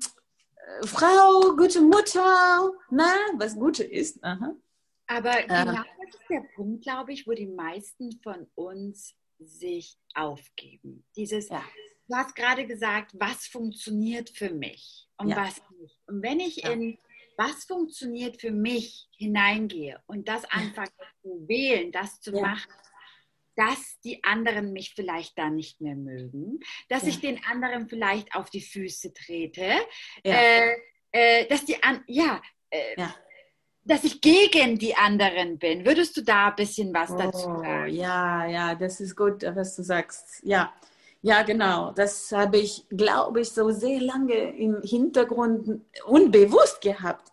Frau, 0.85 1.55
gute 1.57 1.81
Mutter, 1.81 2.73
na, 2.91 3.15
was 3.37 3.55
Gute 3.55 3.85
ist. 3.85 4.23
Aha. 4.23 4.55
Aber 5.07 5.43
genau 5.43 5.73
das 5.73 6.15
ist 6.15 6.31
der 6.31 6.45
Punkt, 6.55 6.83
glaube 6.83 7.13
ich, 7.13 7.27
wo 7.27 7.33
die 7.33 7.47
meisten 7.47 8.13
von 8.23 8.47
uns 8.55 9.15
sich 9.39 9.97
aufgeben. 10.15 11.07
Dieses, 11.15 11.49
ja. 11.49 11.63
du 12.09 12.17
hast 12.17 12.35
gerade 12.35 12.67
gesagt, 12.67 13.13
was 13.15 13.47
funktioniert 13.47 14.31
für 14.31 14.51
mich 14.51 15.09
und 15.19 15.29
ja. 15.29 15.37
was 15.37 15.61
nicht. 15.79 15.99
Und 16.07 16.23
wenn 16.23 16.41
ich 16.41 16.57
ja. 16.57 16.71
in 16.71 16.99
was 17.39 17.65
funktioniert 17.65 18.41
für 18.41 18.51
mich 18.51 19.09
hineingehe 19.17 20.03
und 20.07 20.27
das 20.27 20.45
einfach 20.47 20.89
zu 21.23 21.47
wählen, 21.47 21.93
das 21.93 22.21
zu 22.21 22.33
machen, 22.33 22.73
dass 23.57 23.99
die 24.05 24.23
anderen 24.23 24.73
mich 24.73 24.93
vielleicht 24.95 25.37
dann 25.39 25.57
nicht 25.57 25.81
mehr 25.81 25.97
mögen, 25.97 26.61
dass 26.89 27.05
ich 27.05 27.21
den 27.21 27.41
anderen 27.51 27.89
vielleicht 27.89 28.35
auf 28.35 28.51
die 28.51 28.61
Füße 28.61 29.15
trete, 29.15 29.73
äh, 30.23 30.75
äh, 31.11 31.47
dass 31.49 31.65
die 31.65 31.83
an, 31.83 32.05
ja, 32.07 32.41
äh, 32.71 32.97
dass 33.85 34.05
ich 34.05 34.21
gegen 34.21 34.79
die 34.79 34.95
anderen 34.95 35.59
bin. 35.59 35.87
Würdest 35.87 36.17
du 36.17 36.23
da 36.23 36.49
ein 36.49 36.57
bisschen 36.57 36.93
was 36.93 37.11
oh, 37.11 37.19
dazu 37.19 37.39
sagen? 37.39 37.95
Ja, 37.95 38.47
ja, 38.47 38.75
das 38.75 39.01
ist 39.01 39.17
gut, 39.17 39.43
was 39.43 39.77
du 39.77 39.83
sagst. 39.83 40.43
Ja, 40.43 40.75
ja, 41.23 41.43
genau. 41.43 41.93
Das 41.93 42.31
habe 42.33 42.59
ich, 42.59 42.87
glaube 42.91 43.41
ich, 43.41 43.51
so 43.51 43.71
sehr 43.71 44.01
lange 44.01 44.57
im 44.57 44.83
Hintergrund 44.83 45.81
unbewusst 46.05 46.81
gehabt. 46.81 47.33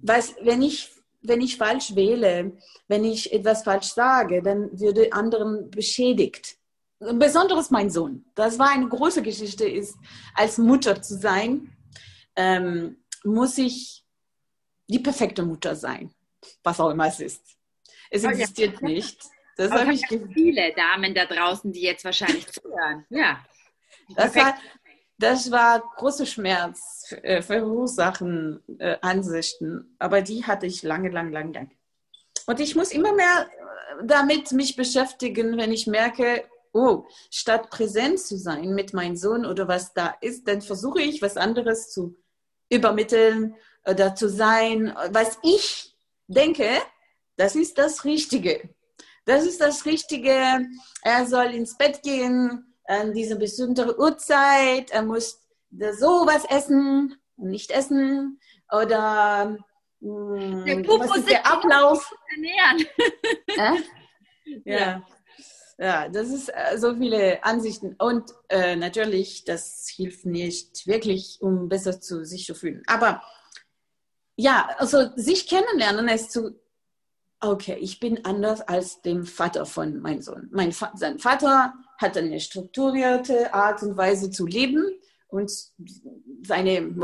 Was, 0.00 0.36
wenn 0.42 0.62
ich, 0.62 0.90
wenn 1.20 1.40
ich 1.40 1.56
falsch 1.56 1.94
wähle, 1.94 2.52
wenn 2.86 3.04
ich 3.04 3.32
etwas 3.32 3.62
falsch 3.62 3.88
sage, 3.88 4.42
dann 4.42 4.78
würde 4.78 5.12
anderen 5.12 5.70
beschädigt. 5.70 6.56
Besonders 6.98 7.70
mein 7.70 7.90
Sohn. 7.90 8.24
Das 8.34 8.58
war 8.58 8.70
eine 8.70 8.88
große 8.88 9.22
Geschichte, 9.22 9.68
ist 9.68 9.96
als 10.34 10.58
Mutter 10.58 11.00
zu 11.00 11.16
sein, 11.16 11.76
ähm, 12.34 12.96
muss 13.24 13.58
ich 13.58 14.04
die 14.88 14.98
perfekte 14.98 15.42
Mutter 15.42 15.76
sein, 15.76 16.12
was 16.62 16.80
auch 16.80 16.90
immer 16.90 17.06
es 17.06 17.20
ist. 17.20 17.56
Es 18.10 18.24
oh, 18.24 18.28
existiert 18.28 18.80
ja. 18.80 18.88
nicht. 18.88 19.20
Das 19.56 19.72
habe 19.72 19.92
ich 19.92 20.06
viele 20.06 20.72
Damen 20.74 21.14
da 21.14 21.26
draußen, 21.26 21.72
die 21.72 21.82
jetzt 21.82 22.04
wahrscheinlich 22.04 22.46
zuhören. 22.46 23.04
Ja. 23.10 23.44
Das 24.16 24.34
war, 24.34 24.56
das 25.18 25.50
war 25.50 25.82
große 25.96 26.26
Schmerz, 26.26 27.12
äh, 27.22 27.42
verursachen 27.42 28.62
äh, 28.78 28.96
Ansichten, 29.00 29.96
aber 29.98 30.22
die 30.22 30.44
hatte 30.44 30.66
ich 30.66 30.82
lange, 30.82 31.10
lange, 31.10 31.32
lange, 31.32 31.52
lange. 31.52 31.70
Und 32.46 32.60
ich 32.60 32.76
muss 32.76 32.92
immer 32.92 33.12
mehr 33.12 33.48
äh, 33.50 34.04
damit 34.06 34.52
mich 34.52 34.76
beschäftigen, 34.76 35.58
wenn 35.58 35.72
ich 35.72 35.88
merke, 35.88 36.44
oh, 36.72 37.04
statt 37.30 37.68
präsent 37.70 38.20
zu 38.20 38.38
sein 38.38 38.74
mit 38.74 38.94
meinem 38.94 39.16
Sohn 39.16 39.44
oder 39.44 39.66
was 39.66 39.92
da 39.92 40.14
ist, 40.20 40.46
dann 40.46 40.62
versuche 40.62 41.02
ich 41.02 41.20
was 41.20 41.36
anderes 41.36 41.90
zu 41.90 42.16
übermitteln 42.70 43.56
oder 43.84 44.14
zu 44.14 44.28
sein, 44.28 44.94
was 45.10 45.38
ich 45.42 45.96
denke, 46.28 46.68
das 47.36 47.56
ist 47.56 47.78
das 47.78 48.04
Richtige. 48.04 48.68
Das 49.24 49.44
ist 49.44 49.60
das 49.60 49.84
Richtige. 49.84 50.66
Er 51.02 51.26
soll 51.26 51.54
ins 51.54 51.76
Bett 51.76 52.02
gehen 52.02 52.68
an 52.88 53.12
diese 53.12 53.36
bestimmte 53.36 53.98
Uhrzeit. 53.98 54.90
Er 54.90 55.02
muss 55.02 55.40
sowas 55.70 56.44
essen 56.48 57.16
und 57.36 57.50
nicht 57.50 57.70
essen. 57.70 58.40
Oder 58.72 59.58
mh, 60.00 60.64
hm, 60.64 60.88
was 60.88 61.16
ist 61.18 61.30
der 61.30 61.46
Ablauf? 61.46 62.10
Ernähren. 62.34 62.86
Äh? 63.46 63.82
Ja. 64.64 64.78
ja. 64.78 65.06
ja, 65.76 66.08
das 66.08 66.30
ist 66.30 66.48
äh, 66.48 66.78
so 66.78 66.96
viele 66.96 67.44
Ansichten. 67.44 67.94
Und 67.98 68.32
äh, 68.48 68.76
natürlich, 68.76 69.44
das 69.44 69.92
hilft 69.94 70.24
nicht 70.24 70.86
wirklich, 70.86 71.36
um 71.42 71.68
besser 71.68 72.00
zu 72.00 72.24
sich 72.24 72.46
zu 72.46 72.54
fühlen. 72.54 72.82
Aber 72.86 73.22
ja, 74.36 74.70
also 74.78 75.10
sich 75.16 75.48
kennenlernen 75.48 76.08
ist 76.08 76.32
zu, 76.32 76.58
okay, 77.40 77.76
ich 77.78 78.00
bin 78.00 78.24
anders 78.24 78.62
als 78.62 79.02
dem 79.02 79.26
Vater 79.26 79.66
von 79.66 80.00
meinem 80.00 80.22
Sohn. 80.22 80.48
Mein 80.50 80.72
Va 80.72 80.92
sein 80.94 81.18
Vater 81.18 81.74
hat 81.98 82.16
eine 82.16 82.40
strukturierte 82.40 83.52
Art 83.52 83.82
und 83.82 83.96
Weise 83.96 84.30
zu 84.30 84.46
leben 84.46 84.84
und 85.28 85.52
seine, 86.42 86.94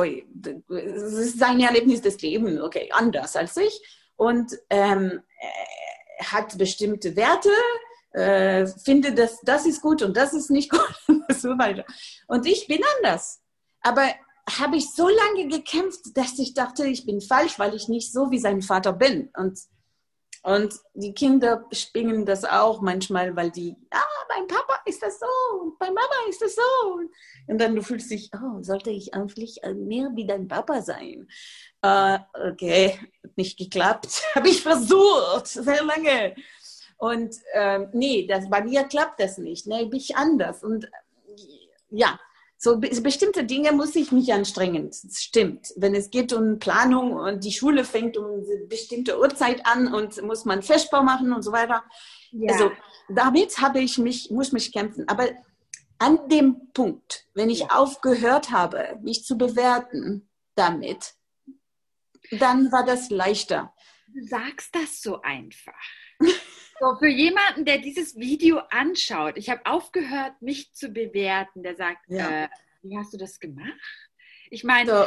sein 0.68 1.60
Erlebnis 1.60 2.00
des 2.00 2.22
Lebens, 2.22 2.60
okay, 2.60 2.88
anders 2.92 3.36
als 3.36 3.56
ich. 3.56 3.82
Und 4.16 4.52
ähm, 4.70 5.20
hat 6.22 6.56
bestimmte 6.56 7.16
Werte, 7.16 7.50
äh, 8.12 8.66
finde, 8.66 9.12
dass 9.12 9.40
das 9.40 9.66
ist 9.66 9.82
gut 9.82 10.02
und 10.02 10.16
das 10.16 10.32
ist 10.32 10.50
nicht 10.50 10.70
gut 10.70 10.94
und 11.08 11.36
so 11.36 11.50
weiter. 11.58 11.84
Und 12.28 12.46
ich 12.46 12.66
bin 12.68 12.80
anders. 12.96 13.42
Aber 13.82 14.06
habe 14.58 14.76
ich 14.76 14.90
so 14.92 15.08
lange 15.08 15.48
gekämpft, 15.48 16.16
dass 16.16 16.38
ich 16.38 16.54
dachte, 16.54 16.86
ich 16.86 17.06
bin 17.06 17.20
falsch, 17.20 17.58
weil 17.58 17.74
ich 17.74 17.88
nicht 17.88 18.12
so 18.12 18.30
wie 18.30 18.38
sein 18.38 18.62
Vater 18.62 18.92
bin. 18.92 19.30
Und, 19.36 19.58
und 20.44 20.74
die 20.92 21.14
Kinder 21.14 21.64
springen 21.72 22.26
das 22.26 22.44
auch 22.44 22.82
manchmal, 22.82 23.34
weil 23.34 23.50
die, 23.50 23.74
ah, 23.90 24.24
beim 24.28 24.46
Papa 24.46 24.78
ist 24.84 25.02
das 25.02 25.18
so, 25.18 25.26
und 25.62 25.78
bei 25.78 25.86
Mama 25.86 26.28
ist 26.28 26.42
das 26.42 26.54
so. 26.54 27.00
Und 27.46 27.58
dann 27.58 27.74
du 27.74 27.82
fühlst 27.82 28.10
dich, 28.10 28.30
oh, 28.34 28.62
sollte 28.62 28.90
ich 28.90 29.14
eigentlich 29.14 29.58
mehr 29.74 30.10
wie 30.14 30.26
dein 30.26 30.46
Papa 30.46 30.82
sein? 30.82 31.26
Uh, 31.84 32.18
okay, 32.50 32.98
hat 33.22 33.36
nicht 33.36 33.58
geklappt. 33.58 34.22
Habe 34.34 34.48
ich 34.50 34.62
versucht, 34.62 35.46
sehr 35.46 35.82
lange. 35.82 36.34
Und 36.98 37.34
ähm, 37.54 37.88
nee, 37.94 38.26
das, 38.26 38.48
bei 38.50 38.62
mir 38.62 38.84
klappt 38.84 39.20
das 39.20 39.38
nicht. 39.38 39.66
Ne? 39.66 39.84
Ich 39.84 39.90
bin 39.90 40.16
anders. 40.16 40.62
Und 40.62 40.90
ja, 41.88 42.20
so 42.64 42.78
bestimmte 42.78 43.44
Dinge 43.44 43.72
muss 43.72 43.94
ich 43.94 44.10
mich 44.10 44.32
anstrengen. 44.32 44.88
Das 44.88 45.22
stimmt. 45.22 45.68
Wenn 45.76 45.94
es 45.94 46.10
geht 46.10 46.32
um 46.32 46.58
Planung 46.58 47.12
und 47.12 47.44
die 47.44 47.52
Schule 47.52 47.84
fängt 47.84 48.16
um 48.16 48.24
eine 48.24 48.66
bestimmte 48.66 49.20
Uhrzeit 49.20 49.66
an 49.66 49.92
und 49.92 50.22
muss 50.22 50.46
man 50.46 50.62
Festbau 50.62 51.02
machen 51.02 51.34
und 51.34 51.42
so 51.42 51.52
weiter. 51.52 51.84
Ja. 52.30 52.52
Also 52.52 52.70
damit 53.10 53.60
habe 53.60 53.80
ich 53.80 53.98
mich, 53.98 54.30
muss 54.30 54.52
mich 54.52 54.72
kämpfen. 54.72 55.06
Aber 55.08 55.28
an 55.98 56.26
dem 56.30 56.72
Punkt, 56.72 57.26
wenn 57.34 57.50
ich 57.50 57.60
ja. 57.60 57.68
aufgehört 57.68 58.50
habe, 58.50 58.98
mich 59.02 59.26
zu 59.26 59.36
bewerten 59.36 60.30
damit, 60.54 61.12
dann 62.30 62.72
war 62.72 62.86
das 62.86 63.10
leichter. 63.10 63.74
Du 64.06 64.26
sagst 64.26 64.74
das 64.74 65.02
so 65.02 65.20
einfach. 65.20 65.74
So, 66.80 66.96
für 66.96 67.08
jemanden, 67.08 67.64
der 67.64 67.78
dieses 67.78 68.16
Video 68.16 68.60
anschaut, 68.70 69.36
ich 69.36 69.48
habe 69.48 69.64
aufgehört, 69.64 70.32
mich 70.40 70.72
zu 70.72 70.88
bewerten, 70.88 71.62
der 71.62 71.76
sagt, 71.76 72.08
ja. 72.08 72.44
äh, 72.44 72.48
wie 72.82 72.96
hast 72.98 73.12
du 73.12 73.16
das 73.16 73.38
gemacht? 73.38 73.72
Ich 74.50 74.64
meine, 74.64 74.90
so, 74.90 75.06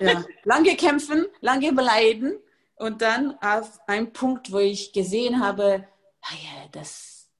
ja. 0.00 0.24
lange 0.44 0.76
kämpfen, 0.76 1.26
lange 1.40 1.72
bleiben 1.72 2.34
und 2.76 3.02
dann 3.02 3.38
auf 3.38 3.80
einen 3.86 4.12
Punkt, 4.12 4.52
wo 4.52 4.58
ich 4.58 4.92
gesehen 4.92 5.40
habe, 5.40 5.88
ah 6.22 6.34
ja, 6.34 6.68
das, 6.72 7.30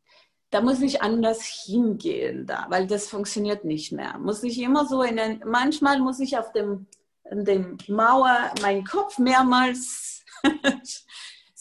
da 0.50 0.60
muss 0.60 0.80
ich 0.80 1.02
anders 1.02 1.64
hingehen, 1.66 2.46
da, 2.46 2.66
weil 2.70 2.86
das 2.86 3.08
funktioniert 3.08 3.64
nicht 3.64 3.92
mehr. 3.92 4.18
Muss 4.18 4.42
ich 4.42 4.58
immer 4.60 4.86
so 4.86 5.02
in 5.02 5.16
den, 5.16 5.42
manchmal 5.46 5.98
muss 5.98 6.18
ich 6.20 6.38
auf 6.38 6.52
dem, 6.52 6.86
dem 7.30 7.76
Mauer 7.88 8.52
meinen 8.62 8.84
Kopf 8.84 9.18
mehrmals 9.18 10.24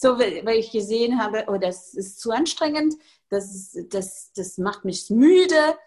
so, 0.04 0.20
weil 0.20 0.58
ich 0.58 0.72
gesehen 0.72 1.18
habe, 1.18 1.46
oh, 1.48 1.58
das 1.58 1.94
ist 1.94 2.20
zu 2.20 2.32
anstrengend, 2.32 2.94
das, 3.30 3.76
das, 3.90 4.34
das 4.36 4.58
macht 4.58 4.84
mich 4.84 5.10
müde. 5.10 5.78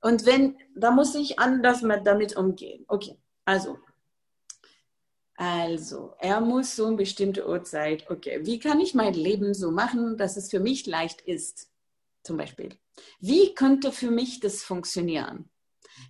Und 0.00 0.24
wenn, 0.26 0.56
da 0.76 0.92
muss 0.92 1.14
ich 1.16 1.38
anders 1.40 1.82
damit 2.04 2.36
umgehen. 2.36 2.84
Okay, 2.88 3.18
also. 3.44 3.78
Also, 5.36 6.14
er 6.20 6.40
muss 6.40 6.76
so 6.76 6.86
eine 6.86 6.96
bestimmte 6.96 7.48
Uhrzeit, 7.48 8.08
okay, 8.08 8.46
wie 8.46 8.60
kann 8.60 8.78
ich 8.78 8.94
mein 8.94 9.14
Leben 9.14 9.52
so 9.52 9.72
machen, 9.72 10.16
dass 10.16 10.36
es 10.36 10.50
für 10.50 10.60
mich 10.60 10.86
leicht 10.86 11.22
ist? 11.22 11.68
Zum 12.22 12.36
Beispiel. 12.36 12.78
Wie 13.18 13.54
könnte 13.54 13.90
für 13.90 14.12
mich 14.12 14.38
das 14.38 14.62
funktionieren? 14.62 15.50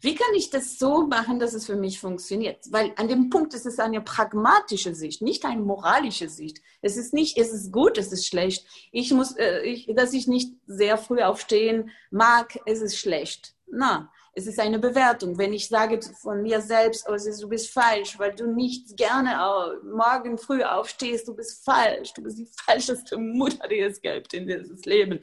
Wie 0.01 0.15
kann 0.15 0.35
ich 0.35 0.51
das 0.51 0.79
so 0.79 1.07
machen, 1.07 1.39
dass 1.39 1.55
es 1.55 1.67
für 1.67 1.77
mich 1.77 2.01
funktioniert? 2.01 2.59
Weil 2.71 2.93
an 2.97 3.09
dem 3.09 3.31
Punkt 3.31 3.55
ist 3.55 3.67
es 3.67 3.79
eine 3.79 4.01
pragmatische 4.01 4.95
Sicht, 4.95 5.23
nicht 5.23 5.45
eine 5.45 5.63
moralische 5.63 6.29
Sicht. 6.29 6.61
Es 6.83 6.97
ist 6.97 7.15
nicht, 7.15 7.39
es 7.39 7.53
ist 7.53 7.73
gut, 7.73 7.99
es 7.99 8.13
ist 8.13 8.27
schlecht. 8.27 8.67
Ich 8.93 9.13
muss, 9.13 9.37
äh, 9.37 9.61
ich, 9.61 9.91
dass 9.95 10.13
ich 10.13 10.27
nicht 10.27 10.53
sehr 10.67 10.99
früh 10.99 11.23
aufstehen 11.23 11.91
mag, 12.11 12.59
es 12.67 12.81
ist 12.83 12.99
schlecht. 12.99 13.55
Na, 13.67 14.11
es 14.35 14.47
ist 14.47 14.59
eine 14.59 14.79
Bewertung. 14.79 15.39
Wenn 15.39 15.53
ich 15.53 15.69
sage 15.69 16.01
von 16.21 16.43
mir 16.43 16.61
selbst, 16.61 17.07
oh, 17.09 17.17
du 17.17 17.49
bist 17.49 17.71
falsch, 17.71 18.19
weil 18.19 18.35
du 18.35 18.47
nicht 18.47 18.97
gerne 18.97 19.81
morgen 19.85 20.39
früh 20.39 20.63
aufstehst, 20.63 21.29
du 21.29 21.35
bist 21.35 21.65
falsch, 21.65 22.13
du 22.15 22.23
bist 22.23 22.39
die 22.39 22.49
falscheste 22.65 23.17
Mutter, 23.17 23.69
die 23.69 23.81
es 23.81 24.01
gibt 24.01 24.35
in 24.35 24.47
dieses 24.47 24.85
Leben. 24.85 25.21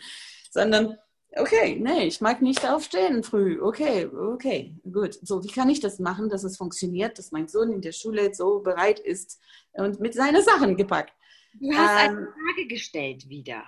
Sondern 0.49 0.97
okay, 1.37 1.77
nee, 1.79 2.07
ich 2.07 2.21
mag 2.21 2.41
nicht 2.41 2.65
aufstehen 2.69 3.23
früh. 3.23 3.61
Okay, 3.61 4.05
okay, 4.05 4.75
gut. 4.91 5.17
So, 5.21 5.43
wie 5.43 5.51
kann 5.51 5.69
ich 5.69 5.79
das 5.79 5.99
machen, 5.99 6.29
dass 6.29 6.43
es 6.43 6.57
funktioniert, 6.57 7.17
dass 7.17 7.31
mein 7.31 7.47
Sohn 7.47 7.71
in 7.71 7.81
der 7.81 7.91
Schule 7.91 8.33
so 8.33 8.59
bereit 8.59 8.99
ist 8.99 9.39
und 9.73 9.99
mit 9.99 10.13
seinen 10.13 10.43
Sachen 10.43 10.75
gepackt? 10.75 11.13
Du 11.53 11.71
hast 11.73 12.05
ähm, 12.05 12.17
eine 12.17 12.27
Frage 12.27 12.67
gestellt 12.67 13.27
wieder. 13.29 13.63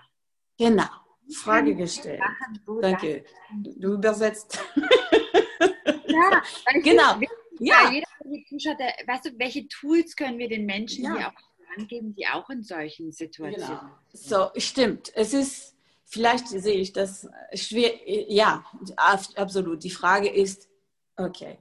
Genau, 0.57 0.89
Frage 1.35 1.75
gestellt. 1.75 2.21
So 2.65 2.79
Danke. 2.79 3.25
Du 3.51 3.93
übersetzt. 3.95 4.59
Ja, 6.07 6.43
genau. 6.83 7.19
ja. 7.59 7.91
Jeder, 7.91 8.07
Zuschaut, 8.47 8.77
weißt 8.79 9.25
du, 9.25 9.29
welche 9.37 9.67
Tools 9.67 10.15
können 10.15 10.37
wir 10.37 10.47
den 10.47 10.65
Menschen 10.65 11.03
ja. 11.03 11.17
hier 11.17 11.27
auch 11.27 11.77
angeben, 11.77 12.13
die 12.15 12.27
auch 12.27 12.49
in 12.49 12.63
solchen 12.63 13.11
Situationen 13.11 13.79
genau. 13.79 13.91
So, 14.13 14.49
stimmt. 14.59 15.11
Es 15.15 15.33
ist 15.33 15.72
vielleicht 16.05 16.47
sehe 16.47 16.75
ich 16.75 16.93
das 16.93 17.27
schwer. 17.53 17.91
Ja, 18.29 18.65
absolut. 18.95 19.83
Die 19.83 19.89
Frage 19.89 20.29
ist, 20.29 20.69
okay, 21.15 21.57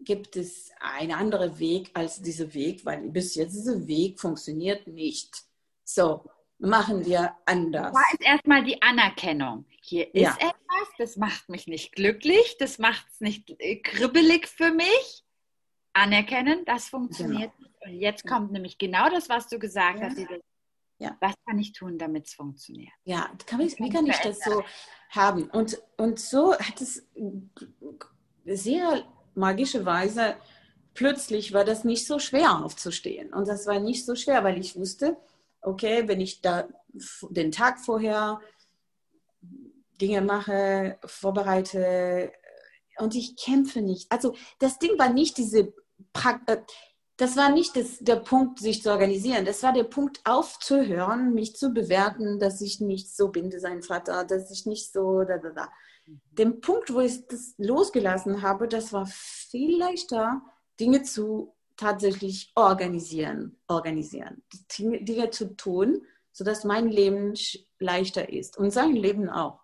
gibt 0.00 0.36
es 0.36 0.70
einen 0.80 1.12
anderen 1.12 1.58
Weg 1.58 1.90
als 1.94 2.20
dieser 2.20 2.52
Weg? 2.54 2.84
Weil 2.84 3.08
bis 3.10 3.34
jetzt 3.34 3.54
dieser 3.54 3.86
Weg 3.86 4.20
funktioniert 4.20 4.86
nicht. 4.86 5.44
So, 5.84 6.24
machen 6.58 7.04
wir 7.04 7.34
anders. 7.44 7.92
Da 7.92 8.00
ist 8.12 8.22
erstmal 8.22 8.64
die 8.64 8.80
Anerkennung. 8.82 9.64
Hier 9.82 10.14
ist 10.14 10.22
ja. 10.22 10.36
etwas, 10.36 10.88
das 10.98 11.16
macht 11.16 11.48
mich 11.48 11.66
nicht 11.66 11.92
glücklich, 11.92 12.56
das 12.58 12.78
macht 12.78 13.06
es 13.12 13.20
nicht 13.20 13.54
äh, 13.58 13.76
kribbelig 13.76 14.48
für 14.48 14.72
mich. 14.72 15.24
Anerkennen, 15.92 16.64
das 16.64 16.88
funktioniert 16.88 17.52
genau. 17.56 17.68
nicht. 17.68 17.86
Und 17.86 18.00
jetzt 18.00 18.26
kommt 18.26 18.50
nämlich 18.50 18.78
genau 18.78 19.10
das, 19.10 19.28
was 19.28 19.48
du 19.48 19.58
gesagt 19.58 20.00
ja. 20.00 20.06
hast, 20.06 20.16
dieses 20.18 20.40
ja. 20.98 21.16
Was 21.20 21.34
kann 21.46 21.58
ich 21.58 21.72
tun, 21.72 21.98
damit 21.98 22.26
es 22.26 22.34
funktioniert? 22.34 22.92
Ja, 23.04 23.30
kann 23.46 23.60
ich, 23.60 23.78
wie 23.78 23.90
kann 23.90 24.06
ich 24.06 24.18
das 24.18 24.38
so 24.40 24.62
haben? 25.10 25.50
Und, 25.50 25.80
und 25.96 26.18
so 26.18 26.56
hat 26.58 26.80
es 26.80 27.06
sehr 28.44 29.04
magische 29.34 29.84
Weise, 29.84 30.36
plötzlich 30.94 31.52
war 31.52 31.64
das 31.64 31.84
nicht 31.84 32.06
so 32.06 32.18
schwer 32.18 32.64
aufzustehen. 32.64 33.32
Und 33.32 33.48
das 33.48 33.66
war 33.66 33.80
nicht 33.80 34.06
so 34.06 34.14
schwer, 34.14 34.44
weil 34.44 34.58
ich 34.58 34.76
wusste, 34.76 35.16
okay, 35.60 36.06
wenn 36.06 36.20
ich 36.20 36.40
da 36.40 36.68
den 37.30 37.50
Tag 37.50 37.80
vorher 37.80 38.40
Dinge 40.00 40.22
mache, 40.22 40.98
vorbereite 41.04 42.32
und 42.98 43.14
ich 43.14 43.36
kämpfe 43.36 43.80
nicht. 43.80 44.10
Also 44.10 44.34
das 44.58 44.78
Ding 44.78 44.98
war 44.98 45.10
nicht 45.10 45.36
diese 45.36 45.72
pra 46.12 46.40
äh, 46.46 46.58
das 47.16 47.36
war 47.36 47.50
nicht 47.50 47.76
das, 47.76 47.98
der 47.98 48.16
Punkt, 48.16 48.58
sich 48.58 48.82
zu 48.82 48.90
organisieren. 48.90 49.44
Das 49.44 49.62
war 49.62 49.72
der 49.72 49.84
Punkt, 49.84 50.20
aufzuhören, 50.24 51.32
mich 51.32 51.54
zu 51.54 51.70
bewerten, 51.70 52.40
dass 52.40 52.60
ich 52.60 52.80
nicht 52.80 53.14
so 53.14 53.28
bin 53.28 53.52
wie 53.52 53.58
sein 53.58 53.82
Vater, 53.82 54.24
dass 54.24 54.50
ich 54.50 54.66
nicht 54.66 54.92
so, 54.92 55.22
da, 55.22 55.38
da, 55.38 55.50
da. 55.50 55.68
Mhm. 56.06 56.20
Den 56.32 56.60
Punkt, 56.60 56.92
wo 56.92 57.00
ich 57.00 57.26
das 57.26 57.54
losgelassen 57.56 58.42
habe, 58.42 58.66
das 58.66 58.92
war 58.92 59.06
viel 59.06 59.78
leichter, 59.78 60.42
Dinge 60.80 61.02
zu 61.02 61.54
tatsächlich 61.76 62.52
organisieren, 62.56 63.60
organisieren, 63.68 64.42
Dinge, 64.76 65.02
Dinge 65.04 65.30
zu 65.30 65.56
tun, 65.56 66.02
sodass 66.32 66.64
mein 66.64 66.88
Leben 66.88 67.34
leichter 67.78 68.28
ist 68.28 68.56
und 68.58 68.72
sein 68.72 68.94
Leben 68.94 69.28
auch. 69.28 69.60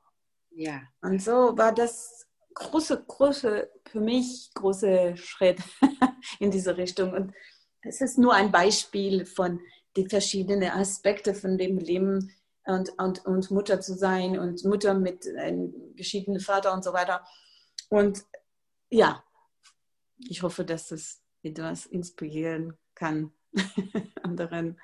Ja. 0.50 0.82
Und 1.00 1.22
so 1.22 1.56
war 1.56 1.72
das 1.72 2.26
große, 2.54 3.04
große, 3.06 3.70
für 3.86 4.00
mich 4.00 4.50
große 4.54 5.16
Schritt 5.16 5.60
in 6.38 6.50
diese 6.50 6.76
Richtung. 6.76 7.12
Und 7.12 7.32
es 7.82 8.00
ist 8.00 8.18
nur 8.18 8.34
ein 8.34 8.50
Beispiel 8.50 9.24
von 9.24 9.60
den 9.96 10.08
verschiedenen 10.08 10.70
Aspekten 10.70 11.34
von 11.34 11.58
dem 11.58 11.78
Leben 11.78 12.32
und, 12.64 12.90
und, 12.98 13.24
und 13.26 13.50
Mutter 13.50 13.80
zu 13.80 13.94
sein 13.94 14.38
und 14.38 14.64
Mutter 14.64 14.94
mit 14.94 15.26
einem 15.36 15.74
geschiedenen 15.96 16.40
Vater 16.40 16.72
und 16.72 16.84
so 16.84 16.92
weiter. 16.92 17.24
Und 17.88 18.24
ja, 18.90 19.24
ich 20.18 20.42
hoffe, 20.42 20.64
dass 20.64 20.88
das 20.88 21.22
etwas 21.42 21.86
inspirieren 21.86 22.76
kann, 22.94 23.32
anderen 24.22 24.78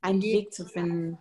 einen 0.00 0.22
Weg 0.22 0.52
zu 0.52 0.66
finden. 0.66 1.18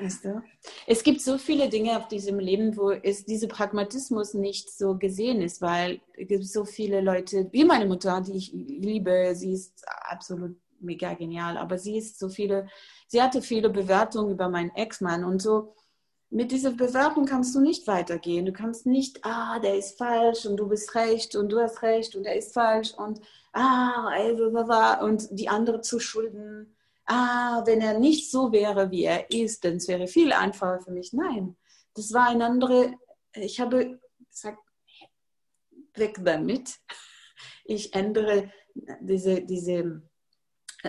Weißt 0.00 0.24
du? 0.24 0.42
Es 0.86 1.02
gibt 1.02 1.20
so 1.20 1.36
viele 1.36 1.68
Dinge 1.68 1.96
auf 1.96 2.08
diesem 2.08 2.38
Leben, 2.38 2.76
wo 2.76 2.90
es 2.90 3.24
dieser 3.24 3.48
Pragmatismus 3.48 4.34
nicht 4.34 4.70
so 4.70 4.96
gesehen 4.96 5.42
ist, 5.42 5.60
weil 5.60 6.00
es 6.16 6.28
gibt 6.28 6.46
so 6.46 6.64
viele 6.64 7.00
Leute, 7.00 7.48
wie 7.52 7.64
meine 7.64 7.86
Mutter, 7.86 8.20
die 8.22 8.36
ich 8.36 8.52
liebe, 8.52 9.32
sie 9.34 9.52
ist 9.52 9.84
absolut 10.08 10.56
mega 10.80 11.12
genial, 11.12 11.58
aber 11.58 11.78
sie 11.78 11.98
ist 11.98 12.18
so 12.18 12.30
viele, 12.30 12.66
sie 13.08 13.20
hatte 13.20 13.42
viele 13.42 13.68
Bewertungen 13.68 14.32
über 14.32 14.48
meinen 14.48 14.70
Ex-Mann 14.74 15.24
und 15.24 15.42
so. 15.42 15.74
Mit 16.30 16.52
dieser 16.52 16.70
Bewertung 16.70 17.26
kannst 17.26 17.54
du 17.54 17.60
nicht 17.60 17.86
weitergehen. 17.86 18.46
Du 18.46 18.52
kannst 18.52 18.86
nicht, 18.86 19.24
ah, 19.24 19.58
der 19.58 19.76
ist 19.76 19.98
falsch 19.98 20.46
und 20.46 20.56
du 20.56 20.68
bist 20.68 20.94
recht 20.94 21.36
und 21.36 21.50
du 21.50 21.60
hast 21.60 21.82
recht 21.82 22.14
und 22.14 22.24
er 22.24 22.36
ist 22.36 22.54
falsch 22.54 22.94
und 22.94 23.20
ah, 23.52 24.08
und 25.02 25.28
die 25.32 25.48
andere 25.48 25.80
zu 25.80 25.98
schulden 25.98 26.74
ah, 27.10 27.62
wenn 27.66 27.80
er 27.80 27.98
nicht 27.98 28.30
so 28.30 28.52
wäre, 28.52 28.90
wie 28.90 29.04
er 29.04 29.30
ist, 29.30 29.64
dann 29.64 29.76
es 29.76 29.88
wäre 29.88 30.06
viel 30.06 30.32
einfacher 30.32 30.80
für 30.80 30.92
mich. 30.92 31.12
Nein, 31.12 31.56
das 31.94 32.12
war 32.12 32.28
ein 32.28 32.42
andere, 32.42 32.94
ich 33.34 33.60
habe 33.60 34.00
gesagt, 34.30 34.58
weg 35.94 36.18
damit. 36.22 36.78
Ich 37.64 37.94
ändere 37.94 38.52
diese, 39.00 39.42
diese, 39.42 40.02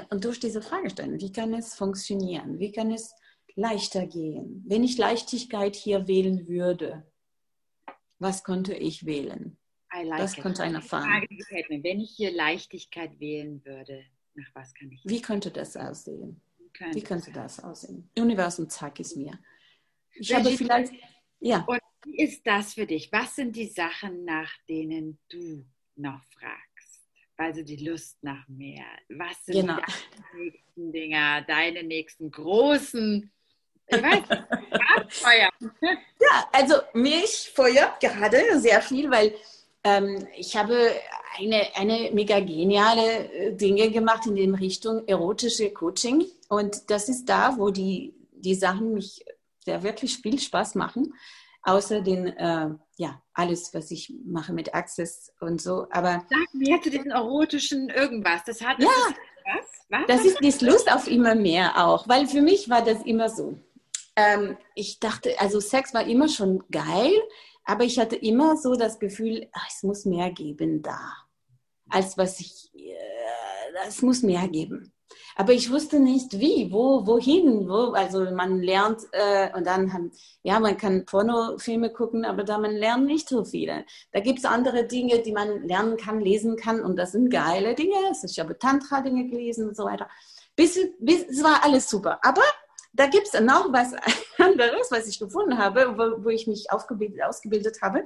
und 0.10 0.24
durch 0.24 0.40
diese 0.40 0.62
Fragestellung, 0.62 1.20
wie 1.20 1.32
kann 1.32 1.54
es 1.54 1.74
funktionieren? 1.74 2.60
Wie 2.60 2.72
kann 2.72 2.92
es 2.92 3.14
leichter 3.56 4.06
gehen? 4.06 4.64
Wenn 4.68 4.84
ich 4.84 4.98
Leichtigkeit 4.98 5.76
hier 5.76 6.08
wählen 6.08 6.48
würde, 6.48 7.06
was 8.20 8.44
könnte 8.44 8.76
ich 8.76 9.06
wählen? 9.06 9.58
Like 9.94 10.20
das 10.20 10.38
it. 10.38 10.44
könnte 10.44 10.64
einer 10.64 10.82
fragen. 10.82 11.28
Wenn 11.84 12.00
ich 12.00 12.12
hier 12.16 12.32
Leichtigkeit 12.32 13.20
wählen 13.20 13.66
würde, 13.66 14.06
nach 14.36 14.48
was 14.54 14.74
kann 14.74 14.92
ich? 14.92 15.02
Wie 15.04 15.22
könnte 15.22 15.52
das 15.52 15.76
aussehen? 15.78 16.42
Könnte 16.74 16.98
wie 16.98 17.04
könnte 17.04 17.32
das 17.32 17.64
aussehen? 17.64 18.10
Universum, 18.18 18.70
zeig 18.70 19.00
es 19.00 19.16
mir. 19.16 19.38
Ich 20.14 20.34
habe 20.34 20.50
vielleicht, 20.52 20.94
ja. 21.40 21.64
Und 21.68 21.80
wie 22.06 22.24
ist 22.24 22.46
das 22.46 22.74
für 22.74 22.86
dich? 22.86 23.12
Was 23.12 23.36
sind 23.36 23.56
die 23.56 23.68
Sachen, 23.68 24.26
nach 24.26 24.52
denen 24.68 25.20
du 25.30 25.66
noch 25.96 26.24
fragst? 26.26 27.02
Also 27.38 27.64
die 27.64 27.78
Lust 27.78 28.18
nach 28.24 28.48
mehr. 28.48 28.86
Was 29.10 29.46
sind 29.46 29.62
genau. 29.62 29.78
deine 29.78 30.44
nächsten 30.44 30.92
Dinger, 30.92 31.42
deine 31.42 31.84
nächsten 31.84 32.32
großen 32.32 33.32
ich 33.88 34.02
weiß, 34.02 34.24
Feuer. 35.10 35.50
ja, 35.82 36.50
also 36.54 36.76
mich 36.94 37.52
feuert 37.54 38.00
gerade 38.00 38.60
sehr 38.60 38.82
viel, 38.82 39.10
weil 39.10 39.36
ähm, 39.84 40.28
ich 40.38 40.56
habe 40.56 40.92
eine, 41.38 41.68
eine 41.76 42.12
mega 42.14 42.40
geniale 42.40 43.32
äh, 43.32 43.54
Dinge 43.54 43.90
gemacht 43.92 44.26
in 44.26 44.36
dem 44.36 44.56
Richtung 44.56 45.08
erotische 45.08 45.72
Coaching. 45.72 46.26
Und 46.50 46.90
das 46.90 47.10
ist 47.10 47.26
da, 47.26 47.58
wo 47.58 47.70
die, 47.70 48.14
die 48.32 48.56
Sachen 48.56 48.94
mich 48.94 49.24
sehr 49.64 49.84
wirklich 49.84 50.18
viel 50.18 50.40
Spaß 50.40 50.76
machen. 50.76 51.14
Außer 51.64 52.02
den, 52.02 52.28
äh, 52.28 52.70
ja, 52.98 53.22
alles, 53.34 53.74
was 53.74 53.92
ich 53.92 54.14
mache 54.26 54.52
mit 54.52 54.74
Access 54.74 55.32
und 55.40 55.62
so. 55.62 55.88
Aber. 55.92 56.26
Sag 56.30 56.54
mir 56.54 56.82
zu 56.82 56.90
diesen 56.90 57.12
erotischen 57.12 57.90
irgendwas. 57.90 58.44
Das 58.46 58.62
hat. 58.62 58.78
Das 58.80 58.86
ja. 58.86 59.10
Ist, 59.10 59.16
was? 59.46 60.00
was? 60.00 60.08
Das 60.08 60.26
ist 60.26 60.40
die 60.62 60.66
Lust 60.66 60.92
auf 60.92 61.08
immer 61.08 61.36
mehr 61.36 61.86
auch. 61.86 62.08
Weil 62.08 62.28
für 62.28 62.42
mich 62.42 62.70
war 62.70 62.84
das 62.84 63.04
immer 63.04 63.30
so. 63.30 63.60
Ähm, 64.16 64.58
ich 64.76 65.00
dachte, 65.00 65.40
also 65.40 65.60
Sex 65.60 65.94
war 65.94 66.06
immer 66.06 66.28
schon 66.28 66.64
geil. 66.72 67.14
Aber 67.64 67.84
ich 67.84 68.00
hatte 68.00 68.16
immer 68.16 68.58
so 68.58 68.76
das 68.76 69.00
Gefühl, 69.00 69.48
ach, 69.54 69.68
es 69.70 69.84
muss 69.84 70.06
mehr 70.06 70.32
geben 70.32 70.82
da, 70.82 71.00
als 71.90 72.18
was 72.18 72.40
ich, 72.40 72.72
äh, 72.74 73.88
es 73.88 74.02
muss 74.02 74.24
mehr 74.24 74.48
geben. 74.48 74.92
Aber 75.36 75.54
ich 75.54 75.72
wusste 75.72 76.00
nicht 76.00 76.40
wie, 76.40 76.72
wo, 76.72 77.06
wohin, 77.06 77.68
wo. 77.68 77.94
Also 77.94 78.30
man 78.32 78.62
lernt 78.62 79.02
äh, 79.12 79.56
und 79.56 79.66
dann, 79.66 80.12
ja, 80.44 80.60
man 80.60 80.78
kann 80.78 81.06
Pornofilme 81.06 81.92
gucken, 81.92 82.26
aber 82.26 82.44
da 82.44 82.58
man 82.58 82.72
lernt 82.72 83.06
nicht 83.06 83.30
so 83.30 83.44
viele. 83.44 83.86
Da 84.12 84.20
gibt 84.20 84.40
es 84.40 84.46
andere 84.46 84.86
Dinge, 84.86 85.20
die 85.20 85.32
man 85.32 85.68
lernen 85.68 85.98
kann, 85.98 86.20
lesen 86.20 86.56
kann 86.58 86.82
und 86.82 86.98
das 86.98 87.14
sind 87.14 87.30
geile 87.30 87.76
Dinge. 87.76 87.96
Ich 88.24 88.40
habe 88.40 88.58
Tantra-Dinge 88.58 89.28
gelesen 89.28 89.70
und 89.70 89.76
so 89.76 89.86
weiter. 89.86 90.10
Bis, 90.56 90.80
bis, 91.00 91.26
es 91.28 91.44
war 91.44 91.64
alles 91.64 91.90
super. 91.90 92.20
Aber 92.24 92.44
da 92.94 93.08
gibt 93.08 93.28
es 93.32 93.40
noch 93.40 93.72
was 93.72 93.94
anderes, 94.42 94.92
was 94.92 95.08
ich 95.08 95.20
gefunden 95.20 95.58
habe, 95.58 95.98
wo, 95.98 96.24
wo 96.26 96.30
ich 96.30 96.48
mich 96.48 96.72
aufgebildet, 96.72 97.24
ausgebildet 97.24 97.82
habe. 97.82 98.04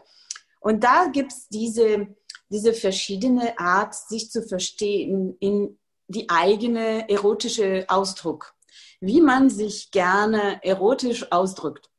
Und 0.59 0.83
da 0.83 1.07
gibt 1.07 1.31
es 1.31 1.47
diese, 1.47 2.07
diese 2.49 2.73
verschiedene 2.73 3.57
Art, 3.59 3.95
sich 3.95 4.31
zu 4.31 4.43
verstehen 4.43 5.38
in 5.39 5.77
die 6.07 6.29
eigene 6.29 7.09
erotische 7.09 7.86
Ausdruck. 7.88 8.53
Wie 8.99 9.21
man 9.21 9.49
sich 9.49 9.91
gerne 9.91 10.59
erotisch 10.63 11.31
ausdrückt. 11.31 11.89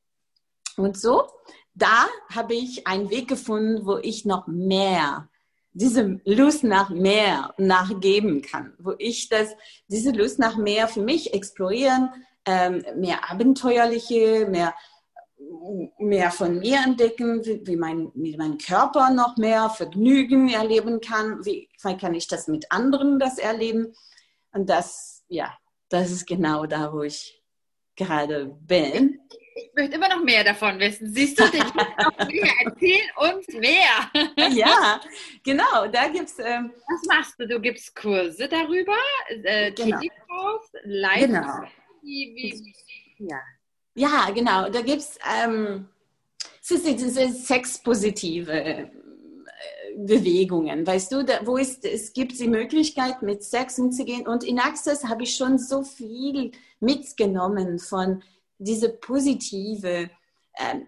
Und 0.77 0.99
so, 0.99 1.29
da 1.75 2.07
habe 2.35 2.55
ich 2.55 2.87
einen 2.87 3.11
Weg 3.11 3.29
gefunden, 3.29 3.87
wo 3.87 3.99
ich 3.99 4.25
noch 4.25 4.47
mehr 4.47 5.29
diese 5.73 6.21
Lust 6.25 6.65
nach 6.65 6.89
mehr 6.89 7.55
nachgeben 7.59 8.41
kann, 8.41 8.73
wo 8.79 8.95
ich 8.99 9.29
das, 9.29 9.51
diese 9.89 10.11
Lust 10.11 10.39
nach 10.39 10.57
mehr 10.57 10.89
für 10.89 11.03
mich 11.03 11.35
explorieren 11.35 12.09
ähm, 12.47 12.85
mehr 12.95 13.29
abenteuerliche, 13.29 14.47
mehr, 14.49 14.75
mehr 15.99 16.31
von 16.31 16.59
mir 16.59 16.79
entdecken, 16.79 17.45
wie, 17.45 17.67
wie, 17.67 17.77
mein, 17.77 18.11
wie 18.15 18.37
mein 18.37 18.57
Körper 18.57 19.11
noch 19.11 19.37
mehr 19.37 19.69
Vergnügen 19.69 20.49
erleben 20.49 21.01
kann, 21.01 21.45
wie, 21.45 21.69
wie 21.83 21.97
kann 21.97 22.15
ich 22.15 22.29
das 22.29 22.49
mit 22.49 22.71
anderen 22.71 23.19
das 23.19 23.39
erleben. 23.39 23.95
Und 24.53 24.71
das, 24.71 25.25
ja, 25.29 25.53
das 25.89 26.11
ist 26.11 26.27
genau 26.27 26.67
da, 26.67 26.93
wo 26.93 27.03
ich 27.03 27.43
gerade 27.97 28.47
bin. 28.61 29.21
Ich 29.57 29.71
möchte 29.75 29.97
immer 29.97 30.09
noch 30.09 30.23
mehr 30.23 30.45
davon 30.45 30.79
wissen. 30.79 31.13
Siehst 31.13 31.41
du, 31.41 31.45
ich 31.45 31.53
noch 31.75 32.29
mehr. 32.29 32.53
Erzähl 32.65 33.01
uns 33.17 33.47
mehr. 33.49 34.51
ja, 34.51 35.01
genau. 35.43 35.87
Da 35.91 36.09
gibt's. 36.09 36.39
Ähm, 36.39 36.73
Was 36.89 37.07
machst 37.09 37.41
du? 37.41 37.49
Du 37.49 37.59
gibst 37.59 37.97
Kurse 37.97 38.49
darüber, 38.49 38.97
äh, 39.29 39.73
genau. 39.73 39.99
Live. 40.85 41.21
Genau 41.21 41.65
wie, 42.07 42.35
wie, 43.19 43.27
ja. 43.27 43.41
ja, 43.95 44.31
genau. 44.31 44.71
Da 44.71 44.81
gibt 44.81 45.05
ähm, 45.43 45.89
es 46.63 46.83
diese 46.83 47.29
sexpositive 47.33 48.53
äh, 48.53 48.87
Bewegungen, 49.97 50.87
weißt 50.87 51.13
du, 51.13 51.25
da, 51.25 51.47
wo 51.47 51.57
es, 51.57 51.79
es 51.79 52.13
gibt 52.13 52.39
die 52.39 52.49
Möglichkeit, 52.49 53.23
mit 53.23 53.43
Sex 53.43 53.79
umzugehen. 53.79 54.27
Und 54.27 54.45
in 54.45 54.59
Access 54.59 55.05
habe 55.05 55.23
ich 55.23 55.35
schon 55.35 55.59
so 55.59 55.83
viel 55.83 56.53
mitgenommen 56.81 57.79
von 57.79 58.23
diese 58.59 58.91
positive, 58.91 60.11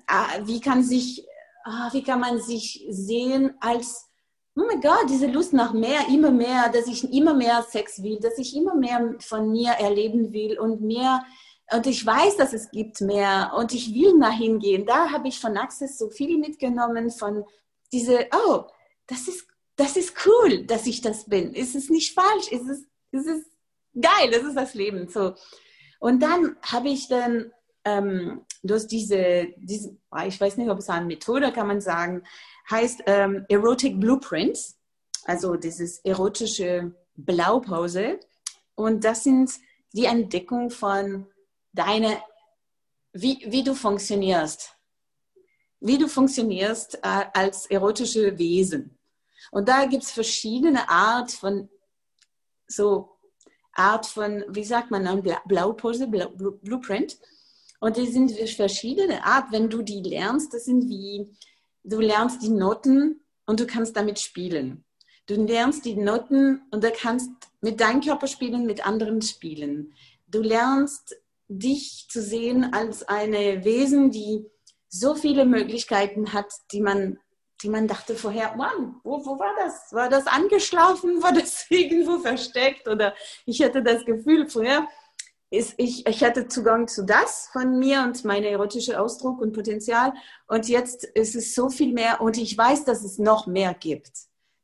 ah, 0.06 0.28
wie 0.44 0.60
kann 0.60 0.82
sich, 0.82 1.26
ah, 1.64 1.88
wie 1.92 2.02
kann 2.02 2.20
man 2.20 2.40
sich 2.40 2.84
sehen 2.90 3.54
als 3.60 4.08
oh 4.58 4.66
mein 4.66 4.80
Gott, 4.80 5.08
diese 5.08 5.26
Lust 5.26 5.52
nach 5.52 5.72
mehr, 5.72 6.08
immer 6.08 6.30
mehr, 6.30 6.68
dass 6.68 6.86
ich 6.86 7.12
immer 7.12 7.34
mehr 7.34 7.62
Sex 7.62 8.02
will, 8.02 8.18
dass 8.18 8.38
ich 8.38 8.56
immer 8.56 8.74
mehr 8.74 9.14
von 9.20 9.50
mir 9.50 9.70
erleben 9.72 10.32
will 10.32 10.58
und 10.58 10.80
mehr. 10.80 11.24
Und 11.70 11.86
ich 11.86 12.04
weiß, 12.04 12.36
dass 12.36 12.52
es 12.52 12.70
gibt 12.70 13.00
mehr 13.00 13.52
und 13.56 13.74
ich 13.74 13.94
will 13.94 14.18
dahin 14.18 14.58
gehen. 14.58 14.86
Da 14.86 15.10
habe 15.10 15.28
ich 15.28 15.38
von 15.38 15.56
Access 15.56 15.98
so 15.98 16.08
viel 16.10 16.38
mitgenommen 16.38 17.10
von 17.10 17.44
diese, 17.92 18.26
oh, 18.32 18.64
das 19.06 19.28
ist, 19.28 19.46
das 19.76 19.96
ist 19.96 20.14
cool, 20.26 20.64
dass 20.64 20.86
ich 20.86 21.02
das 21.02 21.26
bin. 21.26 21.52
Ist 21.52 21.74
es 21.74 21.90
nicht 21.90 22.14
falsch? 22.14 22.50
Ist 22.50 22.68
es, 22.68 22.84
ist 23.12 23.26
es 23.26 23.44
geil? 23.94 24.30
Das 24.32 24.42
ist 24.42 24.56
das 24.56 24.74
Leben. 24.74 25.08
So. 25.08 25.34
Und 26.00 26.22
dann 26.22 26.56
habe 26.62 26.88
ich 26.88 27.08
dann 27.08 27.52
ähm, 27.88 28.42
durch 28.62 28.86
diese, 28.86 29.48
diese, 29.56 29.96
ich 30.26 30.40
weiß 30.40 30.56
nicht, 30.56 30.70
ob 30.70 30.78
es 30.78 30.88
eine 30.88 31.06
Methode 31.06 31.52
kann 31.52 31.66
man 31.66 31.80
sagen, 31.80 32.22
heißt 32.70 33.02
ähm, 33.06 33.46
Erotic 33.48 33.98
Blueprints, 33.98 34.76
also 35.24 35.56
dieses 35.56 35.98
erotische 36.04 36.92
Blaupause. 37.16 38.20
Und 38.74 39.04
das 39.04 39.24
sind 39.24 39.50
die 39.92 40.04
Entdeckung 40.04 40.70
von 40.70 41.26
deiner, 41.72 42.22
wie, 43.12 43.44
wie 43.46 43.62
du 43.62 43.74
funktionierst, 43.74 44.74
wie 45.80 45.98
du 45.98 46.08
funktionierst 46.08 46.96
äh, 46.96 47.24
als 47.32 47.66
erotische 47.66 48.38
Wesen. 48.38 48.98
Und 49.50 49.68
da 49.68 49.86
gibt 49.86 50.02
es 50.02 50.10
verschiedene 50.10 50.88
Art 50.88 51.32
von 51.32 51.68
so 52.66 53.18
Art 53.72 54.06
von, 54.06 54.44
wie 54.48 54.64
sagt 54.64 54.90
man, 54.90 55.22
Blaupause, 55.46 56.08
Blueprint. 56.08 57.16
Und 57.80 57.96
die 57.96 58.06
sind 58.06 58.32
verschiedene 58.32 59.24
Art. 59.24 59.52
Wenn 59.52 59.70
du 59.70 59.82
die 59.82 60.02
lernst, 60.02 60.52
das 60.52 60.64
sind 60.64 60.88
wie 60.88 61.30
du 61.84 62.00
lernst 62.00 62.42
die 62.42 62.50
Noten 62.50 63.20
und 63.46 63.60
du 63.60 63.66
kannst 63.66 63.96
damit 63.96 64.18
spielen. 64.18 64.84
Du 65.26 65.34
lernst 65.34 65.84
die 65.84 65.96
Noten 65.96 66.62
und 66.70 66.82
du 66.84 66.90
kannst 66.90 67.30
mit 67.60 67.80
deinem 67.80 68.00
Körper 68.00 68.26
spielen, 68.26 68.66
mit 68.66 68.86
anderen 68.86 69.22
spielen. 69.22 69.94
Du 70.26 70.40
lernst 70.40 71.16
dich 71.48 72.06
zu 72.08 72.22
sehen 72.22 72.72
als 72.72 73.08
eine 73.08 73.64
Wesen, 73.64 74.10
die 74.10 74.46
so 74.88 75.14
viele 75.14 75.44
Möglichkeiten 75.44 76.32
hat, 76.32 76.46
die 76.72 76.80
man, 76.80 77.18
die 77.62 77.68
man 77.68 77.88
dachte 77.88 78.14
vorher, 78.14 78.56
Mann, 78.56 78.96
wo, 79.02 79.24
wo 79.24 79.38
war 79.38 79.54
das? 79.58 79.92
War 79.92 80.08
das 80.08 80.26
angeschlafen? 80.26 81.22
War 81.22 81.32
das 81.32 81.66
irgendwo 81.70 82.18
versteckt? 82.18 82.88
Oder 82.88 83.14
ich 83.44 83.62
hatte 83.62 83.82
das 83.82 84.04
Gefühl 84.04 84.48
vorher, 84.48 84.88
ist, 85.50 85.74
ich, 85.78 86.06
ich 86.06 86.22
hatte 86.22 86.48
Zugang 86.48 86.88
zu 86.88 87.04
das 87.04 87.48
von 87.52 87.78
mir 87.78 88.02
und 88.02 88.24
meinem 88.24 88.44
erotischen 88.44 88.94
Ausdruck 88.94 89.40
und 89.40 89.52
Potenzial. 89.52 90.12
Und 90.46 90.68
jetzt 90.68 91.04
ist 91.04 91.34
es 91.34 91.54
so 91.54 91.70
viel 91.70 91.92
mehr 91.92 92.20
und 92.20 92.36
ich 92.36 92.56
weiß, 92.56 92.84
dass 92.84 93.02
es 93.02 93.18
noch 93.18 93.46
mehr 93.46 93.74
gibt. 93.74 94.12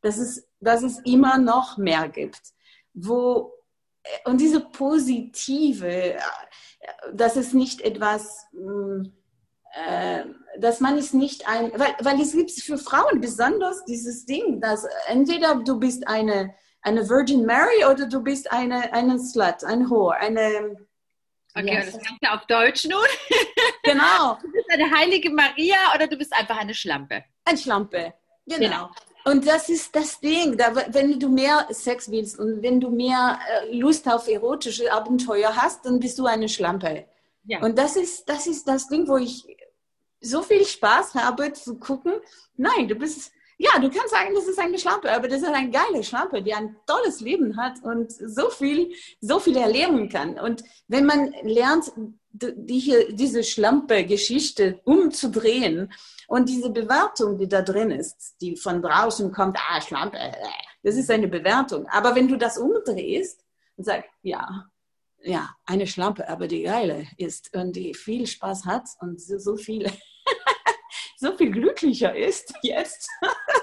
Dass 0.03 0.19
es, 0.19 0.47
dass 0.61 0.83
es 0.83 0.99
immer 1.05 1.39
noch 1.39 1.79
mehr 1.79 2.09
gibt. 2.09 2.41
Wo, 2.93 3.53
und 4.27 4.41
diese 4.41 4.61
positive, 4.61 6.17
dass 7.13 7.37
es 7.37 7.55
nicht 7.55 7.81
etwas, 7.81 8.47
hm, 8.53 9.13
äh, 9.75 10.25
dass 10.59 10.81
man 10.81 10.99
es 10.99 11.15
nicht 11.15 11.49
ein, 11.49 11.73
weil, 11.75 11.95
weil 12.01 12.21
es 12.21 12.33
gibt 12.33 12.51
für 12.51 12.79
Frauen 12.79 13.21
besonders 13.21 13.85
dieses 13.87 14.27
Ding, 14.27 14.61
dass 14.61 14.87
entweder 15.07 15.57
du 15.65 15.81
bist 15.81 16.07
eine, 16.07 16.55
eine 16.85 17.09
Virgin 17.09 17.45
Mary 17.45 17.85
oder 17.91 18.07
du 18.07 18.21
bist 18.21 18.51
eine, 18.53 18.93
eine 18.93 19.19
Slut, 19.19 19.65
ein 19.65 19.89
Whore, 19.91 20.15
eine. 20.17 20.77
Okay, 21.57 21.75
yes. 21.75 21.93
das 21.93 22.03
kannst 22.03 22.23
du 22.23 22.33
auf 22.33 22.47
Deutsch 22.47 22.85
nun. 22.85 23.05
Genau. 23.85 24.39
Du 24.43 24.51
bist 24.51 24.71
eine 24.71 24.91
heilige 24.91 25.31
Maria 25.31 25.77
oder 25.95 26.07
du 26.07 26.17
bist 26.17 26.33
einfach 26.35 26.57
eine 26.57 26.73
Schlampe. 26.73 27.23
Eine 27.45 27.59
Schlampe, 27.59 28.15
genau. 28.47 28.59
genau. 28.59 28.91
Und 29.25 29.47
das 29.47 29.69
ist 29.69 29.95
das 29.95 30.21
Ding, 30.21 30.57
da, 30.57 30.75
wenn 30.75 31.21
du 31.21 31.29
mehr 31.29 31.67
Sex 31.71 32.11
willst 32.11 32.39
und 32.39 32.63
wenn 32.63 32.81
du 32.81 32.91
mehr 32.91 33.39
äh, 33.47 33.77
Lust 33.77 34.09
auf 34.09 34.27
erotische 34.27 34.91
Abenteuer 34.91 35.55
hast, 35.55 35.85
dann 35.85 36.01
bist 36.01 36.19
du 36.19 36.27
eine 36.27 36.49
Schlampe. 36.49 37.07
Ja. 37.45 37.61
Und 37.61 37.79
das 37.79 37.97
ist, 37.97 38.27
das 38.29 38.47
ist 38.47 38.67
das 38.67 38.89
Ding, 38.89 39.07
wo 39.07 39.19
ich 39.19 39.47
so 40.21 40.43
viel 40.43 40.65
Spaß 40.65 41.15
habe 41.15 41.53
zu 41.53 41.79
gucken. 41.79 42.15
Nein, 42.57 42.89
du 42.89 42.95
bist, 42.95 43.33
ja, 43.59 43.79
du 43.79 43.89
kannst 43.91 44.11
sagen, 44.11 44.35
das 44.35 44.47
ist 44.47 44.59
eine 44.59 44.79
Schlampe, 44.79 45.13
aber 45.13 45.29
das 45.29 45.43
ist 45.43 45.49
eine 45.49 45.71
geile 45.71 46.03
Schlampe, 46.03 46.43
die 46.43 46.55
ein 46.55 46.77
tolles 46.87 47.21
Leben 47.21 47.57
hat 47.57 47.83
und 47.83 48.13
so 48.13 48.51
viel, 48.51 48.93
so 49.21 49.39
viel 49.39 49.57
erleben 49.57 50.09
kann. 50.09 50.39
Und 50.39 50.65
wenn 50.89 51.07
man 51.07 51.33
lernt, 51.43 51.93
die, 52.33 53.07
diese 53.11 53.45
Schlampe-Geschichte 53.45 54.81
umzudrehen 54.85 55.93
und 56.27 56.49
diese 56.49 56.71
Bewertung, 56.71 57.39
die 57.39 57.49
da 57.49 57.63
drin 57.63 57.93
ist, 57.93 58.37
die 58.41 58.57
von 58.57 58.83
draußen 58.83 59.31
kommt, 59.31 59.57
ah, 59.71 59.81
Schlampe, 59.81 60.19
äh, 60.19 60.33
das 60.83 60.97
ist 60.97 61.11
eine 61.11 61.29
Bewertung. 61.29 61.87
Aber 61.89 62.15
wenn 62.15 62.27
du 62.27 62.37
das 62.37 62.59
umdrehst 62.59 63.45
und 63.77 63.85
sagst, 63.85 64.11
ja, 64.23 64.67
ja, 65.23 65.57
eine 65.65 65.87
Schlampe, 65.87 66.29
aber 66.29 66.49
die 66.49 66.63
geile 66.63 67.07
ist 67.17 67.55
und 67.57 67.75
die 67.77 67.95
viel 67.95 68.27
Spaß 68.27 68.67
hat 68.67 68.89
und 69.01 69.21
so, 69.21 69.39
so 69.39 69.57
viel 69.57 69.87
so 71.17 71.37
viel 71.37 71.51
glücklicher 71.51 72.15
ist 72.15 72.55
jetzt. 72.63 73.09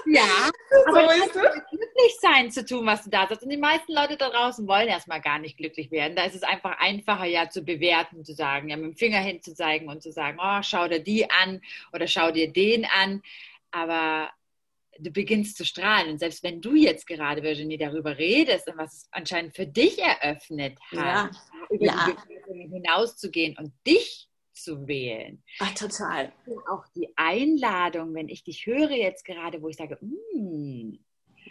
Ja, 0.06 0.22
aber 0.86 1.00
so 1.00 1.24
ist 1.24 1.36
es. 1.36 1.70
glücklich 1.70 2.16
sein 2.20 2.50
zu 2.50 2.64
tun, 2.64 2.86
was 2.86 3.04
du 3.04 3.10
da 3.10 3.26
sagst. 3.26 3.42
Und 3.42 3.50
die 3.50 3.56
meisten 3.56 3.92
Leute 3.92 4.16
da 4.16 4.30
draußen 4.30 4.66
wollen 4.66 4.88
erstmal 4.88 5.20
gar 5.20 5.38
nicht 5.38 5.56
glücklich 5.56 5.90
werden. 5.90 6.16
Da 6.16 6.24
ist 6.24 6.34
es 6.34 6.42
einfach 6.42 6.78
einfacher, 6.78 7.26
ja, 7.26 7.48
zu 7.48 7.62
bewerten, 7.62 8.24
zu 8.24 8.34
sagen, 8.34 8.68
ja, 8.68 8.76
mit 8.76 8.86
dem 8.86 8.96
Finger 8.96 9.20
hinzuzeigen 9.20 9.88
und 9.88 10.02
zu 10.02 10.12
sagen, 10.12 10.38
oh, 10.42 10.62
schau 10.62 10.88
dir 10.88 11.00
die 11.00 11.30
an 11.30 11.60
oder 11.92 12.06
schau 12.06 12.30
dir 12.30 12.52
den 12.52 12.84
an. 12.84 13.22
Aber 13.70 14.30
du 14.98 15.10
beginnst 15.10 15.56
zu 15.56 15.64
strahlen. 15.64 16.10
Und 16.10 16.18
selbst 16.18 16.42
wenn 16.42 16.60
du 16.60 16.74
jetzt 16.74 17.06
gerade, 17.06 17.42
Virginie, 17.42 17.78
darüber 17.78 18.18
redest 18.18 18.68
und 18.68 18.78
was 18.78 18.94
es 18.94 19.08
anscheinend 19.10 19.54
für 19.54 19.66
dich 19.66 19.98
eröffnet 19.98 20.78
hat, 20.90 21.30
ja. 21.30 21.30
über 21.70 21.84
ja. 21.86 22.16
die 22.48 22.68
hinauszugehen 22.68 23.56
und 23.56 23.72
dich 23.86 24.28
zu 24.62 24.86
wählen. 24.86 25.42
Ach, 25.60 25.74
total. 25.74 26.32
Auch 26.70 26.86
die 26.94 27.12
Einladung, 27.16 28.14
wenn 28.14 28.28
ich 28.28 28.44
dich 28.44 28.66
höre 28.66 28.90
jetzt 28.90 29.24
gerade, 29.24 29.62
wo 29.62 29.68
ich 29.68 29.76
sage, 29.76 29.98
mm, 30.00 30.98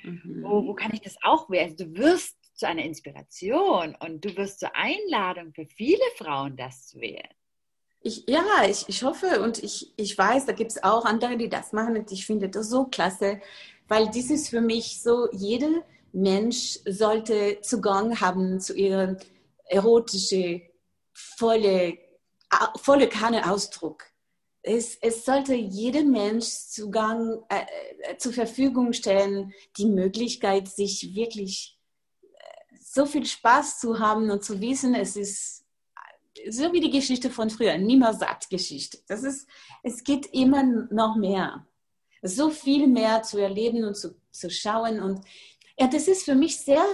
mhm. 0.04 0.44
wo, 0.44 0.68
wo 0.68 0.74
kann 0.74 0.94
ich 0.94 1.02
das 1.02 1.18
auch 1.24 1.50
wählen? 1.50 1.72
Also 1.72 1.86
du 1.86 1.98
wirst 1.98 2.38
zu 2.54 2.68
einer 2.68 2.84
Inspiration 2.84 3.96
und 4.00 4.24
du 4.24 4.36
wirst 4.38 4.60
zur 4.60 4.76
Einladung 4.76 5.54
für 5.54 5.66
viele 5.66 6.04
Frauen, 6.18 6.56
das 6.56 6.88
zu 6.88 7.00
wählen. 7.00 7.30
Ich, 8.04 8.28
ja, 8.28 8.44
ich, 8.68 8.90
ich 8.90 9.04
hoffe 9.04 9.42
und 9.44 9.64
ich, 9.64 9.94
ich 9.96 10.18
weiß, 10.18 10.46
da 10.46 10.54
gibt 10.54 10.72
es 10.72 10.84
auch 10.84 11.06
andere, 11.06 11.38
die 11.38 11.50
das 11.50 11.72
machen 11.72 11.98
und 11.98 12.12
ich 12.12 12.26
finde 12.26 12.50
das 12.50 12.70
so 12.70 12.86
klasse, 12.86 13.40
weil 13.88 14.10
dies 14.10 14.32
ist 14.32 14.50
für 14.50 14.62
mich 14.62 15.02
so, 15.02 15.28
jeder 15.32 15.84
Mensch 16.12 16.80
sollte 16.86 17.60
Zugang 17.62 18.20
haben 18.20 18.60
zu 18.60 18.74
ihrem 18.74 19.18
erotischen, 19.66 20.64
volle 21.14 21.98
volle 22.78 23.08
Kanne 23.08 23.50
Ausdruck. 23.50 24.06
Es, 24.64 24.96
es, 25.02 25.26
sollte 25.26 25.56
jedem 25.56 26.12
Mensch 26.12 26.46
Zugang 26.46 27.44
äh, 27.50 27.66
äh, 28.12 28.18
zur 28.18 28.32
Verfügung 28.32 28.94
stellen, 28.94 29.54
die 29.78 29.88
Möglichkeit, 29.88 30.68
sich 30.68 31.16
wirklich 31.16 31.80
äh, 32.22 32.78
so 32.80 33.08
viel 33.08 33.26
Spaß 33.26 33.80
zu 33.80 33.98
haben 33.98 34.30
und 34.30 34.44
zu 34.44 34.62
wissen, 34.62 34.94
es 34.94 35.16
ist 35.16 35.66
äh, 36.36 36.52
so 36.52 36.72
wie 36.74 36.80
die 36.80 36.92
Geschichte 36.92 37.32
von 37.32 37.50
früher, 37.50 37.76
nimmer 37.80 38.14
satt 38.14 38.52
Geschichte. 38.52 39.00
Das 39.08 39.24
ist, 39.24 39.48
es 39.82 40.04
geht 40.04 40.28
immer 40.28 40.64
noch 40.92 41.16
mehr. 41.16 41.66
So 42.22 42.52
viel 42.52 42.86
mehr 42.86 43.24
zu 43.24 43.40
erleben 43.40 43.84
und 43.84 43.98
zu, 43.98 44.16
zu 44.32 44.52
schauen. 44.52 45.00
Und 45.00 45.26
ja, 45.80 45.88
das 45.88 46.08
ist 46.08 46.24
für 46.24 46.36
mich 46.36 46.60
sehr 46.60 46.86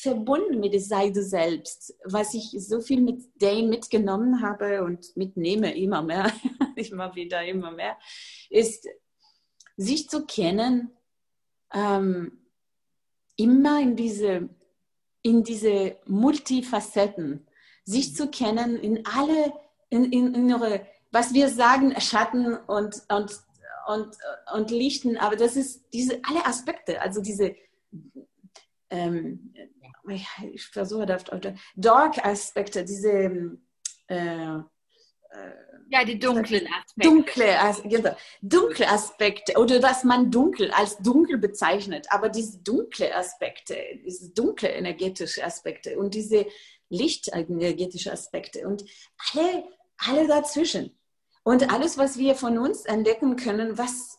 verbunden 0.00 0.60
mit 0.60 0.72
der 0.72 0.80
Seite 0.80 1.22
selbst, 1.22 1.94
was 2.04 2.34
ich 2.34 2.50
so 2.58 2.80
viel 2.80 3.00
mit 3.00 3.22
Dane 3.36 3.68
mitgenommen 3.68 4.42
habe 4.42 4.82
und 4.82 5.16
mitnehme 5.16 5.76
immer 5.76 6.02
mehr, 6.02 6.32
immer 6.76 7.14
wieder, 7.14 7.44
immer 7.44 7.70
mehr, 7.70 7.96
ist, 8.48 8.88
sich 9.76 10.08
zu 10.08 10.26
kennen, 10.26 10.90
ähm, 11.72 12.38
immer 13.36 13.80
in 13.80 13.96
diese, 13.96 14.48
in 15.22 15.42
diese 15.42 15.96
Multifacetten, 16.06 17.46
sich 17.84 18.14
zu 18.14 18.28
kennen 18.28 18.76
in 18.76 19.06
alle, 19.06 19.52
in, 19.88 20.04
in, 20.12 20.34
in 20.34 20.48
ihre, 20.48 20.86
was 21.10 21.32
wir 21.34 21.48
sagen, 21.48 21.98
Schatten 22.00 22.54
und, 22.54 23.02
und, 23.08 23.40
und, 23.86 24.16
und 24.54 24.70
Lichten, 24.70 25.16
aber 25.16 25.36
das 25.36 25.56
ist 25.56 25.84
diese, 25.92 26.20
alle 26.24 26.44
Aspekte, 26.44 27.00
also 27.00 27.22
diese, 27.22 27.56
ähm, 28.90 29.54
ich 30.08 30.66
versuche 30.66 31.06
das, 31.06 31.24
Dark-Aspekte, 31.76 32.84
diese 32.84 33.58
äh, 34.08 34.58
äh, 35.30 35.52
ja, 35.92 36.04
die 36.04 36.18
dunklen 36.18 36.66
Aspekte. 36.66 37.08
Dunkle, 37.08 38.16
dunkle 38.42 38.88
Aspekte 38.88 39.58
oder 39.58 39.80
dass 39.80 40.04
man 40.04 40.30
dunkel 40.30 40.70
als 40.70 40.98
dunkel 40.98 41.38
bezeichnet, 41.38 42.06
aber 42.10 42.28
diese 42.28 42.58
dunkle 42.58 43.14
Aspekte, 43.14 43.76
diese 44.04 44.30
dunkle 44.30 44.68
energetische 44.68 45.44
Aspekte 45.44 45.98
und 45.98 46.14
diese 46.14 46.46
lichtenergetische 46.90 48.12
Aspekte 48.12 48.66
und 48.66 48.84
alle, 49.32 49.64
alle 49.98 50.26
dazwischen. 50.28 50.96
Und 51.42 51.72
alles, 51.72 51.96
was 51.98 52.18
wir 52.18 52.34
von 52.34 52.58
uns 52.58 52.84
entdecken 52.84 53.36
können, 53.36 53.78
was 53.78 54.18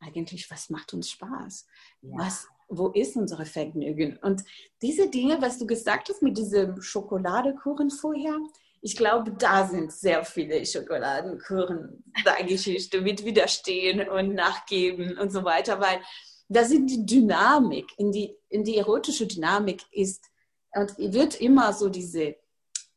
eigentlich, 0.00 0.50
was 0.50 0.70
macht 0.70 0.94
uns 0.94 1.10
Spaß? 1.10 1.66
Ja. 2.02 2.18
Was, 2.18 2.48
wo 2.68 2.88
ist 2.88 3.16
unsere 3.16 3.46
Vergnügen? 3.46 4.18
Und 4.22 4.44
diese 4.82 5.08
Dinge, 5.08 5.40
was 5.40 5.58
du 5.58 5.66
gesagt 5.66 6.08
hast 6.08 6.22
mit 6.22 6.36
diesem 6.36 6.80
Schokoladekuchen 6.80 7.90
vorher, 7.90 8.36
ich 8.80 8.96
glaube, 8.96 9.32
da 9.32 9.66
sind 9.66 9.92
sehr 9.92 10.24
viele 10.24 10.64
Schokoladenkuchen 10.64 12.04
der 12.24 12.44
Geschichte 12.44 13.00
mit 13.00 13.24
Widerstehen 13.24 14.08
und 14.08 14.34
Nachgeben 14.34 15.18
und 15.18 15.32
so 15.32 15.44
weiter, 15.44 15.80
weil 15.80 16.00
da 16.48 16.64
sind 16.64 16.88
die 16.88 17.04
Dynamik, 17.04 17.86
in 17.96 18.12
die, 18.12 18.36
in 18.48 18.64
die 18.64 18.76
erotische 18.76 19.26
Dynamik 19.26 19.82
ist 19.90 20.26
und 20.72 20.96
wird 20.98 21.40
immer 21.40 21.72
so 21.72 21.88
diese, 21.88 22.36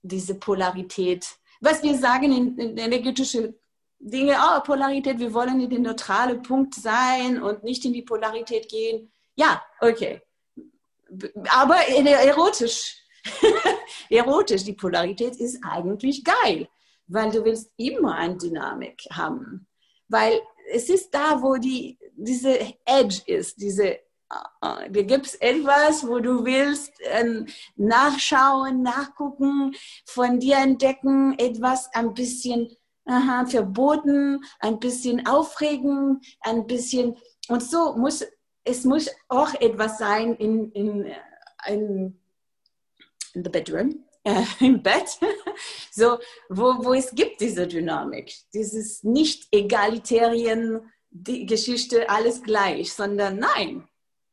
diese 0.04 0.36
Polarität, 0.36 1.26
was 1.60 1.82
wir 1.82 1.98
sagen 1.98 2.32
in, 2.32 2.58
in 2.58 2.78
energetische 2.78 3.56
Dinge, 4.00 4.36
oh, 4.40 4.62
Polarität, 4.62 5.20
wir 5.20 5.34
wollen 5.34 5.62
in 5.62 5.70
den 5.70 5.84
neutralen 5.84 6.42
Punkt 6.42 6.76
sein 6.76 7.42
und 7.42 7.64
nicht 7.64 7.86
in 7.86 7.94
die 7.94 8.02
Polarität 8.02 8.70
gehen 8.70 9.12
ja, 9.42 9.62
okay. 9.80 10.22
Aber 11.50 11.78
erotisch. 11.78 12.98
erotisch, 14.10 14.64
die 14.64 14.74
Polarität 14.74 15.36
ist 15.36 15.60
eigentlich 15.64 16.24
geil, 16.24 16.68
weil 17.08 17.30
du 17.32 17.44
willst 17.44 17.72
immer 17.78 18.16
eine 18.16 18.38
Dynamik 18.38 19.04
haben. 19.12 19.68
Weil 20.08 20.42
es 20.72 20.90
ist 20.90 21.14
da, 21.14 21.42
wo 21.42 21.56
die, 21.58 21.98
diese 22.16 22.60
Edge 22.86 23.22
ist, 23.26 23.62
diese 23.62 24.00
da 24.62 24.88
gibt 24.88 25.26
es 25.26 25.36
etwas, 25.36 26.08
wo 26.08 26.20
du 26.20 26.46
willst 26.46 26.94
ähm, 27.04 27.48
nachschauen, 27.76 28.82
nachgucken, 28.82 29.76
von 30.06 30.40
dir 30.40 30.56
entdecken, 30.56 31.38
etwas 31.38 31.94
ein 31.94 32.14
bisschen 32.14 32.70
aha, 33.04 33.46
verboten, 33.46 34.42
ein 34.60 34.80
bisschen 34.80 35.26
aufregen, 35.28 36.22
ein 36.42 36.66
bisschen. 36.66 37.18
Und 37.50 37.62
so 37.62 37.96
muss 37.98 38.26
es 38.64 38.84
muss 38.84 39.10
auch 39.28 39.54
etwas 39.56 39.98
sein 39.98 40.36
in, 40.36 40.72
in, 40.72 41.12
in, 41.68 42.20
in 43.34 43.44
the 43.44 43.50
bedroom, 43.50 44.06
äh, 44.24 44.44
im 44.60 44.84
Bett, 44.84 45.20
so, 45.92 46.20
wo, 46.50 46.84
wo 46.84 46.94
es 46.94 47.12
gibt 47.12 47.42
diese 47.42 47.68
Dynamik, 47.68 48.34
dieses 48.54 49.04
nicht 49.04 49.48
egalitären 49.52 50.92
die 51.10 51.46
Geschichte 51.46 52.10
alles 52.10 52.42
gleich, 52.42 52.94
sondern 52.94 53.38
nein, 53.38 53.88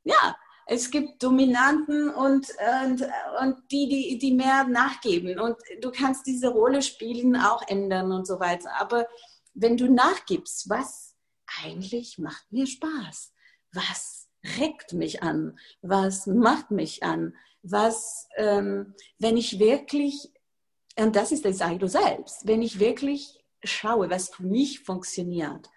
ja, 0.04 0.36
es 0.70 0.90
gibt 0.90 1.22
Dominanten 1.22 2.10
und, 2.10 2.46
und, 2.84 3.02
und 3.40 3.56
die, 3.70 3.88
die, 3.88 4.18
die 4.18 4.32
mehr 4.32 4.64
nachgeben. 4.64 5.40
Und 5.40 5.56
du 5.80 5.90
kannst 5.90 6.26
diese 6.26 6.48
Rolle 6.48 6.82
spielen, 6.82 7.36
auch 7.36 7.66
ändern 7.66 8.12
und 8.12 8.26
so 8.26 8.38
weiter. 8.38 8.70
Aber 8.78 9.08
wenn 9.54 9.78
du 9.78 9.90
nachgibst, 9.90 10.68
was 10.68 11.16
eigentlich 11.64 12.18
macht 12.18 12.52
mir 12.52 12.66
Spaß? 12.66 13.32
Was 13.72 14.28
regt 14.58 14.92
mich 14.92 15.22
an? 15.22 15.58
Was 15.82 16.26
macht 16.26 16.70
mich 16.70 17.02
an? 17.02 17.34
Was, 17.62 18.28
ähm, 18.36 18.94
wenn 19.18 19.36
ich 19.36 19.58
wirklich, 19.58 20.30
und 20.98 21.16
das 21.16 21.32
ist 21.32 21.44
das 21.44 21.58
du 21.58 21.88
selbst, 21.88 22.46
wenn 22.46 22.62
ich 22.62 22.78
wirklich 22.78 23.38
schaue, 23.64 24.10
was 24.10 24.30
für 24.30 24.44
mich 24.44 24.80
funktioniert 24.80 25.68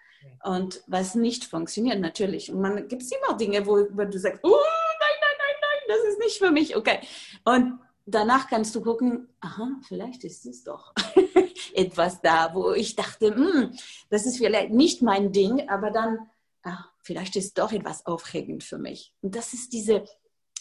und 0.44 0.82
was 0.86 1.14
nicht 1.14 1.44
funktioniert, 1.44 2.00
natürlich. 2.00 2.52
Und 2.52 2.60
man 2.60 2.88
gibt 2.88 3.02
es 3.02 3.12
immer 3.12 3.36
Dinge, 3.36 3.66
wo, 3.66 3.86
wo 3.90 4.04
du 4.04 4.18
sagst, 4.18 4.40
oh, 4.42 4.50
nein, 4.50 5.16
nein, 5.20 5.36
nein, 5.38 5.56
nein, 5.60 5.80
das 5.88 6.12
ist 6.12 6.18
nicht 6.18 6.38
für 6.38 6.50
mich, 6.50 6.76
okay. 6.76 7.00
Und 7.44 7.80
danach 8.06 8.48
kannst 8.48 8.74
du 8.74 8.82
gucken, 8.82 9.28
aha, 9.40 9.68
vielleicht 9.86 10.24
ist 10.24 10.46
es 10.46 10.64
doch 10.64 10.92
etwas 11.74 12.20
da, 12.20 12.54
wo 12.54 12.72
ich 12.72 12.96
dachte, 12.96 13.34
hm, 13.34 13.72
das 14.10 14.26
ist 14.26 14.38
vielleicht 14.38 14.70
nicht 14.70 15.02
mein 15.02 15.32
Ding, 15.32 15.68
aber 15.68 15.90
dann, 15.90 16.30
ach, 16.62 16.92
vielleicht 17.02 17.36
ist 17.36 17.58
doch 17.58 17.72
etwas 17.72 18.06
aufregend 18.06 18.64
für 18.64 18.78
mich. 18.78 19.14
Und 19.20 19.34
das 19.34 19.52
ist 19.52 19.72
diese 19.72 20.04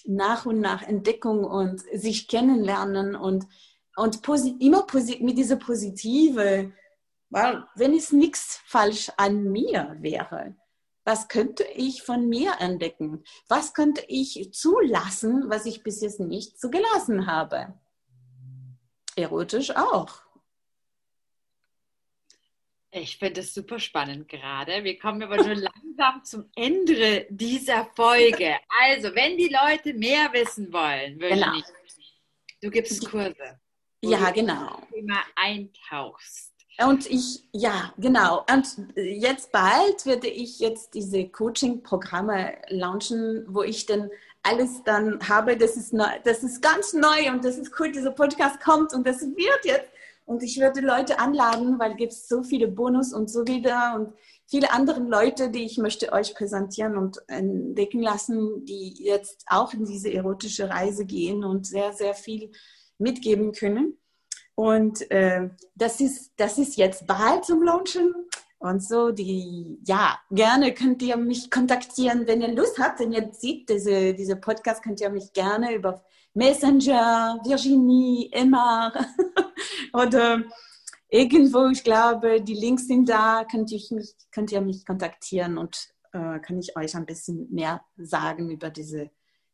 nach 0.05 0.45
und 0.45 0.59
nach 0.59 0.81
Entdeckung 0.81 1.43
und 1.43 1.81
sich 1.93 2.27
kennenlernen 2.27 3.15
und, 3.15 3.45
und 3.95 4.21
posi 4.21 4.55
immer 4.59 4.83
posi 4.83 5.19
mit 5.21 5.37
dieser 5.37 5.57
positive, 5.57 6.71
weil 7.29 7.63
wenn 7.75 7.93
es 7.93 8.11
nichts 8.11 8.59
falsch 8.65 9.11
an 9.17 9.43
mir 9.43 9.95
wäre, 9.99 10.55
was 11.03 11.27
könnte 11.27 11.63
ich 11.63 12.03
von 12.03 12.29
mir 12.29 12.53
entdecken? 12.59 13.23
Was 13.47 13.73
könnte 13.73 14.03
ich 14.07 14.53
zulassen, 14.53 15.49
was 15.49 15.65
ich 15.65 15.83
bis 15.83 16.01
jetzt 16.01 16.19
nicht 16.19 16.59
zugelassen 16.59 17.25
habe? 17.25 17.73
Erotisch 19.15 19.75
auch. 19.75 20.21
Ich 22.93 23.17
finde 23.17 23.39
es 23.39 23.53
super 23.53 23.79
spannend 23.79 24.27
gerade. 24.27 24.83
Wir 24.83 24.99
kommen 24.99 25.23
aber 25.23 25.37
nur 25.37 25.55
langsam 25.55 26.23
zum 26.23 26.49
Ende 26.55 27.25
dieser 27.29 27.85
Folge. 27.95 28.57
Also, 28.81 29.15
wenn 29.15 29.37
die 29.37 29.47
Leute 29.47 29.93
mehr 29.93 30.31
wissen 30.33 30.71
wollen, 30.73 31.17
genau. 31.17 31.61
du 32.61 32.69
gibst 32.69 33.09
Kurse. 33.09 33.59
Ja, 34.03 34.31
genau. 34.31 34.81
Thema 34.91 35.21
eintauchst. 35.35 36.51
Und 36.85 37.09
ich, 37.09 37.43
ja, 37.53 37.93
genau. 37.97 38.45
Und 38.51 38.67
jetzt 38.95 39.51
bald 39.51 40.05
werde 40.05 40.27
ich 40.27 40.59
jetzt 40.59 40.93
diese 40.93 41.29
Coaching-Programme 41.29 42.57
launchen, 42.69 43.45
wo 43.47 43.63
ich 43.63 43.85
dann 43.85 44.09
alles 44.43 44.83
dann 44.83 45.19
habe. 45.29 45.55
Das 45.55 45.77
ist, 45.77 45.93
neu, 45.93 46.07
das 46.23 46.43
ist 46.43 46.61
ganz 46.61 46.93
neu 46.93 47.29
und 47.29 47.45
das 47.45 47.57
ist 47.57 47.79
cool, 47.79 47.91
dieser 47.91 48.11
Podcast 48.11 48.59
kommt 48.59 48.93
und 48.93 49.05
das 49.05 49.21
wird 49.21 49.65
jetzt 49.65 49.87
und 50.31 50.43
ich 50.43 50.61
würde 50.61 50.79
Leute 50.79 51.19
anladen, 51.19 51.77
weil 51.77 51.91
es 51.91 51.97
gibt 51.97 52.13
so 52.13 52.41
viele 52.41 52.69
Bonus 52.69 53.11
und 53.13 53.29
so 53.29 53.45
wieder 53.47 53.95
und 53.95 54.13
viele 54.49 54.71
andere 54.71 55.01
Leute, 55.01 55.49
die 55.49 55.65
ich 55.65 55.77
möchte 55.77 56.13
euch 56.13 56.33
präsentieren 56.35 56.95
und 56.95 57.21
entdecken 57.27 58.01
lassen, 58.01 58.63
die 58.63 58.95
jetzt 59.03 59.43
auch 59.47 59.73
in 59.73 59.83
diese 59.83 60.11
erotische 60.11 60.69
Reise 60.69 61.05
gehen 61.05 61.43
und 61.43 61.67
sehr, 61.67 61.91
sehr 61.91 62.13
viel 62.13 62.53
mitgeben 62.97 63.51
können. 63.51 63.97
Und 64.55 65.11
äh, 65.11 65.49
das, 65.75 65.99
ist, 65.99 66.31
das 66.37 66.57
ist 66.57 66.77
jetzt 66.77 67.07
bald 67.07 67.43
zum 67.43 67.61
Launchen. 67.63 68.13
Und 68.57 68.81
so, 68.81 69.11
die, 69.11 69.79
ja, 69.85 70.17
gerne 70.29 70.73
könnt 70.73 71.01
ihr 71.01 71.17
mich 71.17 71.51
kontaktieren, 71.51 72.25
wenn 72.25 72.41
ihr 72.41 72.53
Lust 72.53 72.79
habt. 72.79 73.01
Wenn 73.01 73.11
ihr 73.11 73.31
seht, 73.33 73.67
diese, 73.67 74.13
diese 74.13 74.37
Podcast 74.37 74.81
könnt 74.81 75.01
ihr 75.01 75.09
mich 75.09 75.33
gerne 75.33 75.75
über 75.75 76.01
Messenger, 76.33 77.39
Virginie, 77.43 78.29
Emma 78.31 78.91
oder 79.93 80.43
irgendwo, 81.09 81.67
ich 81.67 81.83
glaube, 81.83 82.41
die 82.41 82.53
Links 82.53 82.87
sind 82.87 83.09
da, 83.09 83.45
könnt 83.49 83.71
ihr 83.71 83.81
mich, 83.91 84.15
könnt 84.31 84.51
ihr 84.51 84.61
mich 84.61 84.85
kontaktieren 84.85 85.57
und 85.57 85.89
äh, 86.13 86.39
kann 86.39 86.59
ich 86.59 86.75
euch 86.77 86.95
ein 86.95 87.05
bisschen 87.05 87.47
mehr 87.51 87.81
sagen 87.97 88.49
über 88.49 88.69
diese, 88.69 89.11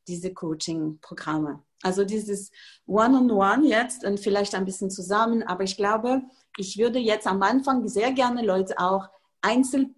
diese 0.07 0.33
Coaching-Programme. 0.33 1.63
Also 1.83 2.05
dieses 2.05 2.51
One-on-One 2.85 3.31
-on 3.31 3.59
-one 3.59 3.67
jetzt 3.67 4.03
und 4.03 4.19
vielleicht 4.19 4.55
ein 4.55 4.65
bisschen 4.65 4.89
zusammen, 4.89 5.43
aber 5.43 5.63
ich 5.63 5.77
glaube, 5.77 6.23
ich 6.57 6.77
würde 6.77 6.99
jetzt 6.99 7.27
am 7.27 7.41
Anfang 7.43 7.87
sehr 7.87 8.11
gerne 8.11 8.43
Leute 8.43 8.79
auch 8.79 9.09
einzeln 9.41 9.95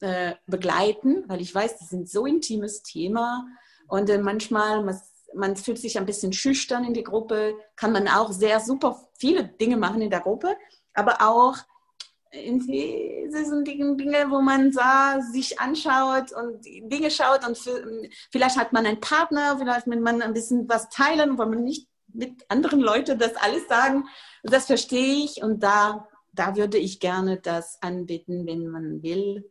äh, 0.00 0.34
begleiten, 0.46 1.24
weil 1.28 1.40
ich 1.40 1.54
weiß, 1.54 1.78
das 1.78 1.82
ist 1.82 1.92
ein 1.92 2.06
so 2.06 2.26
intimes 2.26 2.82
Thema 2.82 3.46
und 3.88 4.10
äh, 4.10 4.18
manchmal 4.18 4.84
man 5.34 5.56
fühlt 5.56 5.78
sich 5.78 5.98
ein 5.98 6.06
bisschen 6.06 6.32
schüchtern 6.32 6.84
in 6.84 6.94
die 6.94 7.04
Gruppe, 7.04 7.54
kann 7.76 7.92
man 7.92 8.08
auch 8.08 8.32
sehr 8.32 8.60
super 8.60 9.08
viele 9.18 9.44
Dinge 9.44 9.76
machen 9.76 10.02
in 10.02 10.10
der 10.10 10.20
Gruppe, 10.20 10.56
aber 10.94 11.22
auch 11.22 11.56
irgendwie 12.32 13.26
sind 13.28 13.68
Dinge, 13.68 14.30
wo 14.30 14.40
man 14.40 14.72
sich 15.32 15.60
anschaut 15.60 16.32
und 16.32 16.64
Dinge 16.64 17.10
schaut 17.10 17.46
und 17.46 17.58
für, 17.58 17.84
vielleicht 18.30 18.56
hat 18.56 18.72
man 18.72 18.86
einen 18.86 19.00
Partner, 19.00 19.56
vielleicht 19.58 19.86
will 19.86 20.00
man 20.00 20.22
ein 20.22 20.32
bisschen 20.32 20.68
was 20.68 20.88
teilen, 20.88 21.38
wo 21.38 21.44
man 21.44 21.62
nicht 21.62 21.88
mit 22.14 22.44
anderen 22.48 22.80
Leuten 22.80 23.18
das 23.18 23.36
alles 23.36 23.68
sagen. 23.68 24.08
Das 24.42 24.66
verstehe 24.66 25.24
ich 25.24 25.42
und 25.42 25.62
da, 25.62 26.08
da 26.32 26.56
würde 26.56 26.78
ich 26.78 27.00
gerne 27.00 27.38
das 27.38 27.78
anbieten, 27.82 28.46
wenn 28.46 28.68
man 28.68 29.02
will. 29.02 29.50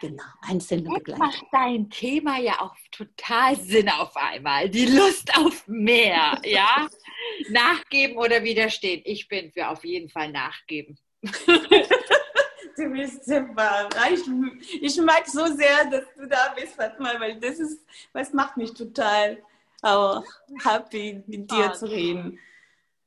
Genau, 0.00 0.22
einzelne 0.42 0.88
Begleitung. 0.90 1.18
macht 1.18 1.44
dein 1.50 1.90
Thema 1.90 2.38
ja 2.38 2.60
auch 2.60 2.76
total 2.92 3.56
Sinn 3.56 3.88
auf 3.88 4.16
einmal. 4.16 4.68
Die 4.68 4.86
Lust 4.86 5.36
auf 5.36 5.66
mehr, 5.66 6.40
ja? 6.44 6.88
Nachgeben 7.50 8.16
oder 8.16 8.44
widerstehen? 8.44 9.02
Ich 9.04 9.26
bin 9.26 9.50
für 9.50 9.68
auf 9.68 9.84
jeden 9.84 10.08
Fall 10.08 10.30
nachgeben. 10.30 10.98
du 11.22 12.90
bist 12.92 13.24
super. 13.24 13.88
Ich, 14.12 14.82
ich 14.82 14.96
mag 15.00 15.26
so 15.26 15.46
sehr, 15.46 15.84
dass 15.90 16.04
du 16.16 16.28
da 16.28 16.54
bist, 16.54 16.74
Fatma, 16.74 17.18
weil 17.18 17.40
das 17.40 17.58
ist, 17.58 17.84
was 18.12 18.32
macht 18.32 18.56
mich 18.56 18.72
total 18.72 19.42
auch 19.82 20.24
happy, 20.64 21.22
mit 21.26 21.50
dir 21.50 21.70
oh, 21.70 21.74
zu 21.74 21.86
reden. 21.86 22.38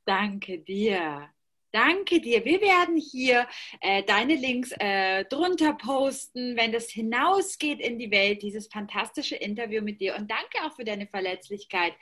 Danke 0.04 0.58
dir. 0.58 1.28
Danke 1.72 2.20
dir. 2.20 2.44
Wir 2.44 2.60
werden 2.60 2.98
hier 2.98 3.48
äh, 3.80 4.02
deine 4.02 4.34
Links 4.34 4.72
äh, 4.78 5.24
drunter 5.24 5.72
posten, 5.72 6.54
wenn 6.54 6.70
das 6.70 6.90
hinausgeht 6.90 7.80
in 7.80 7.98
die 7.98 8.10
Welt, 8.10 8.42
dieses 8.42 8.68
fantastische 8.68 9.36
Interview 9.36 9.82
mit 9.82 9.98
dir. 9.98 10.14
Und 10.16 10.30
danke 10.30 10.66
auch 10.66 10.76
für 10.76 10.84
deine 10.84 11.06
Verletzlichkeit, 11.06 11.94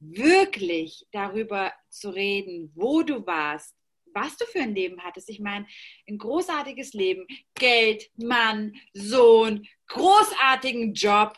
wirklich 0.00 1.06
darüber 1.12 1.72
zu 1.88 2.10
reden, 2.10 2.70
wo 2.74 3.02
du 3.02 3.26
warst, 3.26 3.74
was 4.12 4.36
du 4.36 4.44
für 4.44 4.60
ein 4.60 4.74
Leben 4.74 5.02
hattest. 5.02 5.30
Ich 5.30 5.40
meine, 5.40 5.66
ein 6.06 6.18
großartiges 6.18 6.92
Leben, 6.92 7.26
Geld, 7.54 8.10
Mann, 8.16 8.74
Sohn, 8.92 9.66
großartigen 9.88 10.92
Job 10.92 11.34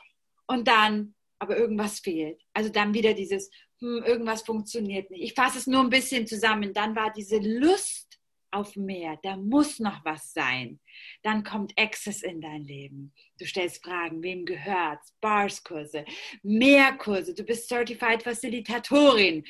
und 0.48 0.66
dann 0.66 1.14
aber 1.38 1.56
irgendwas 1.56 2.00
fehlt. 2.00 2.42
Also 2.52 2.70
dann 2.70 2.94
wieder 2.94 3.14
dieses, 3.14 3.50
hm, 3.80 4.02
irgendwas 4.04 4.42
funktioniert 4.42 5.10
nicht. 5.10 5.22
Ich 5.22 5.34
fasse 5.34 5.58
es 5.58 5.66
nur 5.66 5.80
ein 5.80 5.90
bisschen 5.90 6.26
zusammen. 6.26 6.72
Dann 6.72 6.96
war 6.96 7.12
diese 7.12 7.38
Lust 7.38 8.08
auf 8.50 8.76
mehr. 8.76 9.18
Da 9.22 9.36
muss 9.36 9.78
noch 9.78 10.04
was 10.04 10.32
sein. 10.32 10.80
Dann 11.22 11.44
kommt 11.44 11.78
Access 11.78 12.22
in 12.22 12.40
dein 12.40 12.64
Leben. 12.64 13.12
Du 13.38 13.46
stellst 13.46 13.84
Fragen, 13.84 14.22
wem 14.22 14.44
gehört's? 14.44 15.14
Bars-Kurse, 15.20 16.04
mehr 16.42 16.92
Kurse. 16.94 17.34
Du 17.34 17.44
bist 17.44 17.68
Certified 17.68 18.22
Facilitatorin. 18.22 19.44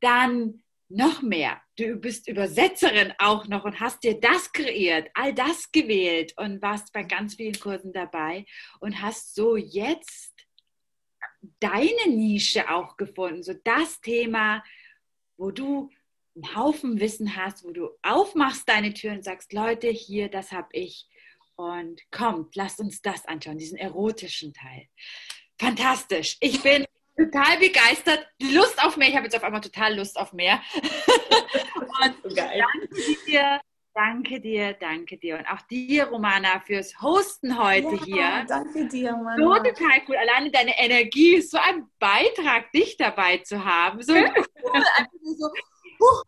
Dann 0.00 0.62
noch 0.88 1.22
mehr. 1.22 1.60
Du 1.76 1.96
bist 1.96 2.28
Übersetzerin 2.28 3.12
auch 3.18 3.48
noch 3.48 3.64
und 3.64 3.80
hast 3.80 4.04
dir 4.04 4.20
das 4.20 4.52
kreiert, 4.52 5.08
all 5.14 5.34
das 5.34 5.72
gewählt 5.72 6.34
und 6.36 6.62
warst 6.62 6.92
bei 6.92 7.02
ganz 7.02 7.34
vielen 7.34 7.58
Kursen 7.58 7.92
dabei 7.92 8.44
und 8.80 9.02
hast 9.02 9.34
so 9.34 9.56
jetzt 9.56 10.33
deine 11.60 12.08
Nische 12.08 12.70
auch 12.70 12.96
gefunden, 12.96 13.42
so 13.42 13.54
das 13.64 14.00
Thema, 14.00 14.62
wo 15.36 15.50
du 15.50 15.90
einen 16.34 16.56
Haufen 16.56 17.00
Wissen 17.00 17.36
hast, 17.36 17.64
wo 17.64 17.70
du 17.70 17.90
aufmachst 18.02 18.68
deine 18.68 18.92
Tür 18.92 19.12
und 19.12 19.24
sagst, 19.24 19.52
Leute, 19.52 19.88
hier, 19.88 20.28
das 20.28 20.52
habe 20.52 20.68
ich. 20.72 21.08
Und 21.56 22.00
kommt, 22.10 22.56
lasst 22.56 22.80
uns 22.80 23.00
das 23.00 23.24
anschauen, 23.26 23.58
diesen 23.58 23.78
erotischen 23.78 24.52
Teil. 24.52 24.88
Fantastisch. 25.58 26.36
Ich 26.40 26.60
bin 26.62 26.84
total 27.16 27.58
begeistert. 27.58 28.26
Lust 28.42 28.82
auf 28.82 28.96
mehr. 28.96 29.08
Ich 29.08 29.14
habe 29.14 29.26
jetzt 29.26 29.36
auf 29.36 29.44
einmal 29.44 29.60
total 29.60 29.96
Lust 29.96 30.18
auf 30.18 30.32
mehr. 30.32 30.60
und 32.24 32.36
danke 32.36 33.16
dir 33.26 33.60
Danke 33.94 34.40
dir, 34.40 34.72
danke 34.72 35.16
dir. 35.18 35.38
Und 35.38 35.46
auch 35.46 35.62
dir, 35.62 36.06
Romana, 36.06 36.58
fürs 36.66 37.00
Hosten 37.00 37.56
heute 37.56 37.94
ja, 37.94 38.04
hier. 38.04 38.44
Danke 38.48 38.88
dir, 38.88 39.16
Mann. 39.16 39.38
So 39.38 39.54
total 39.54 40.02
cool. 40.08 40.16
Alleine 40.16 40.50
deine 40.50 40.76
Energie, 40.76 41.40
so 41.40 41.58
ein 41.58 41.86
Beitrag, 42.00 42.72
dich 42.72 42.96
dabei 42.96 43.38
zu 43.38 43.64
haben. 43.64 44.02
So 44.02 44.12
cool. 44.12 44.24
Einfach 44.24 45.12
so, 45.38 45.46
uh, 46.00 46.22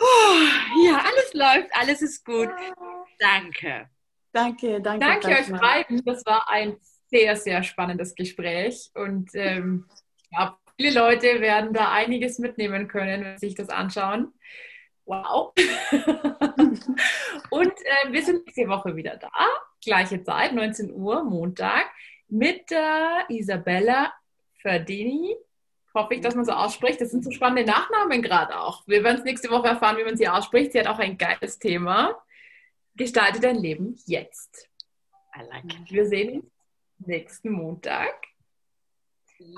uh, 0.00 0.86
ja, 0.86 0.98
alles 0.98 1.34
läuft, 1.34 1.70
alles 1.72 2.02
ist 2.02 2.24
gut. 2.24 2.50
Danke. 3.18 3.90
Danke, 4.32 4.80
danke. 4.80 5.00
Danke 5.00 5.28
euch 5.28 5.60
beiden. 5.60 6.04
Das 6.04 6.24
war 6.24 6.48
ein 6.48 6.76
sehr, 7.10 7.34
sehr 7.34 7.64
spannendes 7.64 8.14
Gespräch 8.14 8.90
und 8.94 9.30
ähm, 9.34 9.88
ich 10.16 10.30
glaube, 10.30 10.56
viele 10.76 10.94
Leute 10.94 11.40
werden 11.40 11.72
da 11.72 11.90
einiges 11.90 12.38
mitnehmen 12.38 12.86
können, 12.86 13.24
wenn 13.24 13.38
sie 13.38 13.46
sich 13.46 13.56
das 13.56 13.70
anschauen. 13.70 14.32
Wow. 15.06 15.52
und 17.50 17.72
äh, 17.72 18.12
wir 18.12 18.22
sind 18.24 18.44
nächste 18.44 18.68
Woche 18.68 18.94
wieder 18.96 19.16
da. 19.16 19.30
Gleiche 19.82 20.22
Zeit, 20.22 20.52
19 20.52 20.92
Uhr, 20.92 21.22
Montag, 21.22 21.86
mit 22.28 22.70
der 22.70 23.24
Isabella 23.28 24.12
Ferdini. 24.60 25.36
Hoffe 25.94 26.14
ich, 26.14 26.20
dass 26.20 26.34
man 26.34 26.44
so 26.44 26.52
ausspricht. 26.52 27.00
Das 27.00 27.10
sind 27.10 27.24
so 27.24 27.30
spannende 27.30 27.70
Nachnamen 27.70 28.20
gerade 28.20 28.58
auch. 28.58 28.82
Wir 28.86 29.04
werden 29.04 29.18
es 29.18 29.24
nächste 29.24 29.48
Woche 29.48 29.68
erfahren, 29.68 29.96
wie 29.96 30.04
man 30.04 30.16
sie 30.16 30.28
ausspricht. 30.28 30.72
Sie 30.72 30.80
hat 30.80 30.88
auch 30.88 30.98
ein 30.98 31.16
geiles 31.16 31.58
Thema. 31.58 32.20
Gestalte 32.96 33.40
dein 33.40 33.56
Leben 33.56 33.96
jetzt. 34.06 34.68
Like 35.36 35.64
Wir 35.88 36.06
sehen 36.06 36.40
uns 36.40 36.50
nächsten 36.98 37.50
Montag. 37.52 38.14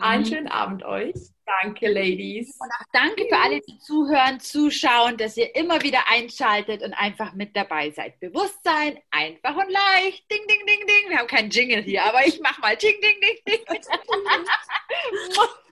Einen 0.00 0.24
schönen 0.24 0.48
Abend 0.48 0.84
euch. 0.84 1.14
Danke, 1.62 1.88
Ladies. 1.88 2.56
Und 2.60 2.70
auch 2.70 2.84
danke 2.92 3.26
für 3.28 3.38
alle, 3.38 3.60
die 3.60 3.78
zuhören, 3.78 4.38
zuschauen, 4.38 5.16
dass 5.16 5.36
ihr 5.36 5.52
immer 5.54 5.82
wieder 5.82 6.00
einschaltet 6.10 6.82
und 6.82 6.92
einfach 6.94 7.32
mit 7.34 7.56
dabei 7.56 7.90
seid. 7.90 8.20
Bewusstsein, 8.20 8.98
einfach 9.10 9.56
und 9.56 9.70
leicht. 9.70 10.30
Ding, 10.30 10.46
ding, 10.46 10.66
ding, 10.66 10.86
ding. 10.86 11.10
Wir 11.10 11.18
haben 11.18 11.26
keinen 11.26 11.50
Jingle 11.50 11.82
hier, 11.82 12.04
aber 12.04 12.24
ich 12.26 12.40
mach 12.40 12.58
mal 12.58 12.76
ding, 12.76 13.00
ding, 13.00 13.20
ding, 13.20 13.38
ding. 13.46 13.64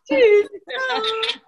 Tschüss. 0.09 0.49